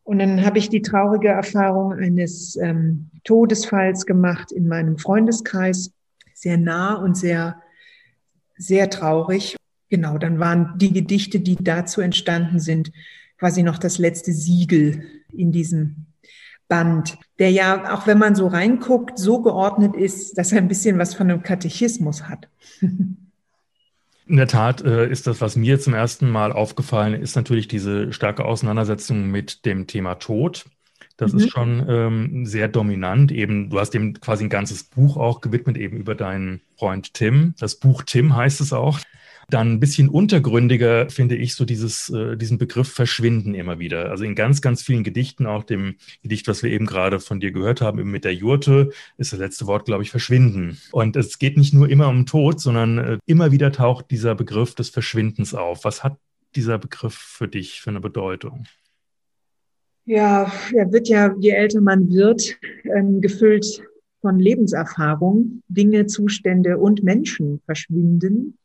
Und 0.04 0.20
dann 0.20 0.46
habe 0.46 0.58
ich 0.58 0.70
die 0.70 0.82
traurige 0.82 1.30
Erfahrung 1.30 1.94
eines 1.94 2.58
ähm, 2.58 3.10
Todesfalls 3.24 4.06
gemacht 4.06 4.52
in 4.52 4.68
meinem 4.68 4.98
Freundeskreis, 4.98 5.94
sehr 6.34 6.58
nah 6.58 6.96
und 6.96 7.16
sehr, 7.16 7.62
sehr 8.58 8.90
traurig. 8.90 9.56
Genau, 9.90 10.18
dann 10.18 10.40
waren 10.40 10.74
die 10.78 10.92
Gedichte, 10.92 11.40
die 11.40 11.56
dazu 11.56 12.02
entstanden 12.02 12.60
sind, 12.60 12.92
quasi 13.42 13.64
noch 13.64 13.80
das 13.80 13.98
letzte 13.98 14.34
Siegel 14.34 15.02
in 15.34 15.52
diesem 15.52 16.06
Band, 16.68 17.18
der 17.40 17.50
ja, 17.50 17.92
auch 17.92 18.06
wenn 18.06 18.20
man 18.20 18.36
so 18.36 18.46
reinguckt, 18.46 19.18
so 19.18 19.42
geordnet 19.42 19.96
ist, 19.96 20.38
dass 20.38 20.52
er 20.52 20.60
ein 20.60 20.68
bisschen 20.68 21.00
was 21.00 21.16
von 21.16 21.32
einem 21.32 21.42
Katechismus 21.42 22.30
hat. 22.30 22.48
In 24.28 24.38
der 24.38 24.48
Tat 24.48 24.82
äh, 24.82 25.10
ist 25.10 25.26
das, 25.26 25.42
was 25.42 25.56
mir 25.56 25.80
zum 25.80 25.96
ersten 25.96 26.30
Mal 26.30 26.54
aufgefallen 26.54 27.20
ist, 27.20 27.36
natürlich 27.36 27.68
diese 27.68 28.14
starke 28.14 28.46
Auseinandersetzung 28.46 29.30
mit 29.32 29.66
dem 29.66 29.88
Thema 29.88 30.16
Tod. 30.16 30.66
Das 31.18 31.34
mhm. 31.34 31.40
ist 31.40 31.50
schon 31.50 31.86
ähm, 31.90 32.46
sehr 32.46 32.68
dominant. 32.68 33.32
Eben, 33.32 33.72
du 33.72 33.80
hast 33.80 33.90
dem 33.90 34.14
quasi 34.22 34.46
ein 34.46 34.50
ganzes 34.50 34.84
Buch 34.84 35.18
auch 35.18 35.42
gewidmet, 35.42 35.78
eben 35.78 35.98
über 35.98 36.14
deinen 36.14 36.62
Freund 36.78 37.16
Tim. 37.16 37.56
Das 37.60 37.76
Buch 37.76 38.04
Tim 38.04 38.36
heißt 38.36 38.62
es 38.62 38.72
auch. 38.72 39.00
Dann 39.52 39.74
ein 39.74 39.80
bisschen 39.82 40.08
untergründiger 40.08 41.10
finde 41.10 41.36
ich 41.36 41.56
so 41.56 41.66
dieses, 41.66 42.10
äh, 42.10 42.38
diesen 42.38 42.58
Begriff 42.58 42.90
Verschwinden 42.92 43.54
immer 43.54 43.80
wieder. 43.80 44.10
Also 44.10 44.24
in 44.24 44.34
ganz, 44.34 44.62
ganz 44.62 44.82
vielen 44.82 45.04
Gedichten, 45.04 45.46
auch 45.46 45.64
dem 45.64 45.96
Gedicht, 46.24 46.48
was 46.48 46.64
wir 46.64 46.72
eben 46.72 46.86
gerade 46.86 47.20
von 47.20 47.42
dir 47.42 47.52
gehört 47.52 47.82
haben, 47.82 48.00
eben 48.00 48.12
mit 48.12 48.24
der 48.24 48.34
Jurte, 48.34 48.92
ist 49.18 49.34
das 49.34 49.40
letzte 49.40 49.68
Wort, 49.68 49.86
glaube 49.86 50.04
ich, 50.04 50.10
Verschwinden. 50.10 50.78
Und 50.92 51.18
es 51.18 51.38
geht 51.38 51.58
nicht 51.58 51.74
nur 51.74 51.90
immer 51.90 52.08
um 52.08 52.26
Tod, 52.26 52.62
sondern 52.62 52.98
äh, 52.98 53.18
immer 53.26 53.52
wieder 53.52 53.74
taucht 53.74 54.10
dieser 54.10 54.36
Begriff 54.36 54.74
des 54.74 54.90
Verschwindens 54.90 55.54
auf. 55.54 55.84
Was 55.84 56.04
hat 56.04 56.18
dieser 56.56 56.78
Begriff 56.78 57.16
für 57.16 57.50
dich 57.50 57.82
für 57.82 57.90
eine 57.90 58.00
Bedeutung? 58.00 58.64
Ja, 60.06 60.52
er 60.74 60.92
wird 60.92 61.10
ja, 61.10 61.36
je 61.40 61.52
älter 61.52 61.82
man 61.82 62.10
wird, 62.10 62.58
ähm, 62.96 63.20
gefüllt 63.20 63.84
von 64.22 64.40
Lebenserfahrung. 64.40 65.62
Dinge, 65.68 66.06
Zustände 66.06 66.78
und 66.78 67.04
Menschen 67.04 67.60
verschwinden. 67.66 68.58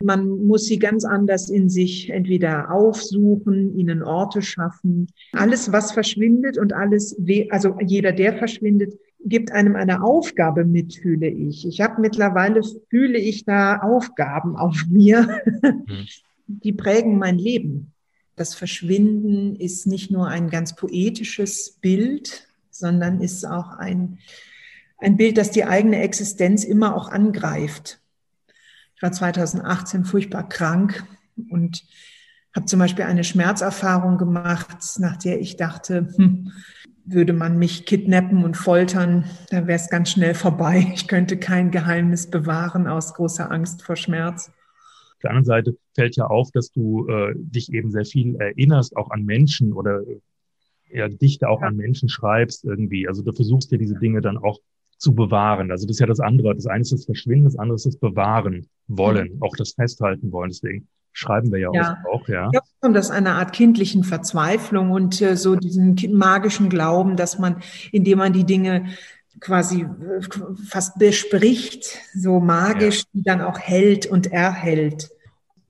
Man 0.00 0.46
muss 0.46 0.66
sie 0.66 0.78
ganz 0.78 1.04
anders 1.04 1.48
in 1.48 1.68
sich 1.68 2.10
entweder 2.10 2.70
aufsuchen, 2.70 3.76
ihnen 3.76 4.02
Orte 4.02 4.42
schaffen. 4.42 5.08
Alles, 5.32 5.72
was 5.72 5.92
verschwindet 5.92 6.56
und 6.56 6.72
alles, 6.72 7.16
also 7.50 7.76
jeder, 7.84 8.12
der 8.12 8.38
verschwindet, 8.38 8.98
gibt 9.24 9.52
einem 9.52 9.76
eine 9.76 10.02
Aufgabe 10.02 10.64
mit, 10.64 10.94
fühle 10.94 11.28
ich. 11.28 11.66
Ich 11.66 11.80
habe 11.80 12.00
mittlerweile, 12.00 12.62
fühle 12.88 13.18
ich 13.18 13.44
da 13.44 13.78
Aufgaben 13.78 14.56
auf 14.56 14.84
mir, 14.88 15.42
mhm. 15.62 16.06
die 16.46 16.72
prägen 16.72 17.18
mein 17.18 17.38
Leben. 17.38 17.92
Das 18.36 18.54
Verschwinden 18.54 19.56
ist 19.56 19.86
nicht 19.86 20.10
nur 20.12 20.28
ein 20.28 20.48
ganz 20.48 20.76
poetisches 20.76 21.76
Bild, 21.80 22.48
sondern 22.70 23.20
ist 23.20 23.44
auch 23.44 23.72
ein, 23.72 24.18
ein 24.98 25.16
Bild, 25.16 25.36
das 25.38 25.50
die 25.50 25.64
eigene 25.64 26.00
Existenz 26.00 26.62
immer 26.62 26.94
auch 26.94 27.08
angreift. 27.08 28.00
Ich 28.98 29.02
war 29.02 29.12
2018 29.12 30.04
furchtbar 30.04 30.48
krank 30.48 31.04
und 31.50 31.84
habe 32.52 32.66
zum 32.66 32.80
Beispiel 32.80 33.04
eine 33.04 33.22
Schmerzerfahrung 33.22 34.18
gemacht, 34.18 34.98
nach 34.98 35.16
der 35.16 35.40
ich 35.40 35.56
dachte, 35.56 36.08
hm, 36.16 36.50
würde 37.04 37.32
man 37.32 37.60
mich 37.60 37.86
kidnappen 37.86 38.42
und 38.42 38.56
foltern, 38.56 39.24
dann 39.50 39.68
wäre 39.68 39.78
es 39.78 39.88
ganz 39.88 40.10
schnell 40.10 40.34
vorbei. 40.34 40.90
Ich 40.94 41.06
könnte 41.06 41.36
kein 41.36 41.70
Geheimnis 41.70 42.28
bewahren 42.28 42.88
aus 42.88 43.14
großer 43.14 43.52
Angst 43.52 43.84
vor 43.84 43.94
Schmerz. 43.94 44.48
Auf 44.48 45.20
der 45.22 45.30
anderen 45.30 45.44
Seite 45.44 45.76
fällt 45.94 46.16
ja 46.16 46.26
auf, 46.26 46.50
dass 46.50 46.72
du 46.72 47.06
äh, 47.06 47.34
dich 47.36 47.72
eben 47.72 47.92
sehr 47.92 48.04
viel 48.04 48.34
erinnerst, 48.34 48.96
auch 48.96 49.12
an 49.12 49.24
Menschen 49.24 49.72
oder 49.72 50.00
ja, 50.90 51.06
Dichte 51.08 51.48
auch 51.48 51.60
ja. 51.60 51.68
an 51.68 51.76
Menschen 51.76 52.08
schreibst 52.08 52.64
irgendwie. 52.64 53.06
Also 53.06 53.22
du 53.22 53.30
versuchst 53.30 53.70
dir 53.70 53.78
diese 53.78 53.94
Dinge 53.94 54.22
dann 54.22 54.38
auch 54.38 54.58
zu 54.98 55.14
bewahren. 55.14 55.70
Also 55.70 55.86
das 55.86 55.96
ist 55.96 56.00
ja 56.00 56.06
das 56.06 56.20
andere. 56.20 56.54
Das 56.54 56.66
eine 56.66 56.82
ist 56.82 56.92
das 56.92 57.04
Verschwinden, 57.04 57.44
das 57.44 57.56
andere 57.56 57.76
ist 57.76 57.86
das 57.86 57.96
Bewahren 57.96 58.66
wollen, 58.88 59.34
mhm. 59.34 59.42
auch 59.42 59.56
das 59.56 59.72
Festhalten 59.72 60.32
wollen. 60.32 60.50
Deswegen 60.50 60.88
schreiben 61.12 61.50
wir 61.50 61.58
ja, 61.58 61.70
ja. 61.72 61.98
auch, 62.12 62.28
ja. 62.28 62.50
Ich 62.52 62.60
glaube, 62.80 62.94
das 62.94 63.06
ist 63.06 63.12
eine 63.12 63.32
Art 63.32 63.52
kindlichen 63.52 64.04
Verzweiflung 64.04 64.90
und 64.90 65.20
äh, 65.22 65.36
so 65.36 65.56
diesen 65.56 65.96
magischen 66.12 66.68
Glauben, 66.68 67.16
dass 67.16 67.38
man, 67.38 67.62
indem 67.92 68.18
man 68.18 68.32
die 68.32 68.44
Dinge 68.44 68.86
quasi 69.40 69.82
äh, 69.82 70.20
fast 70.68 70.98
bespricht, 70.98 71.98
so 72.14 72.40
magisch, 72.40 72.98
ja. 72.98 73.04
die 73.14 73.22
dann 73.22 73.40
auch 73.40 73.58
hält 73.58 74.06
und 74.06 74.32
erhält. 74.32 75.10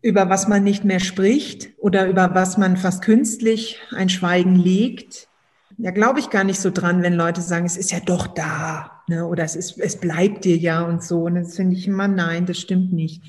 Über 0.01 0.31
was 0.31 0.49
man 0.49 0.65
nicht 0.65 0.85
mehr 0.85 1.01
spricht 1.01 1.71
oder 1.79 2.09
über 2.09 2.35
was 2.35 2.57
man 2.57 2.77
fast 2.77 3.03
künstlich 3.03 3.81
ein 3.95 4.09
Schweigen 4.09 4.55
legt, 4.55 5.29
ja, 5.77 5.91
glaube 5.91 6.19
ich 6.19 6.31
gar 6.31 6.45
nicht 6.45 6.61
so 6.61 6.71
dran, 6.71 7.03
wenn 7.03 7.15
Leute 7.15 7.41
sagen, 7.41 7.67
es 7.67 7.77
ist 7.77 7.93
ja 7.93 8.01
doch 8.01 8.27
da, 8.27 8.98
ne? 9.09 9.27
oder 9.27 9.45
es 9.45 9.57
ist, 9.57 9.79
es 9.79 9.97
bleibt 9.97 10.45
dir 10.45 10.57
ja 10.57 10.83
und 10.83 11.03
so. 11.03 11.25
Und 11.25 11.35
das 11.37 11.57
finde 11.57 11.77
ich 11.77 11.87
immer, 11.87 12.09
nein, 12.09 12.47
das 12.47 12.59
stimmt 12.59 12.93
nicht. 12.93 13.23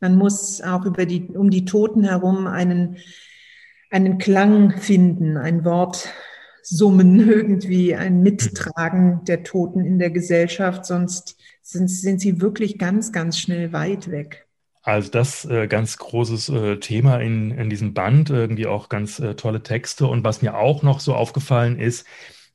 Man 0.00 0.16
muss 0.16 0.60
auch 0.60 0.84
über 0.84 1.06
die, 1.06 1.28
um 1.28 1.50
die 1.50 1.64
Toten 1.64 2.04
herum 2.04 2.46
einen, 2.46 2.98
einen 3.90 4.18
Klang 4.18 4.72
finden, 4.78 5.36
ein 5.36 5.64
Wort 5.64 6.08
summen 6.62 7.20
irgendwie, 7.28 7.94
ein 7.94 8.22
Mittragen 8.22 9.24
der 9.24 9.44
Toten 9.44 9.84
in 9.84 9.98
der 9.98 10.10
Gesellschaft, 10.10 10.84
sonst 10.84 11.36
sind, 11.62 11.88
sind 11.88 12.20
sie 12.20 12.40
wirklich 12.40 12.78
ganz, 12.78 13.12
ganz 13.12 13.38
schnell 13.38 13.72
weit 13.72 14.10
weg. 14.10 14.46
Also 14.82 15.10
das 15.10 15.46
äh, 15.46 15.66
ganz 15.66 15.96
großes 15.96 16.50
äh, 16.50 16.76
Thema 16.76 17.16
in, 17.16 17.50
in 17.52 17.70
diesem 17.70 17.94
Band, 17.94 18.28
irgendwie 18.28 18.66
auch 18.66 18.90
ganz 18.90 19.18
äh, 19.18 19.34
tolle 19.34 19.62
Texte. 19.62 20.06
Und 20.06 20.24
was 20.24 20.42
mir 20.42 20.58
auch 20.58 20.82
noch 20.82 21.00
so 21.00 21.14
aufgefallen 21.14 21.78
ist, 21.78 22.06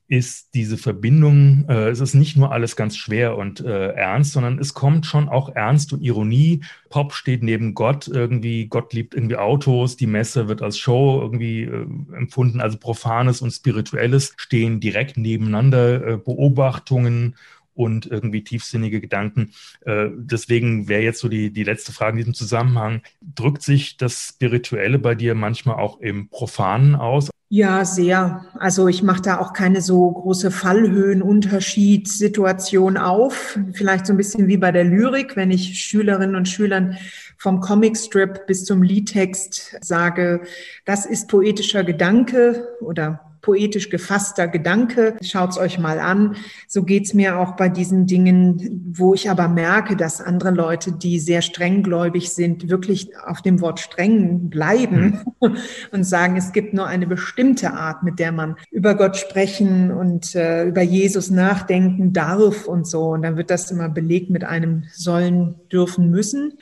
ist 0.09 0.55
diese 0.55 0.77
Verbindung, 0.77 1.65
äh, 1.69 1.89
es 1.89 1.99
ist 1.99 2.15
nicht 2.15 2.35
nur 2.35 2.51
alles 2.51 2.75
ganz 2.75 2.97
schwer 2.97 3.37
und 3.37 3.59
äh, 3.61 3.89
ernst, 3.89 4.33
sondern 4.33 4.57
es 4.57 4.73
kommt 4.73 5.05
schon 5.05 5.29
auch 5.29 5.55
Ernst 5.55 5.93
und 5.93 6.01
Ironie. 6.01 6.61
Pop 6.89 7.13
steht 7.13 7.43
neben 7.43 7.75
Gott 7.75 8.07
irgendwie, 8.07 8.65
Gott 8.65 8.91
liebt 8.91 9.13
irgendwie 9.13 9.37
Autos, 9.37 9.97
die 9.97 10.07
Messe 10.07 10.47
wird 10.47 10.63
als 10.63 10.79
Show 10.79 11.21
irgendwie 11.21 11.61
äh, 11.61 11.85
empfunden, 12.15 12.59
also 12.59 12.79
Profanes 12.79 13.41
und 13.41 13.51
Spirituelles 13.51 14.33
stehen 14.35 14.79
direkt 14.79 15.17
nebeneinander, 15.17 16.07
äh, 16.07 16.17
Beobachtungen 16.17 17.35
und 17.75 18.07
irgendwie 18.07 18.43
tiefsinnige 18.43 19.01
Gedanken. 19.01 19.51
Äh, 19.81 20.07
deswegen 20.15 20.89
wäre 20.89 21.03
jetzt 21.03 21.19
so 21.19 21.29
die, 21.29 21.53
die 21.53 21.63
letzte 21.63 21.93
Frage 21.93 22.13
in 22.13 22.17
diesem 22.17 22.33
Zusammenhang. 22.33 23.03
Drückt 23.21 23.61
sich 23.61 23.95
das 23.95 24.29
Spirituelle 24.33 24.97
bei 24.97 25.13
dir 25.13 25.35
manchmal 25.35 25.75
auch 25.75 25.99
im 25.99 26.29
Profanen 26.29 26.95
aus? 26.95 27.29
Ja, 27.51 27.83
sehr. 27.83 28.45
Also 28.59 28.87
ich 28.87 29.01
mache 29.01 29.23
da 29.23 29.39
auch 29.39 29.53
keine 29.53 29.81
so 29.81 30.11
große 30.11 30.51
Fallhöhenunterschiedssituation 30.51 32.95
auf. 32.97 33.57
Vielleicht 33.73 34.05
so 34.05 34.13
ein 34.13 34.17
bisschen 34.17 34.47
wie 34.47 34.57
bei 34.57 34.71
der 34.71 34.83
Lyrik, 34.83 35.35
wenn 35.35 35.49
ich 35.49 35.81
Schülerinnen 35.81 36.35
und 36.35 36.47
Schülern 36.47 36.95
vom 37.37 37.59
Comicstrip 37.59 38.45
bis 38.45 38.65
zum 38.65 38.83
Liedtext 38.83 39.77
sage, 39.81 40.41
das 40.85 41.07
ist 41.07 41.27
poetischer 41.27 41.83
Gedanke 41.83 42.67
oder 42.81 43.28
poetisch 43.41 43.89
gefasster 43.89 44.47
Gedanke. 44.47 45.15
Schaut's 45.21 45.57
euch 45.57 45.79
mal 45.79 45.99
an. 45.99 46.35
So 46.67 46.83
geht's 46.83 47.13
mir 47.13 47.39
auch 47.39 47.55
bei 47.55 47.69
diesen 47.69 48.05
Dingen, 48.05 48.93
wo 48.93 49.13
ich 49.13 49.29
aber 49.29 49.47
merke, 49.47 49.95
dass 49.95 50.21
andere 50.21 50.51
Leute, 50.51 50.91
die 50.91 51.19
sehr 51.19 51.41
strenggläubig 51.41 52.31
sind, 52.31 52.69
wirklich 52.69 53.17
auf 53.25 53.41
dem 53.41 53.61
Wort 53.61 53.79
streng 53.79 54.49
bleiben 54.49 55.19
mhm. 55.41 55.57
und 55.91 56.03
sagen, 56.03 56.37
es 56.37 56.51
gibt 56.51 56.73
nur 56.73 56.87
eine 56.87 57.07
bestimmte 57.07 57.73
Art, 57.73 58.03
mit 58.03 58.19
der 58.19 58.31
man 58.31 58.55
über 58.71 58.95
Gott 58.95 59.17
sprechen 59.17 59.91
und 59.91 60.35
äh, 60.35 60.65
über 60.65 60.81
Jesus 60.81 61.29
nachdenken 61.29 62.13
darf 62.13 62.65
und 62.65 62.87
so. 62.87 63.09
Und 63.09 63.21
dann 63.21 63.37
wird 63.37 63.49
das 63.49 63.71
immer 63.71 63.89
belegt 63.89 64.29
mit 64.29 64.43
einem 64.43 64.83
sollen, 64.93 65.55
dürfen, 65.71 66.09
müssen. 66.09 66.53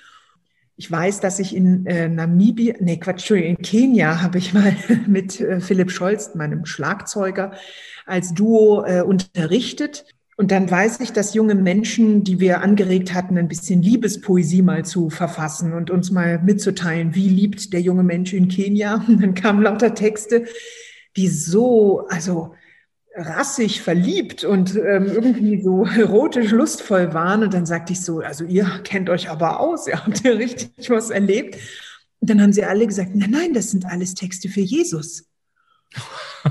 Ich 0.80 0.92
weiß, 0.92 1.22
dass 1.22 1.40
ich 1.40 1.56
in 1.56 1.88
äh, 1.88 2.08
Namibia, 2.08 2.76
nee, 2.80 2.98
Quatsch, 2.98 3.32
in 3.32 3.58
Kenia 3.58 4.22
habe 4.22 4.38
ich 4.38 4.54
mal 4.54 4.76
mit 5.08 5.42
äh, 5.42 5.60
Philipp 5.60 5.92
Scholz, 5.92 6.36
meinem 6.36 6.66
Schlagzeuger, 6.66 7.52
als 8.06 8.36
Duo 8.36 8.86
äh, 8.86 9.02
unterrichtet. 9.02 10.06
Und 10.36 10.52
dann 10.52 10.70
weiß 10.70 11.00
ich, 11.00 11.14
dass 11.14 11.34
junge 11.34 11.56
Menschen, 11.56 12.24
die 12.24 12.40
wir 12.40 12.62
angeregt 12.62 13.16
hatten, 13.16 13.40
ein 13.40 13.48
bisschen 13.48 13.82
Liebespoesie 13.82 14.62
mal 14.62 14.86
zu 14.86 15.10
verfassen 15.10 15.74
und 15.74 15.90
uns 15.90 16.12
mal 16.12 16.40
mitzuteilen, 16.44 17.16
wie 17.16 17.28
liebt 17.28 17.74
der 17.74 17.82
junge 17.82 18.04
Mensch 18.04 18.34
in 18.34 18.48
Kenia. 18.48 19.04
Und 19.08 19.24
dann 19.24 19.34
kamen 19.34 19.64
lauter 19.64 19.96
Texte, 19.96 20.46
die 21.16 21.28
so, 21.28 22.06
also 22.10 22.54
rassig 23.18 23.82
verliebt 23.82 24.44
und 24.44 24.76
ähm, 24.76 25.08
irgendwie 25.08 25.62
so 25.62 25.86
erotisch 25.98 26.52
lustvoll 26.52 27.14
waren. 27.14 27.44
Und 27.44 27.54
dann 27.54 27.66
sagte 27.66 27.94
ich 27.94 28.02
so, 28.02 28.20
also 28.20 28.44
ihr 28.46 28.66
kennt 28.84 29.10
euch 29.10 29.30
aber 29.30 29.60
aus, 29.60 29.88
ihr 29.88 30.06
habt 30.06 30.24
ja 30.24 30.32
richtig 30.32 30.72
was 30.90 31.10
erlebt. 31.10 31.56
Und 32.20 32.30
dann 32.30 32.42
haben 32.42 32.54
sie 32.54 32.64
alle 32.64 32.86
gesagt, 32.88 33.16
nein, 33.16 33.32
nein, 33.32 33.54
das 33.54 33.72
sind 33.72 33.86
alles 33.86 34.14
Texte 34.14 34.50
für 34.50 34.62
Jesus. 34.62 35.26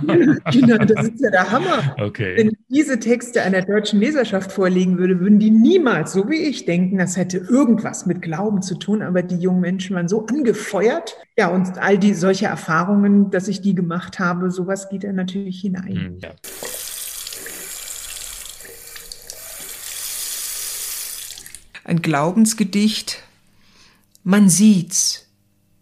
genau, 0.53 0.79
das 0.79 1.09
ist 1.09 1.21
ja 1.21 1.31
der 1.31 1.51
Hammer. 1.51 1.97
Okay. 1.99 2.37
Wenn 2.37 2.49
ich 2.49 2.59
diese 2.69 2.99
Texte 2.99 3.43
einer 3.43 3.63
deutschen 3.63 4.01
Leserschaft 4.01 4.53
vorlegen 4.53 4.99
würde, 4.99 5.21
würden 5.21 5.39
die 5.39 5.51
niemals, 5.51 6.13
so 6.13 6.29
wie 6.29 6.43
ich, 6.43 6.65
denken, 6.65 6.99
das 6.99 7.17
hätte 7.17 7.39
irgendwas 7.39 8.07
mit 8.07 8.23
Glauben 8.23 8.63
zu 8.63 8.77
tun. 8.77 9.03
Aber 9.03 9.23
die 9.23 9.37
jungen 9.37 9.61
Menschen 9.61 9.97
waren 9.97 10.09
so 10.09 10.27
angefeuert. 10.27 11.17
Ja, 11.39 11.49
und 11.49 11.79
all 11.79 11.99
die 11.99 12.15
solche 12.15 12.47
Erfahrungen, 12.47 13.31
dass 13.31 13.49
ich 13.49 13.61
die 13.61 13.75
gemacht 13.75 14.19
habe, 14.19 14.51
sowas 14.51 14.89
geht 14.89 15.05
da 15.05 15.13
natürlich 15.13 15.61
hinein. 15.61 15.97
Hm, 15.97 16.19
ja. 16.23 16.31
Ein 21.85 22.03
Glaubensgedicht. 22.03 23.23
Man 24.25 24.49
sieht's, 24.49 25.27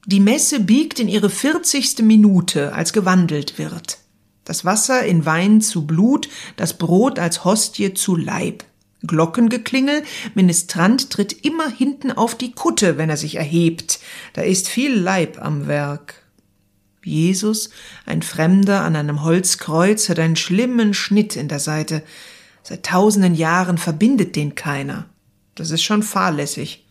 die 0.07 0.21
Messe 0.21 0.61
biegt 0.61 1.01
in 1.01 1.09
ihre 1.09 1.31
vierzigste 1.31 2.03
Minute, 2.03 2.75
als 2.75 2.93
gewandelt 2.93 3.59
wird. 3.59 3.99
Das 4.45 4.65
Wasser 4.65 5.05
in 5.05 5.25
Wein 5.25 5.61
zu 5.61 5.87
Blut, 5.87 6.29
das 6.57 6.77
Brot 6.77 7.19
als 7.19 7.45
Hostie 7.45 7.95
zu 7.95 8.17
Leib. 8.17 8.65
Glockengeklingel, 9.07 10.03
Ministrant 10.35 11.11
tritt 11.11 11.45
immer 11.45 11.69
hinten 11.69 12.11
auf 12.11 12.35
die 12.35 12.53
Kutte, 12.53 12.97
wenn 12.97 13.11
er 13.11 13.17
sich 13.17 13.37
erhebt. 13.37 14.01
Da 14.33 14.43
ist 14.43 14.69
viel 14.69 14.95
Leib 14.95 15.41
am 15.41 15.67
Werk. 15.67 16.23
Jesus, 17.05 17.71
ein 18.07 18.23
Fremder 18.23 18.83
an 18.83 18.97
einem 18.97 19.23
Holzkreuz, 19.23 20.09
hat 20.09 20.19
einen 20.19 20.37
schlimmen 20.37 20.95
Schnitt 20.95 21.37
in 21.37 21.49
der 21.49 21.61
Seite. 21.61 22.03
Seit 22.63 22.87
tausenden 22.87 23.35
Jahren 23.35 23.77
verbindet 23.77 24.37
den 24.37 24.55
keiner. 24.55 25.07
Das 25.55 25.71
ist 25.71 25.83
schon 25.83 26.03
fahrlässig. 26.03 26.84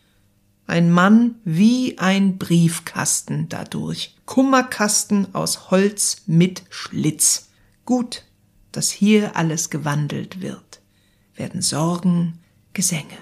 Ein 0.66 0.90
Mann 0.90 1.36
wie 1.44 1.98
ein 1.98 2.38
Briefkasten 2.38 3.48
dadurch. 3.50 4.16
Kummerkasten 4.24 5.34
aus 5.34 5.70
Holz 5.70 6.22
mit 6.26 6.62
Schlitz. 6.70 7.50
Gut, 7.84 8.24
dass 8.72 8.90
hier 8.90 9.36
alles 9.36 9.68
gewandelt 9.68 10.40
wird. 10.40 10.80
Werden 11.36 11.60
Sorgen, 11.60 12.40
Gesänge. 12.72 13.18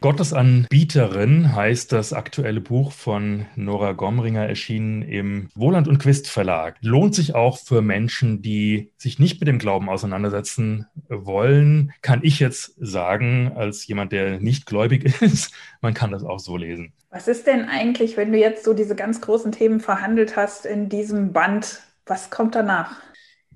Gottesanbieterin 0.00 1.54
heißt 1.54 1.92
das 1.92 2.14
aktuelle 2.14 2.62
Buch 2.62 2.90
von 2.92 3.44
Nora 3.54 3.92
Gomringer, 3.92 4.46
erschienen 4.46 5.02
im 5.02 5.50
Wohland 5.54 5.88
und 5.88 5.98
Quist 5.98 6.26
Verlag. 6.26 6.76
Lohnt 6.80 7.14
sich 7.14 7.34
auch 7.34 7.58
für 7.58 7.82
Menschen, 7.82 8.40
die 8.40 8.92
sich 8.96 9.18
nicht 9.18 9.40
mit 9.40 9.48
dem 9.48 9.58
Glauben 9.58 9.90
auseinandersetzen 9.90 10.86
wollen, 11.08 11.92
kann 12.00 12.20
ich 12.22 12.40
jetzt 12.40 12.74
sagen, 12.78 13.52
als 13.54 13.86
jemand, 13.86 14.12
der 14.12 14.40
nicht 14.40 14.64
gläubig 14.64 15.04
ist, 15.20 15.52
man 15.82 15.92
kann 15.92 16.12
das 16.12 16.24
auch 16.24 16.40
so 16.40 16.56
lesen. 16.56 16.94
Was 17.10 17.28
ist 17.28 17.46
denn 17.46 17.68
eigentlich, 17.68 18.16
wenn 18.16 18.32
du 18.32 18.38
jetzt 18.38 18.64
so 18.64 18.72
diese 18.72 18.94
ganz 18.94 19.20
großen 19.20 19.52
Themen 19.52 19.80
verhandelt 19.80 20.34
hast 20.34 20.64
in 20.64 20.88
diesem 20.88 21.34
Band? 21.34 21.82
Was 22.06 22.30
kommt 22.30 22.54
danach? 22.54 22.92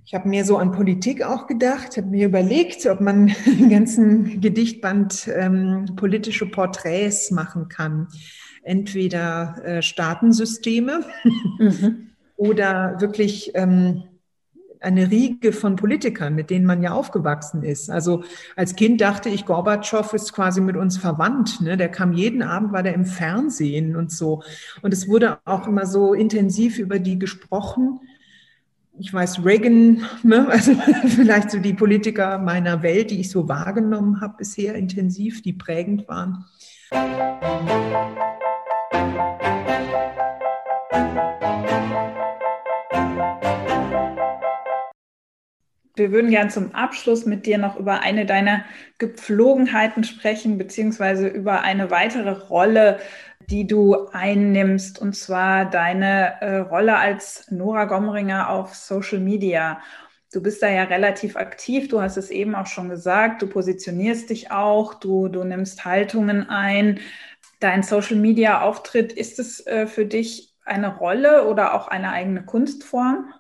Ich 0.07 0.13
habe 0.13 0.29
mir 0.29 0.45
so 0.45 0.59
an 0.59 0.73
Politik 0.73 1.23
auch 1.23 1.47
gedacht, 1.47 1.97
habe 1.97 2.09
mir 2.09 2.27
überlegt, 2.27 2.85
ob 2.87 3.01
man 3.01 3.35
einen 3.47 3.71
ganzen 3.71 4.41
Gedichtband 4.41 5.29
ähm, 5.35 5.87
politische 5.97 6.47
Porträts 6.47 7.31
machen 7.31 7.69
kann. 7.69 8.09
Entweder 8.63 9.57
äh, 9.65 9.83
Staatensysteme 9.83 11.05
mhm. 11.59 12.11
oder 12.37 13.01
wirklich 13.01 13.53
ähm, 13.55 14.05
eine 14.81 15.11
Riege 15.11 15.53
von 15.53 15.77
Politikern, 15.77 16.35
mit 16.35 16.51
denen 16.51 16.67
man 16.67 16.83
ja 16.83 16.93
aufgewachsen 16.93 17.63
ist. 17.63 17.89
Also 17.89 18.25
als 18.57 18.77
Kind 18.77 19.01
dachte 19.01 19.31
ich, 19.31 19.47
Gorbatschow 19.47 20.13
ist 20.13 20.35
quasi 20.35 20.61
mit 20.61 20.77
uns 20.77 20.99
verwandt. 20.99 21.63
Ne? 21.63 21.79
Der 21.79 21.89
kam 21.89 22.13
jeden 22.13 22.43
Abend, 22.43 22.73
war 22.73 22.83
der 22.83 22.93
im 22.93 23.07
Fernsehen 23.07 23.97
und 23.97 24.13
so. 24.13 24.43
Und 24.83 24.93
es 24.93 25.09
wurde 25.09 25.39
auch 25.47 25.67
immer 25.67 25.87
so 25.87 26.13
intensiv 26.13 26.79
über 26.79 26.99
die 26.99 27.19
gesprochen 27.19 28.01
ich 28.99 29.13
weiß, 29.13 29.45
Reagan, 29.45 30.05
ne? 30.23 30.47
also 30.51 30.73
vielleicht 31.07 31.51
so 31.51 31.59
die 31.59 31.75
Politiker 31.75 32.39
meiner 32.39 32.83
Welt, 32.83 33.11
die 33.11 33.21
ich 33.21 33.31
so 33.31 33.49
wahrgenommen 33.49 34.21
habe 34.21 34.35
bisher 34.39 34.75
intensiv, 34.75 35.43
die 35.43 35.53
prägend 35.53 36.09
waren. 36.09 36.45
Wir 45.97 46.11
würden 46.11 46.31
gern 46.31 46.51
zum 46.51 46.75
Abschluss 46.75 47.25
mit 47.25 47.47
dir 47.47 47.57
noch 47.57 47.79
über 47.79 48.01
eine 48.01 48.27
deiner 48.27 48.65
Gepflogenheiten 48.99 50.03
sprechen, 50.03 50.59
beziehungsweise 50.59 51.29
über 51.29 51.63
eine 51.63 51.91
weitere 51.93 52.31
Rolle, 52.31 52.99
die 53.51 53.67
du 53.67 54.09
einnimmst, 54.13 55.01
und 55.01 55.15
zwar 55.15 55.65
deine 55.65 56.41
äh, 56.41 56.57
Rolle 56.59 56.97
als 56.97 57.51
Nora 57.51 57.85
Gomringer 57.85 58.51
auf 58.51 58.75
Social 58.75 59.21
Media. 59.21 59.81
Du 60.33 60.43
bist 60.43 60.63
da 60.63 60.69
ja 60.69 60.85
relativ 60.85 61.37
aktiv, 61.37 61.89
du 61.89 62.01
hast 62.01 62.17
es 62.17 62.31
eben 62.31 62.55
auch 62.55 62.67
schon 62.67 62.89
gesagt, 62.89 63.43
du 63.43 63.47
positionierst 63.47 64.31
dich 64.31 64.51
auch, 64.51 64.95
du, 64.95 65.29
du 65.29 65.45
nimmst 65.45 65.85
Haltungen 65.85 66.49
ein. 66.49 67.01
Dein 67.61 67.83
Social 67.83 68.17
Media 68.17 68.63
Auftritt, 68.63 69.13
ist 69.13 69.39
es 69.39 69.67
äh, 69.67 69.87
für 69.87 70.07
dich 70.07 70.55
eine 70.65 70.97
Rolle 70.97 71.47
oder 71.47 71.75
auch 71.75 71.89
eine 71.89 72.11
eigene 72.11 72.45
Kunstform? 72.45 73.33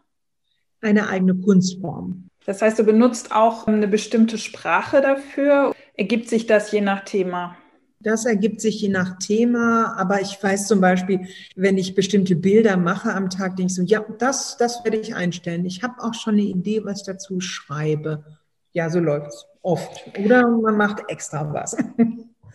Eine 0.80 1.08
eigene 1.08 1.34
Kunstform. 1.34 2.28
Das 2.46 2.60
heißt, 2.60 2.78
du 2.78 2.84
benutzt 2.84 3.34
auch 3.34 3.66
eine 3.66 3.88
bestimmte 3.88 4.38
Sprache 4.38 5.00
dafür. 5.00 5.74
Ergibt 5.94 6.28
sich 6.28 6.46
das 6.46 6.70
je 6.72 6.82
nach 6.82 7.04
Thema? 7.04 7.56
Das 8.00 8.26
ergibt 8.26 8.60
sich 8.60 8.80
je 8.82 8.88
nach 8.88 9.18
Thema, 9.18 9.94
aber 9.96 10.20
ich 10.20 10.42
weiß 10.42 10.66
zum 10.66 10.80
Beispiel, 10.80 11.26
wenn 11.56 11.78
ich 11.78 11.94
bestimmte 11.94 12.36
Bilder 12.36 12.76
mache 12.76 13.14
am 13.14 13.30
Tag, 13.30 13.56
denke 13.56 13.70
ich 13.70 13.74
so, 13.74 13.82
ja, 13.82 14.04
das, 14.18 14.56
das 14.58 14.84
werde 14.84 14.98
ich 14.98 15.14
einstellen. 15.14 15.64
Ich 15.64 15.82
habe 15.82 16.02
auch 16.02 16.14
schon 16.14 16.34
eine 16.34 16.42
Idee, 16.42 16.84
was 16.84 17.00
ich 17.00 17.06
dazu 17.06 17.40
schreibe. 17.40 18.24
Ja, 18.72 18.90
so 18.90 19.00
läuft 19.00 19.28
es 19.28 19.46
oft. 19.62 20.18
Oder 20.18 20.46
man 20.48 20.76
macht 20.76 21.02
extra 21.08 21.52
was. 21.52 21.76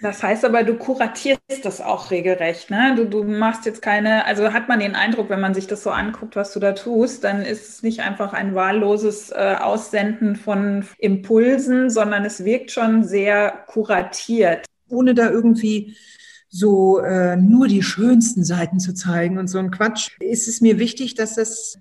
Das 0.01 0.23
heißt 0.23 0.45
aber, 0.45 0.63
du 0.63 0.75
kuratierst 0.75 1.41
das 1.63 1.81
auch 1.81 2.09
regelrecht, 2.09 2.69
ne? 2.69 2.93
Du, 2.95 3.05
du 3.05 3.23
machst 3.23 3.65
jetzt 3.65 3.81
keine, 3.81 4.25
also 4.25 4.53
hat 4.53 4.69
man 4.69 4.79
den 4.79 4.95
Eindruck, 4.95 5.29
wenn 5.29 5.41
man 5.41 5.53
sich 5.53 5.67
das 5.67 5.83
so 5.83 5.89
anguckt, 5.89 6.35
was 6.37 6.53
du 6.53 6.59
da 6.59 6.71
tust, 6.71 7.25
dann 7.25 7.41
ist 7.41 7.67
es 7.67 7.83
nicht 7.83 7.99
einfach 7.99 8.31
ein 8.31 8.55
wahlloses 8.55 9.29
äh, 9.31 9.55
Aussenden 9.59 10.37
von 10.37 10.85
Impulsen, 10.99 11.89
sondern 11.89 12.23
es 12.23 12.45
wirkt 12.45 12.71
schon 12.71 13.03
sehr 13.03 13.51
kuratiert. 13.67 14.65
Ohne 14.89 15.13
da 15.13 15.29
irgendwie 15.29 15.95
so 16.49 16.99
äh, 16.99 17.35
nur 17.37 17.67
die 17.67 17.83
schönsten 17.83 18.43
Seiten 18.43 18.79
zu 18.79 18.93
zeigen 18.93 19.37
und 19.37 19.47
so 19.47 19.59
ein 19.59 19.71
Quatsch, 19.71 20.11
ist 20.19 20.47
es 20.47 20.61
mir 20.61 20.79
wichtig, 20.79 21.15
dass 21.15 21.35
das 21.35 21.77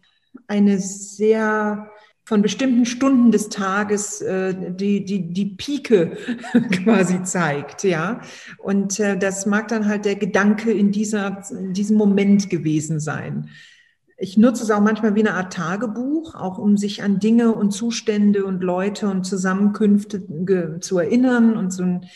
eine 0.46 0.78
sehr 0.78 1.90
von 2.28 2.42
bestimmten 2.42 2.84
Stunden 2.84 3.30
des 3.30 3.48
Tages 3.48 4.20
äh, 4.20 4.54
die, 4.74 5.02
die, 5.02 5.32
die 5.32 5.46
Pike 5.46 6.18
quasi 6.84 7.22
zeigt, 7.22 7.84
ja. 7.84 8.20
Und 8.58 9.00
äh, 9.00 9.16
das 9.16 9.46
mag 9.46 9.68
dann 9.68 9.88
halt 9.88 10.04
der 10.04 10.16
Gedanke 10.16 10.70
in, 10.70 10.92
dieser, 10.92 11.42
in 11.50 11.72
diesem 11.72 11.96
Moment 11.96 12.50
gewesen 12.50 13.00
sein. 13.00 13.48
Ich 14.18 14.36
nutze 14.36 14.64
es 14.64 14.70
auch 14.70 14.82
manchmal 14.82 15.14
wie 15.14 15.20
eine 15.20 15.34
Art 15.34 15.54
Tagebuch, 15.54 16.34
auch 16.34 16.58
um 16.58 16.76
sich 16.76 17.02
an 17.02 17.18
Dinge 17.18 17.54
und 17.54 17.70
Zustände 17.70 18.44
und 18.44 18.62
Leute 18.62 19.08
und 19.08 19.24
Zusammenkünfte 19.24 20.80
zu 20.80 20.98
erinnern 20.98 21.56
und 21.56 21.72
so 21.72 21.82
ein, 21.84 22.06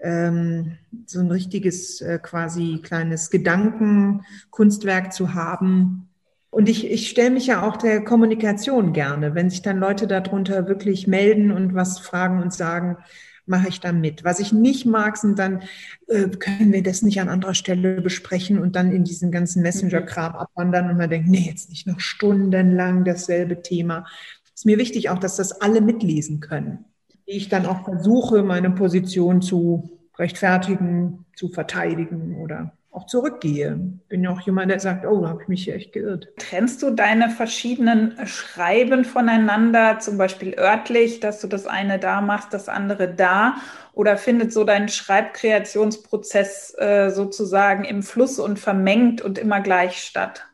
ähm, 0.00 0.78
so 1.06 1.20
ein 1.20 1.30
richtiges 1.30 2.00
äh, 2.00 2.18
quasi 2.22 2.80
kleines 2.82 3.30
Gedankenkunstwerk 3.30 5.12
zu 5.12 5.34
haben, 5.34 6.08
und 6.50 6.68
ich, 6.68 6.90
ich 6.90 7.10
stelle 7.10 7.30
mich 7.30 7.46
ja 7.46 7.62
auch 7.62 7.76
der 7.76 8.02
Kommunikation 8.02 8.92
gerne. 8.92 9.34
Wenn 9.34 9.50
sich 9.50 9.62
dann 9.62 9.78
Leute 9.78 10.06
darunter 10.06 10.66
wirklich 10.66 11.06
melden 11.06 11.52
und 11.52 11.74
was 11.74 11.98
fragen 11.98 12.42
und 12.42 12.54
sagen, 12.54 12.96
mache 13.44 13.68
ich 13.68 13.80
dann 13.80 14.00
mit. 14.00 14.24
Was 14.24 14.40
ich 14.40 14.52
nicht 14.52 14.86
mag, 14.86 15.16
sind 15.16 15.38
dann, 15.38 15.62
äh, 16.06 16.28
können 16.28 16.72
wir 16.72 16.82
das 16.82 17.02
nicht 17.02 17.20
an 17.20 17.28
anderer 17.28 17.54
Stelle 17.54 18.00
besprechen 18.00 18.58
und 18.58 18.76
dann 18.76 18.92
in 18.92 19.04
diesen 19.04 19.30
ganzen 19.30 19.62
Messenger-Kram 19.62 20.34
abwandern 20.34 20.90
und 20.90 20.98
man 20.98 21.10
denkt, 21.10 21.28
nee, 21.28 21.46
jetzt 21.48 21.70
nicht 21.70 21.86
noch 21.86 22.00
stundenlang 22.00 23.04
dasselbe 23.04 23.62
Thema. 23.62 24.06
Ist 24.54 24.66
mir 24.66 24.78
wichtig 24.78 25.10
auch, 25.10 25.18
dass 25.18 25.36
das 25.36 25.60
alle 25.60 25.80
mitlesen 25.80 26.40
können. 26.40 26.84
Ich 27.30 27.50
dann 27.50 27.66
auch 27.66 27.84
versuche, 27.84 28.42
meine 28.42 28.70
Position 28.70 29.42
zu 29.42 29.90
rechtfertigen, 30.16 31.26
zu 31.36 31.50
verteidigen 31.50 32.38
oder 32.40 32.72
auch 32.90 33.04
zurückgehe. 33.04 33.78
Bin 34.08 34.24
ja 34.24 34.30
auch 34.30 34.40
jemand, 34.40 34.70
der 34.70 34.80
sagt, 34.80 35.04
oh, 35.04 35.20
da 35.20 35.28
habe 35.28 35.42
ich 35.42 35.48
mich 35.48 35.64
hier 35.64 35.74
echt 35.74 35.92
geirrt. 35.92 36.28
Trennst 36.38 36.82
du 36.82 36.90
deine 36.90 37.28
verschiedenen 37.28 38.14
Schreiben 38.26 39.04
voneinander, 39.04 39.98
zum 39.98 40.16
Beispiel 40.16 40.54
örtlich, 40.58 41.20
dass 41.20 41.42
du 41.42 41.48
das 41.48 41.66
eine 41.66 41.98
da 41.98 42.22
machst, 42.22 42.54
das 42.54 42.70
andere 42.70 43.12
da? 43.12 43.56
Oder 43.92 44.16
findet 44.16 44.50
so 44.50 44.64
dein 44.64 44.88
Schreibkreationsprozess 44.88 46.76
äh, 46.78 47.10
sozusagen 47.10 47.84
im 47.84 48.02
Fluss 48.02 48.38
und 48.38 48.58
vermengt 48.58 49.20
und 49.20 49.36
immer 49.36 49.60
gleich 49.60 50.02
statt? 50.02 50.46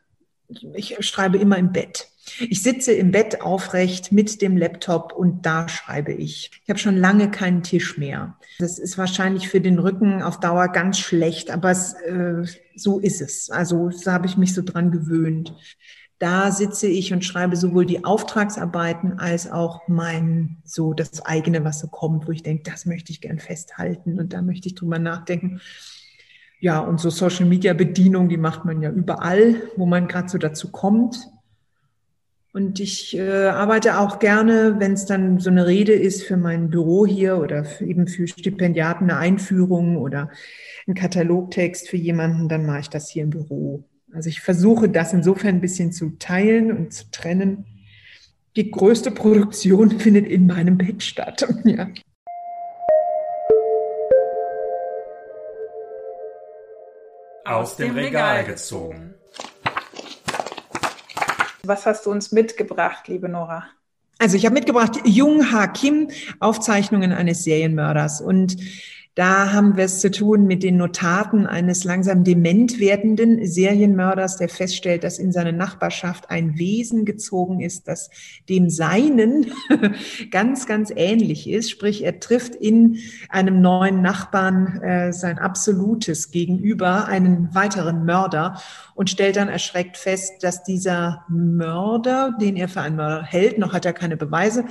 Ich 0.75 0.97
schreibe 1.07 1.39
immer 1.39 1.57
im 1.57 1.73
Bett. 1.73 2.09
Ich 2.41 2.63
sitze 2.63 2.93
im 2.93 3.11
Bett 3.11 3.43
aufrecht 3.43 4.11
mit 4.11 4.41
dem 4.43 4.57
Laptop 4.57 5.13
und 5.13 5.45
da 5.47 5.69
schreibe 5.69 6.13
ich. 6.13 6.51
Ich 6.65 6.71
habe 6.71 6.79
schon 6.79 6.97
lange 6.97 7.31
keinen 7.31 7.63
Tisch 7.63 7.99
mehr. 7.99 8.37
Das 8.59 8.79
ist 8.79 8.99
wahrscheinlich 8.99 9.49
für 9.49 9.61
den 9.61 9.79
Rücken 9.79 10.23
auf 10.23 10.41
Dauer 10.41 10.69
ganz 10.69 10.99
schlecht, 10.99 11.51
aber 11.51 11.71
es, 11.71 11.95
äh, 11.95 12.45
so 12.75 12.99
ist 12.99 13.21
es. 13.21 13.51
Also 13.51 13.91
da 14.05 14.13
habe 14.13 14.27
ich 14.27 14.37
mich 14.37 14.55
so 14.55 14.63
dran 14.63 14.91
gewöhnt. 14.91 15.55
Da 16.19 16.51
sitze 16.53 16.87
ich 16.87 17.13
und 17.13 17.25
schreibe 17.25 17.57
sowohl 17.57 17.87
die 17.87 18.05
Auftragsarbeiten 18.05 19.19
als 19.19 19.51
auch 19.51 19.83
mein, 19.89 20.59
so 20.65 20.95
das 20.95 21.25
eigene, 21.27 21.65
was 21.65 21.81
so 21.81 21.89
kommt, 21.89 22.27
wo 22.27 22.33
ich 22.33 22.43
denke, 22.43 22.71
das 22.71 22.87
möchte 22.87 23.13
ich 23.13 23.21
gern 23.21 23.39
festhalten 23.39 24.19
und 24.19 24.33
da 24.33 24.41
möchte 24.41 24.69
ich 24.69 24.75
drüber 24.75 24.99
nachdenken. 24.99 25.61
Ja, 26.61 26.79
und 26.79 26.99
so 26.99 27.11
Social 27.11 27.45
Media 27.45 27.75
Bedienung, 27.75 28.29
die 28.31 28.39
macht 28.39 28.65
man 28.65 28.81
ja 28.81 28.91
überall, 28.91 29.61
wo 29.77 29.85
man 29.85 30.09
gerade 30.09 30.31
so 30.31 30.39
dazu 30.39 30.71
kommt. 30.71 31.29
Und 32.55 32.79
ich 32.79 33.17
äh, 33.17 33.47
arbeite 33.49 33.99
auch 33.99 34.21
gerne, 34.21 34.77
wenn 34.79 34.93
es 34.93 35.07
dann 35.07 35.41
so 35.41 35.51
eine 35.51 35.67
Rede 35.67 35.93
ist 35.93 36.23
für 36.23 36.37
mein 36.37 36.71
Büro 36.71 37.05
hier 37.05 37.39
oder 37.39 37.65
für, 37.65 37.85
eben 37.85 38.07
für 38.07 38.29
Stipendiaten 38.29 39.11
eine 39.11 39.19
Einführung 39.19 39.97
oder 39.97 40.31
ein 40.87 40.95
Katalogtext 40.95 41.89
für 41.89 41.97
jemanden, 41.97 42.49
dann 42.49 42.65
mache 42.65 42.79
ich 42.79 42.91
das 42.91 43.11
hier 43.11 43.25
im 43.25 43.31
Büro. 43.31 43.83
Also 44.13 44.29
ich 44.29 44.41
versuche 44.41 44.89
das 44.89 45.13
insofern 45.13 45.57
ein 45.57 45.61
bisschen 45.61 45.91
zu 45.91 46.11
teilen 46.21 46.71
und 46.71 46.93
zu 46.93 47.11
trennen. 47.11 47.67
Die 48.55 48.71
größte 48.71 49.11
Produktion 49.11 49.91
findet 49.99 50.29
in 50.29 50.47
meinem 50.47 50.79
Bett 50.79 51.03
statt. 51.03 51.45
Ja. 51.65 51.89
Aus 57.47 57.77
dem 57.77 57.91
Regal 57.95 58.45
gezogen. 58.45 59.15
Was 61.67 61.87
hast 61.87 62.07
du 62.07 62.11
uns 62.11 62.33
mitgebracht, 62.33 63.09
liebe 63.09 63.29
Nora? 63.29 63.65
Also 64.19 64.37
ich 64.37 64.47
habe 64.47 64.55
mitgebracht 64.55 65.01
Jung 65.05 65.53
Ha 65.53 65.67
Kim, 65.67 66.09
Aufzeichnungen 66.41 67.13
eines 67.13 67.45
Serienmörders. 67.45 68.21
Und 68.21 68.57
da 69.15 69.53
haben 69.53 69.77
wir 69.77 69.85
es 69.85 70.01
zu 70.01 70.11
tun 70.11 70.45
mit 70.45 70.65
den 70.65 70.77
Notaten 70.77 71.47
eines 71.47 71.85
langsam 71.85 72.25
dement 72.25 72.81
werdenden 72.81 73.47
Serienmörders, 73.47 74.39
der 74.39 74.49
feststellt, 74.49 75.05
dass 75.05 75.21
in 75.21 75.31
seine 75.31 75.53
Nachbarschaft 75.53 76.31
ein 76.31 76.59
Wesen 76.59 77.05
gezogen 77.05 77.61
ist, 77.61 77.87
das 77.87 78.11
dem 78.49 78.71
Seinen 78.71 79.53
ganz, 80.33 80.67
ganz 80.67 80.93
ähnlich 80.95 81.49
ist. 81.49 81.71
Sprich, 81.71 82.03
er 82.03 82.19
trifft 82.19 82.57
in 82.57 82.99
einem 83.29 83.61
neuen 83.61 84.03
Nachbarn 84.03 84.83
äh, 84.83 85.13
sein 85.13 85.39
absolutes 85.39 86.33
Gegenüber, 86.33 87.07
einen 87.07 87.55
weiteren 87.55 88.05
Mörder 88.05 88.61
und 88.97 89.11
stellt 89.11 89.37
dann 89.37 89.49
erschreckt 89.49 89.97
fest, 89.97 90.43
dass 90.43 90.65
dieser 90.65 91.25
Mörder, 91.29 92.37
den 92.41 92.57
er 92.57 92.69
für 92.69 92.81
einen 92.81 92.97
Mörder 92.97 93.23
hält, 93.23 93.59
noch 93.59 93.75
hat 93.75 93.85
er 93.85 93.93
keine 93.93 94.17
Beweise, 94.17 94.65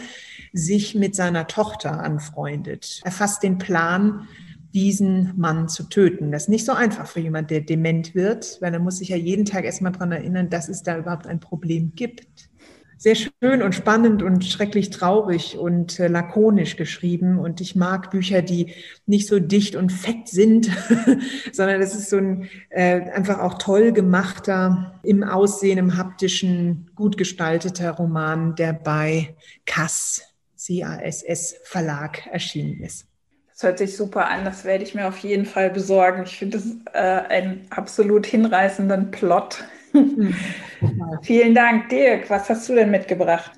sich 0.52 0.96
mit 0.96 1.16
seiner 1.16 1.48
Tochter 1.48 2.02
anfreundet. 2.02 3.02
Er 3.04 3.12
fasst 3.12 3.42
den 3.42 3.58
Plan, 3.58 4.28
diesen 4.74 5.34
Mann 5.38 5.70
zu 5.70 5.84
töten. 5.84 6.32
Das 6.32 6.44
ist 6.44 6.50
nicht 6.50 6.66
so 6.66 6.74
einfach 6.74 7.08
für 7.08 7.20
jemand, 7.20 7.52
der 7.52 7.62
dement 7.62 8.16
wird, 8.16 8.58
weil 8.62 8.74
er 8.74 8.80
muss 8.80 8.98
sich 8.98 9.10
ja 9.10 9.18
jeden 9.18 9.46
Tag 9.46 9.66
erstmal 9.66 9.92
daran 9.92 10.12
erinnern, 10.12 10.50
dass 10.50 10.70
es 10.70 10.84
da 10.84 10.98
überhaupt 10.98 11.28
ein 11.28 11.40
Problem 11.40 11.94
gibt. 11.96 12.50
Sehr 12.98 13.16
schön 13.16 13.62
und 13.62 13.76
spannend 13.76 14.24
und 14.24 14.46
schrecklich 14.46 14.90
traurig 14.90 15.58
und 15.58 16.00
äh, 16.00 16.08
lakonisch 16.08 16.78
geschrieben. 16.78 17.38
Und 17.38 17.60
ich 17.60 17.76
mag 17.76 18.12
Bücher, 18.12 18.42
die 18.42 18.74
nicht 19.06 19.28
so 19.28 19.40
dicht 19.40 19.76
und 19.76 19.92
fett 19.92 20.30
sind, 20.30 20.72
sondern 21.52 21.82
das 21.82 21.96
ist 21.96 22.10
so 22.10 22.18
ein 22.18 22.50
äh, 22.70 23.02
einfach 23.12 23.40
auch 23.40 23.58
toll 23.58 23.92
gemachter, 23.92 25.02
im 25.04 25.24
Aussehen, 25.24 25.78
im 25.78 25.98
haptischen, 25.98 26.92
gut 26.96 27.18
gestalteter 27.18 27.92
Roman, 27.92 28.56
der 28.56 28.72
bei 28.72 29.36
Cass 29.66 30.22
CASS 30.66 31.56
Verlag 31.66 32.26
erschienen 32.28 32.80
ist. 32.82 33.06
Das 33.54 33.64
hört 33.64 33.78
sich 33.78 33.96
super 33.96 34.28
an, 34.28 34.46
das 34.46 34.66
werde 34.66 34.84
ich 34.84 34.96
mir 34.96 35.08
auf 35.08 35.20
jeden 35.20 35.46
Fall 35.46 35.70
besorgen. 35.70 36.24
Ich 36.24 36.38
finde 36.38 36.58
es 36.58 36.76
äh, 36.94 36.98
einen 37.00 37.68
absolut 37.70 38.26
hinreißenden 38.26 39.12
Plot. 39.12 39.64
Mhm. 39.94 40.36
Vielen 41.22 41.56
Dank, 41.56 41.90
Dirk. 41.90 42.30
Was 42.30 42.50
hast 42.50 42.68
du 42.70 42.76
denn 42.76 42.92
mitgebracht? 42.92 43.52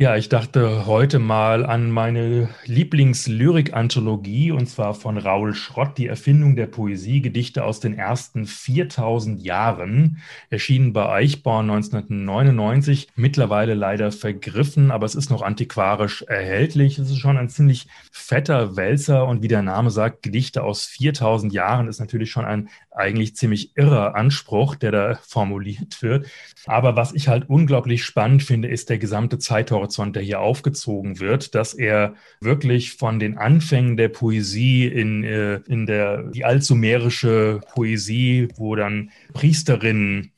Ja, 0.00 0.14
ich 0.14 0.28
dachte 0.28 0.86
heute 0.86 1.18
mal 1.18 1.66
an 1.66 1.90
meine 1.90 2.50
Lieblingslyrik-Anthologie 2.66 4.52
und 4.52 4.68
zwar 4.68 4.94
von 4.94 5.18
Raul 5.18 5.54
Schrott, 5.54 5.98
die 5.98 6.06
Erfindung 6.06 6.54
der 6.54 6.68
Poesie, 6.68 7.20
Gedichte 7.20 7.64
aus 7.64 7.80
den 7.80 7.94
ersten 7.94 8.46
4000 8.46 9.42
Jahren, 9.42 10.18
erschienen 10.50 10.92
bei 10.92 11.08
Eichborn 11.08 11.68
1999, 11.68 13.08
mittlerweile 13.16 13.74
leider 13.74 14.12
vergriffen, 14.12 14.92
aber 14.92 15.04
es 15.04 15.16
ist 15.16 15.30
noch 15.30 15.42
antiquarisch 15.42 16.22
erhältlich. 16.22 17.00
Es 17.00 17.10
ist 17.10 17.18
schon 17.18 17.36
ein 17.36 17.48
ziemlich 17.48 17.88
fetter 18.12 18.76
Wälzer 18.76 19.26
und 19.26 19.42
wie 19.42 19.48
der 19.48 19.62
Name 19.62 19.90
sagt, 19.90 20.22
Gedichte 20.22 20.62
aus 20.62 20.84
4000 20.84 21.52
Jahren 21.52 21.88
ist 21.88 21.98
natürlich 21.98 22.30
schon 22.30 22.44
ein 22.44 22.68
eigentlich 22.92 23.34
ziemlich 23.34 23.76
irrer 23.76 24.14
Anspruch, 24.14 24.76
der 24.76 24.92
da 24.92 25.18
formuliert 25.26 26.02
wird. 26.02 26.28
Aber 26.66 26.94
was 26.94 27.14
ich 27.14 27.26
halt 27.26 27.48
unglaublich 27.48 28.04
spannend 28.04 28.44
finde, 28.44 28.68
ist 28.68 28.90
der 28.90 28.98
gesamte 28.98 29.38
Zeithorizont, 29.38 29.87
der 29.96 30.22
hier 30.22 30.40
aufgezogen 30.40 31.20
wird, 31.20 31.54
dass 31.54 31.74
er 31.74 32.14
wirklich 32.40 32.92
von 32.92 33.18
den 33.18 33.38
Anfängen 33.38 33.96
der 33.96 34.08
Poesie 34.08 34.86
in, 34.86 35.24
äh, 35.24 35.60
in 35.68 35.86
der, 35.86 36.24
die 36.24 36.44
altsumerische 36.44 37.60
Poesie, 37.72 38.48
wo 38.56 38.74
dann 38.74 39.10
Priesterinnen, 39.32 40.32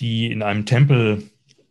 die 0.00 0.30
in 0.30 0.42
einem 0.42 0.66
Tempel 0.66 1.22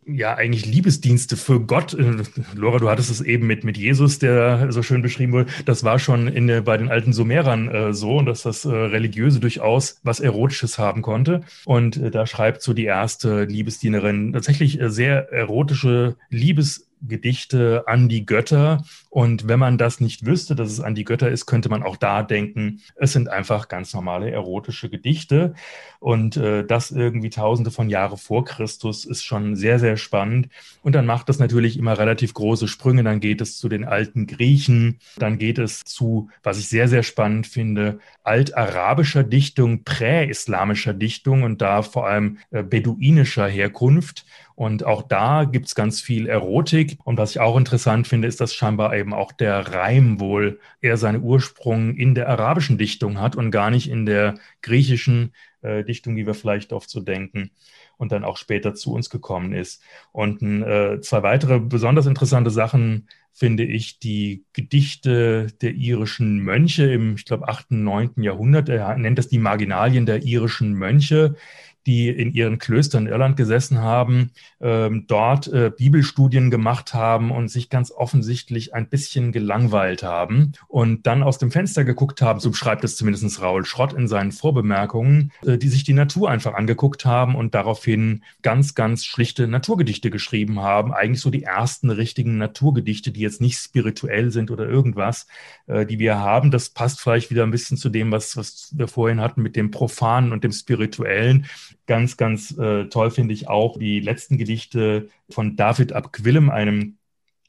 ja 0.06 0.34
eigentlich 0.34 0.66
Liebesdienste 0.66 1.36
für 1.36 1.60
Gott. 1.60 1.94
Äh, 1.94 2.22
Laura, 2.54 2.78
du 2.78 2.88
hattest 2.88 3.10
es 3.10 3.20
eben 3.20 3.46
mit, 3.46 3.64
mit 3.64 3.76
Jesus, 3.76 4.18
der 4.18 4.70
so 4.72 4.82
schön 4.82 5.02
beschrieben 5.02 5.32
wurde. 5.32 5.50
Das 5.64 5.84
war 5.84 5.98
schon 5.98 6.28
in 6.28 6.46
der, 6.46 6.62
bei 6.62 6.76
den 6.76 6.88
alten 6.88 7.12
Sumerern 7.12 7.68
äh, 7.68 7.92
so, 7.92 8.22
dass 8.22 8.42
das 8.42 8.64
äh, 8.64 8.68
Religiöse 8.70 9.40
durchaus 9.40 10.00
was 10.02 10.20
Erotisches 10.20 10.78
haben 10.78 11.02
konnte. 11.02 11.42
Und 11.64 11.96
äh, 11.96 12.10
da 12.10 12.26
schreibt 12.26 12.62
so 12.62 12.72
die 12.72 12.84
erste 12.84 13.44
Liebesdienerin 13.44 14.32
tatsächlich 14.32 14.80
äh, 14.80 14.90
sehr 14.90 15.32
erotische 15.32 16.16
Liebes 16.30 16.85
Gedichte 17.02 17.84
an 17.86 18.08
die 18.08 18.26
Götter. 18.26 18.84
Und 19.10 19.48
wenn 19.48 19.58
man 19.58 19.78
das 19.78 20.00
nicht 20.00 20.26
wüsste, 20.26 20.54
dass 20.54 20.70
es 20.70 20.80
an 20.80 20.94
die 20.94 21.04
Götter 21.04 21.30
ist, 21.30 21.46
könnte 21.46 21.68
man 21.68 21.82
auch 21.82 21.96
da 21.96 22.22
denken, 22.22 22.80
es 22.96 23.12
sind 23.12 23.28
einfach 23.28 23.68
ganz 23.68 23.94
normale 23.94 24.30
erotische 24.30 24.88
Gedichte. 24.90 25.54
Und 26.00 26.36
äh, 26.36 26.64
das 26.64 26.90
irgendwie 26.90 27.30
tausende 27.30 27.70
von 27.70 27.88
Jahre 27.88 28.16
vor 28.16 28.44
Christus 28.44 29.04
ist 29.04 29.24
schon 29.24 29.56
sehr, 29.56 29.78
sehr 29.78 29.96
spannend. 29.96 30.48
Und 30.82 30.94
dann 30.94 31.06
macht 31.06 31.28
das 31.28 31.38
natürlich 31.38 31.78
immer 31.78 31.98
relativ 31.98 32.34
große 32.34 32.68
Sprünge. 32.68 33.02
Dann 33.04 33.20
geht 33.20 33.40
es 33.40 33.58
zu 33.58 33.68
den 33.68 33.84
alten 33.84 34.26
Griechen. 34.26 34.98
Dann 35.18 35.38
geht 35.38 35.58
es 35.58 35.84
zu, 35.84 36.30
was 36.42 36.58
ich 36.58 36.68
sehr, 36.68 36.88
sehr 36.88 37.02
spannend 37.02 37.46
finde, 37.46 37.98
altarabischer 38.22 39.24
Dichtung, 39.24 39.84
präislamischer 39.84 40.94
Dichtung 40.94 41.42
und 41.42 41.62
da 41.62 41.82
vor 41.82 42.06
allem 42.06 42.38
äh, 42.50 42.62
beduinischer 42.62 43.46
Herkunft. 43.46 44.26
Und 44.56 44.84
auch 44.84 45.02
da 45.02 45.44
gibt's 45.44 45.74
ganz 45.74 46.00
viel 46.00 46.26
Erotik. 46.26 46.98
Und 47.04 47.18
was 47.18 47.32
ich 47.32 47.40
auch 47.40 47.58
interessant 47.58 48.08
finde, 48.08 48.26
ist, 48.26 48.40
dass 48.40 48.54
scheinbar 48.54 48.96
eben 48.96 49.12
auch 49.12 49.32
der 49.32 49.72
Reim 49.72 50.18
wohl 50.18 50.58
eher 50.80 50.96
seinen 50.96 51.22
Ursprung 51.22 51.94
in 51.94 52.14
der 52.14 52.28
arabischen 52.30 52.78
Dichtung 52.78 53.20
hat 53.20 53.36
und 53.36 53.50
gar 53.50 53.70
nicht 53.70 53.88
in 53.90 54.06
der 54.06 54.36
griechischen 54.62 55.34
äh, 55.60 55.84
Dichtung, 55.84 56.16
wie 56.16 56.26
wir 56.26 56.34
vielleicht 56.34 56.72
oft 56.72 56.88
so 56.88 57.00
denken 57.00 57.50
und 57.98 58.12
dann 58.12 58.24
auch 58.24 58.38
später 58.38 58.74
zu 58.74 58.92
uns 58.94 59.10
gekommen 59.10 59.52
ist. 59.52 59.82
Und 60.10 60.42
äh, 60.42 61.00
zwei 61.02 61.22
weitere 61.22 61.60
besonders 61.60 62.06
interessante 62.06 62.50
Sachen 62.50 63.08
finde 63.32 63.64
ich 63.64 63.98
die 63.98 64.44
Gedichte 64.54 65.48
der 65.60 65.74
irischen 65.74 66.38
Mönche 66.38 66.90
im, 66.90 67.16
ich 67.16 67.26
glaube, 67.26 67.48
8., 67.48 67.70
9. 67.72 68.22
Jahrhundert. 68.22 68.70
Er 68.70 68.96
nennt 68.96 69.18
das 69.18 69.28
die 69.28 69.38
Marginalien 69.38 70.06
der 70.06 70.22
irischen 70.22 70.72
Mönche 70.72 71.36
die 71.86 72.08
in 72.08 72.32
ihren 72.32 72.58
Klöstern 72.58 73.06
in 73.06 73.12
Irland 73.12 73.36
gesessen 73.36 73.80
haben, 73.80 74.32
ähm, 74.60 75.04
dort 75.06 75.46
äh, 75.48 75.70
Bibelstudien 75.76 76.50
gemacht 76.50 76.94
haben 76.94 77.30
und 77.30 77.48
sich 77.48 77.70
ganz 77.70 77.90
offensichtlich 77.90 78.74
ein 78.74 78.88
bisschen 78.88 79.32
gelangweilt 79.32 80.02
haben 80.02 80.52
und 80.68 81.06
dann 81.06 81.22
aus 81.22 81.38
dem 81.38 81.50
Fenster 81.50 81.84
geguckt 81.84 82.20
haben, 82.20 82.40
so 82.40 82.50
beschreibt 82.50 82.84
es 82.84 82.96
zumindest 82.96 83.40
Raul 83.40 83.64
Schrott 83.64 83.92
in 83.92 84.08
seinen 84.08 84.32
Vorbemerkungen, 84.32 85.32
äh, 85.44 85.58
die 85.58 85.68
sich 85.68 85.84
die 85.84 85.92
Natur 85.92 86.30
einfach 86.30 86.54
angeguckt 86.54 87.04
haben 87.04 87.34
und 87.34 87.54
daraufhin 87.54 88.22
ganz, 88.42 88.74
ganz 88.74 89.04
schlichte 89.04 89.46
Naturgedichte 89.46 90.10
geschrieben 90.10 90.60
haben. 90.60 90.92
Eigentlich 90.92 91.20
so 91.20 91.30
die 91.30 91.44
ersten 91.44 91.90
richtigen 91.90 92.38
Naturgedichte, 92.38 93.12
die 93.12 93.20
jetzt 93.20 93.40
nicht 93.40 93.58
spirituell 93.58 94.30
sind 94.30 94.50
oder 94.50 94.68
irgendwas, 94.68 95.26
äh, 95.66 95.86
die 95.86 95.98
wir 95.98 96.18
haben. 96.18 96.50
Das 96.50 96.70
passt 96.70 97.00
vielleicht 97.00 97.30
wieder 97.30 97.44
ein 97.44 97.50
bisschen 97.50 97.76
zu 97.76 97.88
dem, 97.88 98.10
was, 98.10 98.36
was 98.36 98.72
wir 98.76 98.88
vorhin 98.88 99.20
hatten 99.20 99.42
mit 99.42 99.56
dem 99.56 99.70
Profanen 99.70 100.32
und 100.32 100.42
dem 100.42 100.52
Spirituellen. 100.52 101.46
Ganz, 101.86 102.16
ganz 102.16 102.56
äh, 102.58 102.86
toll 102.86 103.10
finde 103.10 103.34
ich 103.34 103.48
auch 103.48 103.78
die 103.78 104.00
letzten 104.00 104.38
Gedichte 104.38 105.08
von 105.30 105.56
David 105.56 105.92
ab 105.92 106.12
Quillem, 106.12 106.50
einem 106.50 106.98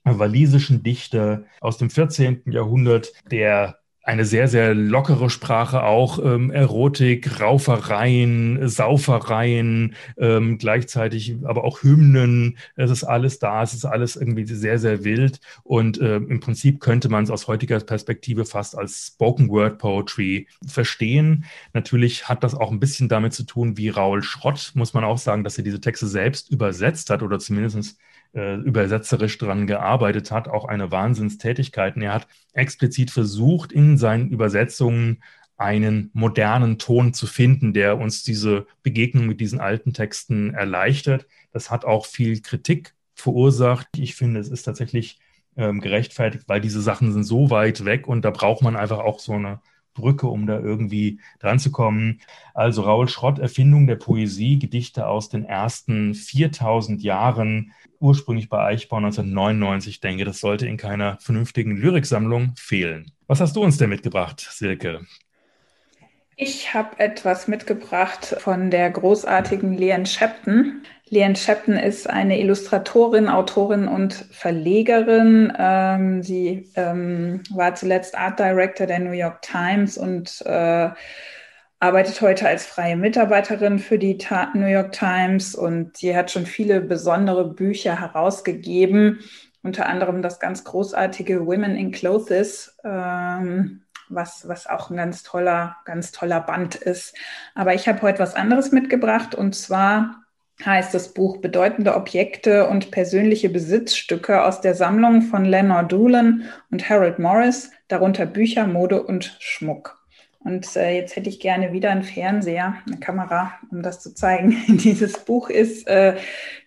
walisischen 0.03 0.83
Dichter 0.83 1.43
aus 1.59 1.77
dem 1.77 1.89
14. 1.89 2.43
Jahrhundert, 2.45 3.11
der 3.29 3.79
eine 4.07 4.23
sehr, 4.23 4.47
sehr 4.47 4.73
lockere 4.73 5.29
Sprache 5.29 5.83
auch, 5.83 6.17
ähm, 6.23 6.49
Erotik, 6.49 7.41
Raufereien, 7.41 8.65
Saufereien, 8.69 9.95
ähm, 10.17 10.57
gleichzeitig 10.57 11.35
aber 11.43 11.65
auch 11.65 11.83
Hymnen, 11.83 12.57
es 12.77 12.89
ist 12.89 13.03
alles 13.03 13.39
da, 13.39 13.61
es 13.61 13.73
ist 13.73 13.83
alles 13.83 14.15
irgendwie 14.15 14.47
sehr, 14.47 14.79
sehr 14.79 15.03
wild 15.03 15.41
und 15.63 15.99
äh, 15.99 16.15
im 16.15 16.39
Prinzip 16.39 16.79
könnte 16.79 17.09
man 17.09 17.25
es 17.25 17.29
aus 17.29 17.47
heutiger 17.49 17.81
Perspektive 17.81 18.45
fast 18.45 18.77
als 18.77 19.07
Spoken 19.07 19.49
Word 19.49 19.77
Poetry 19.77 20.47
verstehen. 20.65 21.43
Natürlich 21.73 22.29
hat 22.29 22.45
das 22.45 22.55
auch 22.55 22.71
ein 22.71 22.79
bisschen 22.79 23.09
damit 23.09 23.33
zu 23.33 23.43
tun, 23.43 23.75
wie 23.75 23.89
Raul 23.89 24.23
Schrott, 24.23 24.71
muss 24.73 24.93
man 24.93 25.03
auch 25.03 25.17
sagen, 25.17 25.43
dass 25.43 25.57
er 25.57 25.65
diese 25.65 25.81
Texte 25.81 26.07
selbst 26.07 26.49
übersetzt 26.49 27.09
hat 27.09 27.23
oder 27.23 27.39
zumindest 27.39 27.97
äh, 28.33 28.55
übersetzerisch 28.55 29.37
daran 29.37 29.67
gearbeitet 29.67 30.31
hat, 30.31 30.47
auch 30.47 30.65
eine 30.65 30.91
Wahnsinnstätigkeit. 30.91 31.95
Und 31.95 32.03
er 32.03 32.13
hat 32.13 32.27
explizit 32.53 33.11
versucht, 33.11 33.71
in 33.71 33.97
seinen 33.97 34.29
Übersetzungen 34.29 35.23
einen 35.57 36.11
modernen 36.13 36.77
Ton 36.77 37.13
zu 37.13 37.25
finden, 37.25 37.73
der 37.73 37.97
uns 37.97 38.23
diese 38.23 38.67
Begegnung 38.83 39.25
mit 39.25 39.41
diesen 39.41 39.59
alten 39.59 39.93
Texten 39.93 40.53
erleichtert. 40.53 41.25
Das 41.51 41.71
hat 41.71 41.83
auch 41.83 42.05
viel 42.05 42.41
Kritik 42.41 42.93
verursacht. 43.15 43.87
Ich 43.97 44.15
finde, 44.15 44.39
es 44.39 44.49
ist 44.49 44.63
tatsächlich 44.63 45.19
ähm, 45.55 45.81
gerechtfertigt, 45.81 46.43
weil 46.47 46.61
diese 46.61 46.81
Sachen 46.81 47.11
sind 47.11 47.23
so 47.23 47.49
weit 47.49 47.85
weg 47.85 48.07
und 48.07 48.23
da 48.23 48.29
braucht 48.29 48.61
man 48.61 48.75
einfach 48.75 48.99
auch 48.99 49.19
so 49.19 49.33
eine 49.33 49.59
Brücke, 49.97 50.27
um 50.27 50.47
da 50.47 50.59
irgendwie 50.59 51.19
dran 51.39 51.59
zu 51.59 51.71
kommen. 51.71 52.21
Also 52.53 52.83
Raul 52.83 53.09
Schrott, 53.09 53.39
Erfindung 53.39 53.87
der 53.87 53.97
Poesie, 53.97 54.57
Gedichte 54.57 55.07
aus 55.07 55.29
den 55.29 55.43
ersten 55.43 56.13
4000 56.13 57.03
Jahren, 57.03 57.73
ursprünglich 57.99 58.49
bei 58.49 58.63
Eichbau 58.63 58.97
1999. 58.97 59.95
Ich 59.95 59.99
denke, 59.99 60.23
das 60.23 60.39
sollte 60.39 60.67
in 60.67 60.77
keiner 60.77 61.17
vernünftigen 61.19 61.75
Lyriksammlung 61.75 62.53
fehlen. 62.55 63.11
Was 63.27 63.41
hast 63.41 63.55
du 63.55 63.63
uns 63.63 63.77
denn 63.77 63.89
mitgebracht, 63.89 64.47
Silke? 64.49 65.01
Ich 66.39 66.75
habe 66.75 66.99
etwas 66.99 67.47
mitgebracht 67.47 68.35
von 68.37 68.69
der 68.69 68.91
großartigen 68.91 69.75
Leanne 69.75 70.05
Shepton. 70.05 70.83
Leanne 71.09 71.35
Shepton 71.35 71.77
ist 71.77 72.07
eine 72.07 72.39
Illustratorin, 72.39 73.27
Autorin 73.27 73.87
und 73.87 74.13
Verlegerin. 74.13 75.51
Ähm, 75.57 76.21
sie 76.21 76.69
ähm, 76.75 77.41
war 77.49 77.73
zuletzt 77.73 78.15
Art 78.15 78.37
Director 78.37 78.85
der 78.85 78.99
New 78.99 79.13
York 79.13 79.41
Times 79.41 79.97
und 79.97 80.43
äh, 80.45 80.89
arbeitet 81.79 82.21
heute 82.21 82.47
als 82.47 82.67
freie 82.67 82.97
Mitarbeiterin 82.97 83.79
für 83.79 83.97
die 83.97 84.19
Ta 84.19 84.51
New 84.53 84.67
York 84.67 84.91
Times 84.91 85.55
und 85.55 85.97
sie 85.97 86.15
hat 86.15 86.29
schon 86.29 86.45
viele 86.45 86.81
besondere 86.81 87.51
Bücher 87.51 87.99
herausgegeben, 87.99 89.21
unter 89.63 89.87
anderem 89.87 90.21
das 90.21 90.39
ganz 90.39 90.63
großartige 90.63 91.47
Women 91.47 91.75
in 91.75 91.91
Clothes. 91.91 92.77
Ähm, 92.83 93.81
was, 94.09 94.47
was 94.47 94.67
auch 94.67 94.89
ein 94.89 94.97
ganz 94.97 95.23
toller, 95.23 95.77
ganz 95.85 96.11
toller 96.11 96.41
Band 96.41 96.75
ist. 96.75 97.15
Aber 97.55 97.73
ich 97.73 97.87
habe 97.87 98.01
heute 98.01 98.19
was 98.19 98.35
anderes 98.35 98.71
mitgebracht 98.71 99.35
und 99.35 99.55
zwar 99.55 100.23
heißt 100.65 100.93
das 100.93 101.13
Buch 101.13 101.37
Bedeutende 101.37 101.95
Objekte 101.95 102.67
und 102.67 102.91
persönliche 102.91 103.49
Besitzstücke 103.49 104.43
aus 104.43 104.61
der 104.61 104.73
Sammlung 104.73 105.21
von 105.21 105.45
Lenore 105.45 105.85
Doolan 105.85 106.45
und 106.71 106.89
Harold 106.89 107.19
Morris, 107.19 107.71
darunter 107.87 108.25
Bücher, 108.25 108.65
Mode 108.65 109.03
und 109.03 109.37
Schmuck. 109.39 109.96
Und 110.47 110.77
äh, 110.77 110.95
jetzt 110.95 111.17
hätte 111.17 111.27
ich 111.27 111.41
gerne 111.41 111.73
wieder 111.73 111.91
einen 111.91 112.03
Fernseher, 112.03 112.77
eine 112.87 113.01
Kamera, 113.01 113.51
um 113.69 113.81
das 113.83 113.99
zu 113.99 114.15
zeigen. 114.15 114.55
Dieses 114.77 115.19
Buch 115.25 115.49
ist 115.49 115.85
äh, 115.89 116.15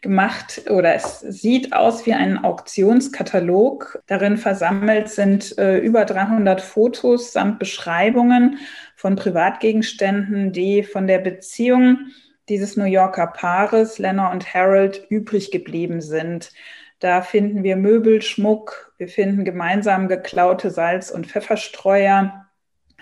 gemacht 0.02 0.64
oder 0.68 0.94
es 0.94 1.20
sieht 1.20 1.72
aus 1.72 2.04
wie 2.04 2.12
ein 2.12 2.44
Auktionskatalog. 2.44 4.02
Darin 4.06 4.36
versammelt 4.36 5.08
sind 5.08 5.56
äh, 5.56 5.78
über 5.78 6.04
300 6.04 6.60
Fotos 6.60 7.32
samt 7.32 7.58
Beschreibungen 7.58 8.58
von 8.96 9.16
Privatgegenständen, 9.16 10.52
die 10.52 10.82
von 10.82 11.06
der 11.06 11.20
Beziehung 11.20 12.10
dieses 12.50 12.76
New 12.76 12.84
Yorker 12.84 13.28
Paares, 13.28 13.98
Lennon 13.98 14.30
und 14.32 14.52
Harold, 14.52 15.06
übrig 15.08 15.50
geblieben 15.52 16.02
sind. 16.02 16.52
Da 16.98 17.22
finden 17.22 17.62
wir 17.62 17.76
Möbel, 17.76 18.20
Schmuck, 18.20 18.92
wir 18.98 19.08
finden 19.08 19.46
gemeinsam 19.46 20.06
geklaute 20.06 20.70
Salz- 20.70 21.10
und 21.10 21.28
Pfefferstreuer, 21.28 22.49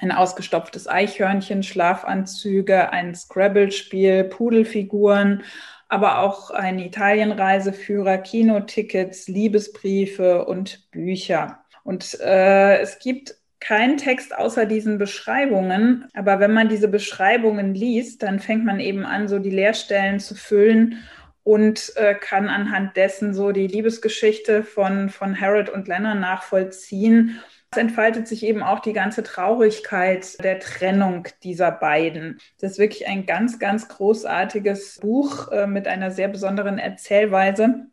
ein 0.01 0.13
ausgestopftes 0.13 0.87
Eichhörnchen, 0.87 1.63
Schlafanzüge, 1.63 2.93
ein 2.93 3.15
Scrabble-Spiel, 3.15 4.25
Pudelfiguren, 4.25 5.43
aber 5.89 6.21
auch 6.21 6.51
ein 6.51 6.79
Italienreiseführer, 6.79 8.19
Kinotickets, 8.19 9.29
Liebesbriefe 9.29 10.45
und 10.45 10.91
Bücher. 10.91 11.61
Und 11.85 12.21
äh, 12.21 12.79
es 12.81 12.99
gibt 12.99 13.35
keinen 13.61 13.97
Text 13.97 14.37
außer 14.37 14.67
diesen 14.67 14.99
Beschreibungen, 14.99 16.07
aber 16.15 16.39
wenn 16.39 16.53
man 16.53 16.69
diese 16.69 16.89
Beschreibungen 16.89 17.75
liest, 17.75 18.23
dann 18.23 18.39
fängt 18.39 18.65
man 18.65 18.79
eben 18.79 19.05
an, 19.05 19.27
so 19.27 19.39
die 19.39 19.51
Leerstellen 19.51 20.21
zu 20.21 20.35
füllen 20.35 20.99
und 21.43 21.93
äh, 21.97 22.15
kann 22.15 22.49
anhand 22.49 22.97
dessen 22.97 23.35
so 23.35 23.53
die 23.53 23.67
Liebesgeschichte 23.67 24.63
von, 24.63 25.09
von 25.09 25.41
Harold 25.41 25.71
und 25.71 25.89
Lennon 25.89 26.21
nachvollziehen 26.21 27.41
es 27.71 27.79
entfaltet 27.79 28.27
sich 28.27 28.45
eben 28.45 28.63
auch 28.63 28.81
die 28.81 28.95
ganze 28.95 29.23
Traurigkeit 29.23 30.43
der 30.43 30.59
Trennung 30.59 31.29
dieser 31.43 31.71
beiden. 31.71 32.41
Das 32.61 32.73
ist 32.73 32.79
wirklich 32.79 33.07
ein 33.07 33.27
ganz, 33.27 33.59
ganz 33.59 33.89
großartiges 33.89 34.99
Buch 35.01 35.49
äh, 35.49 35.67
mit 35.67 35.87
einer 35.87 36.11
sehr 36.11 36.29
besonderen 36.29 36.79
Erzählweise. 36.79 37.89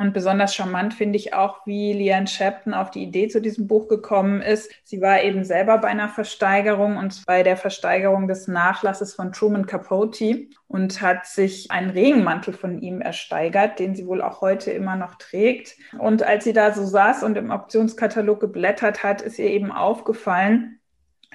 Und 0.00 0.14
besonders 0.14 0.54
charmant 0.54 0.94
finde 0.94 1.18
ich 1.18 1.34
auch, 1.34 1.66
wie 1.66 1.92
Leanne 1.92 2.26
Shepton 2.26 2.72
auf 2.72 2.90
die 2.90 3.02
Idee 3.02 3.28
zu 3.28 3.38
diesem 3.38 3.66
Buch 3.66 3.86
gekommen 3.86 4.40
ist. 4.40 4.72
Sie 4.82 5.02
war 5.02 5.22
eben 5.22 5.44
selber 5.44 5.76
bei 5.76 5.88
einer 5.88 6.08
Versteigerung 6.08 6.96
und 6.96 7.26
bei 7.26 7.42
der 7.42 7.58
Versteigerung 7.58 8.26
des 8.26 8.48
Nachlasses 8.48 9.12
von 9.12 9.30
Truman 9.30 9.66
Capote 9.66 10.46
und 10.68 11.02
hat 11.02 11.26
sich 11.26 11.70
einen 11.70 11.90
Regenmantel 11.90 12.54
von 12.54 12.80
ihm 12.80 13.02
ersteigert, 13.02 13.78
den 13.78 13.94
sie 13.94 14.06
wohl 14.06 14.22
auch 14.22 14.40
heute 14.40 14.70
immer 14.70 14.96
noch 14.96 15.16
trägt. 15.16 15.76
Und 15.98 16.22
als 16.22 16.44
sie 16.44 16.54
da 16.54 16.72
so 16.72 16.86
saß 16.86 17.22
und 17.22 17.36
im 17.36 17.50
Auktionskatalog 17.50 18.40
geblättert 18.40 19.02
hat, 19.02 19.20
ist 19.20 19.38
ihr 19.38 19.50
eben 19.50 19.70
aufgefallen, 19.70 20.80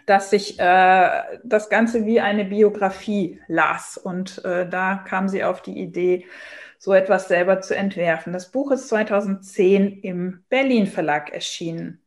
dass 0.07 0.31
sich 0.31 0.59
äh, 0.59 1.21
das 1.43 1.69
Ganze 1.69 2.07
wie 2.07 2.19
eine 2.19 2.45
Biografie 2.45 3.39
las. 3.47 3.99
Und 3.99 4.43
äh, 4.43 4.67
da 4.67 5.03
kam 5.07 5.29
sie 5.29 5.43
auf 5.43 5.61
die 5.61 5.79
Idee, 5.79 6.25
so 6.85 6.93
etwas 6.93 7.27
selber 7.27 7.61
zu 7.61 7.75
entwerfen. 7.75 8.31
Das 8.31 8.51
Buch 8.51 8.69
ist 8.69 8.89
2010 8.89 10.01
im 10.01 10.43
Berlin 10.49 10.85
Verlag 10.85 11.33
erschienen. 11.33 11.99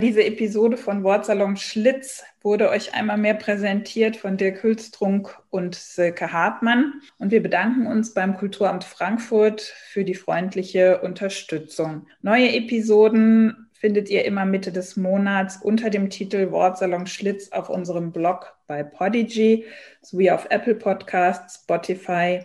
Diese 0.00 0.22
Episode 0.22 0.76
von 0.76 1.02
Wortsalon 1.02 1.56
Schlitz 1.56 2.22
wurde 2.42 2.68
euch 2.68 2.94
einmal 2.94 3.16
mehr 3.16 3.34
präsentiert 3.34 4.16
von 4.16 4.36
Dirk 4.36 4.62
Hülstrunk 4.62 5.36
und 5.50 5.74
Silke 5.74 6.30
Hartmann. 6.30 7.00
Und 7.18 7.32
wir 7.32 7.42
bedanken 7.42 7.86
uns 7.86 8.14
beim 8.14 8.36
Kulturamt 8.36 8.84
Frankfurt 8.84 9.62
für 9.62 10.04
die 10.04 10.14
freundliche 10.14 11.00
Unterstützung. 11.00 12.06
Neue 12.20 12.52
Episoden 12.52 13.67
findet 13.78 14.10
ihr 14.10 14.24
immer 14.24 14.44
Mitte 14.44 14.72
des 14.72 14.96
Monats 14.96 15.58
unter 15.62 15.88
dem 15.88 16.10
Titel 16.10 16.50
Wortsalon 16.50 17.06
Schlitz 17.06 17.52
auf 17.52 17.68
unserem 17.70 18.10
Blog 18.10 18.56
bei 18.66 18.82
Podigy 18.82 19.66
sowie 20.02 20.32
auf 20.32 20.46
Apple 20.50 20.74
Podcasts, 20.74 21.62
Spotify 21.62 22.44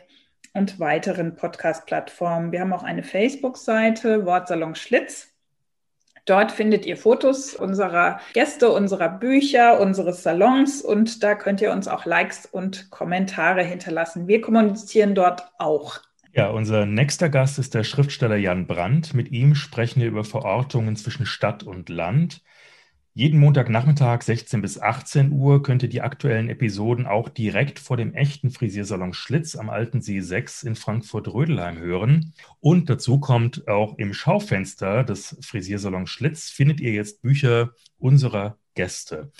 und 0.54 0.80
weiteren 0.80 1.36
Podcast-Plattformen. 1.36 2.52
Wir 2.52 2.62
haben 2.62 2.74
auch 2.74 2.84
eine 2.84 3.02
Facebook-Seite 3.02 4.28
Wortsalon 4.28 4.76
Schlitz. 4.76 5.30
Dort 6.26 6.52
findet 6.52 6.86
ihr 6.86 6.98
Fotos 6.98 7.56
unserer 7.56 8.20
Gäste, 8.34 8.70
unserer 8.72 9.10
Bücher, 9.10 9.80
unseres 9.80 10.22
Salons 10.22 10.84
und 10.84 11.24
da 11.24 11.34
könnt 11.34 11.62
ihr 11.62 11.72
uns 11.72 11.88
auch 11.88 12.06
Likes 12.06 12.46
und 12.46 12.92
Kommentare 12.92 13.64
hinterlassen. 13.64 14.28
Wir 14.28 14.40
kommunizieren 14.40 15.16
dort 15.16 15.52
auch. 15.58 16.00
Ja, 16.36 16.50
unser 16.50 16.88
nächster 16.88 17.30
Gast 17.30 17.60
ist 17.60 17.76
der 17.76 17.84
Schriftsteller 17.84 18.38
Jan 18.38 18.66
Brandt. 18.66 19.14
Mit 19.14 19.32
ihm 19.32 19.54
sprechen 19.54 20.02
wir 20.02 20.08
über 20.08 20.24
Verortungen 20.24 20.96
zwischen 20.96 21.28
Stadt 21.28 21.62
und 21.62 21.90
Land. 21.90 22.42
Jeden 23.14 23.40
Montagnachmittag 23.40 24.24
16 24.24 24.60
bis 24.60 24.80
18 24.82 25.32
Uhr 25.32 25.62
könnt 25.62 25.84
ihr 25.84 25.90
die 25.90 26.02
aktuellen 26.02 26.50
Episoden 26.50 27.06
auch 27.06 27.30
direkt 27.30 27.78
vor 27.78 27.98
dem 27.98 28.16
echten 28.16 28.50
Frisiersalon 28.50 29.14
Schlitz 29.14 29.56
am 29.56 29.70
Alten 29.70 30.02
See 30.02 30.22
6 30.22 30.64
in 30.64 30.76
Frankfurt-Rödelheim 30.76 31.78
hören. 31.78 32.34
Und 32.60 32.90
dazu 32.90 33.20
kommt 33.20 33.68
auch 33.68 34.00
im 34.00 34.16
Schaufenster 34.16 35.04
des 35.04 35.38
Frisiersalons 35.42 36.10
Schlitz 36.10 36.50
findet 36.50 36.82
ihr 36.82 36.94
jetzt 36.94 37.22
Bücher 37.22 37.74
unserer 38.00 38.58
Gäste. 38.74 39.32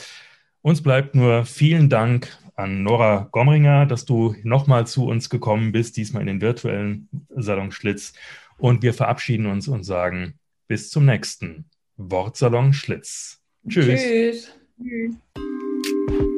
Uns 0.62 0.84
bleibt 0.84 1.16
nur 1.16 1.46
vielen 1.46 1.90
Dank 1.90 2.38
an 2.56 2.84
Nora 2.84 3.28
Gomringer, 3.32 3.86
dass 3.86 4.06
du 4.06 4.36
nochmal 4.44 4.88
zu 4.88 5.06
uns 5.06 5.30
gekommen 5.30 5.72
bist, 5.72 5.98
diesmal 5.98 6.22
in 6.22 6.28
den 6.28 6.42
virtuellen 6.42 7.10
Salon 7.30 7.72
Schlitz. 7.72 8.14
Und 8.58 8.84
wir 8.84 8.94
verabschieden 8.94 9.48
uns 9.48 9.68
und 9.68 9.84
sagen 9.84 10.36
bis 10.68 10.90
zum 10.90 11.06
nächsten 11.06 11.66
Wortsalon 11.98 12.74
Schlitz. 12.74 13.42
Tschüss. 13.68 14.02
Tschüss. 14.02 14.58
Tschüss. 14.82 16.33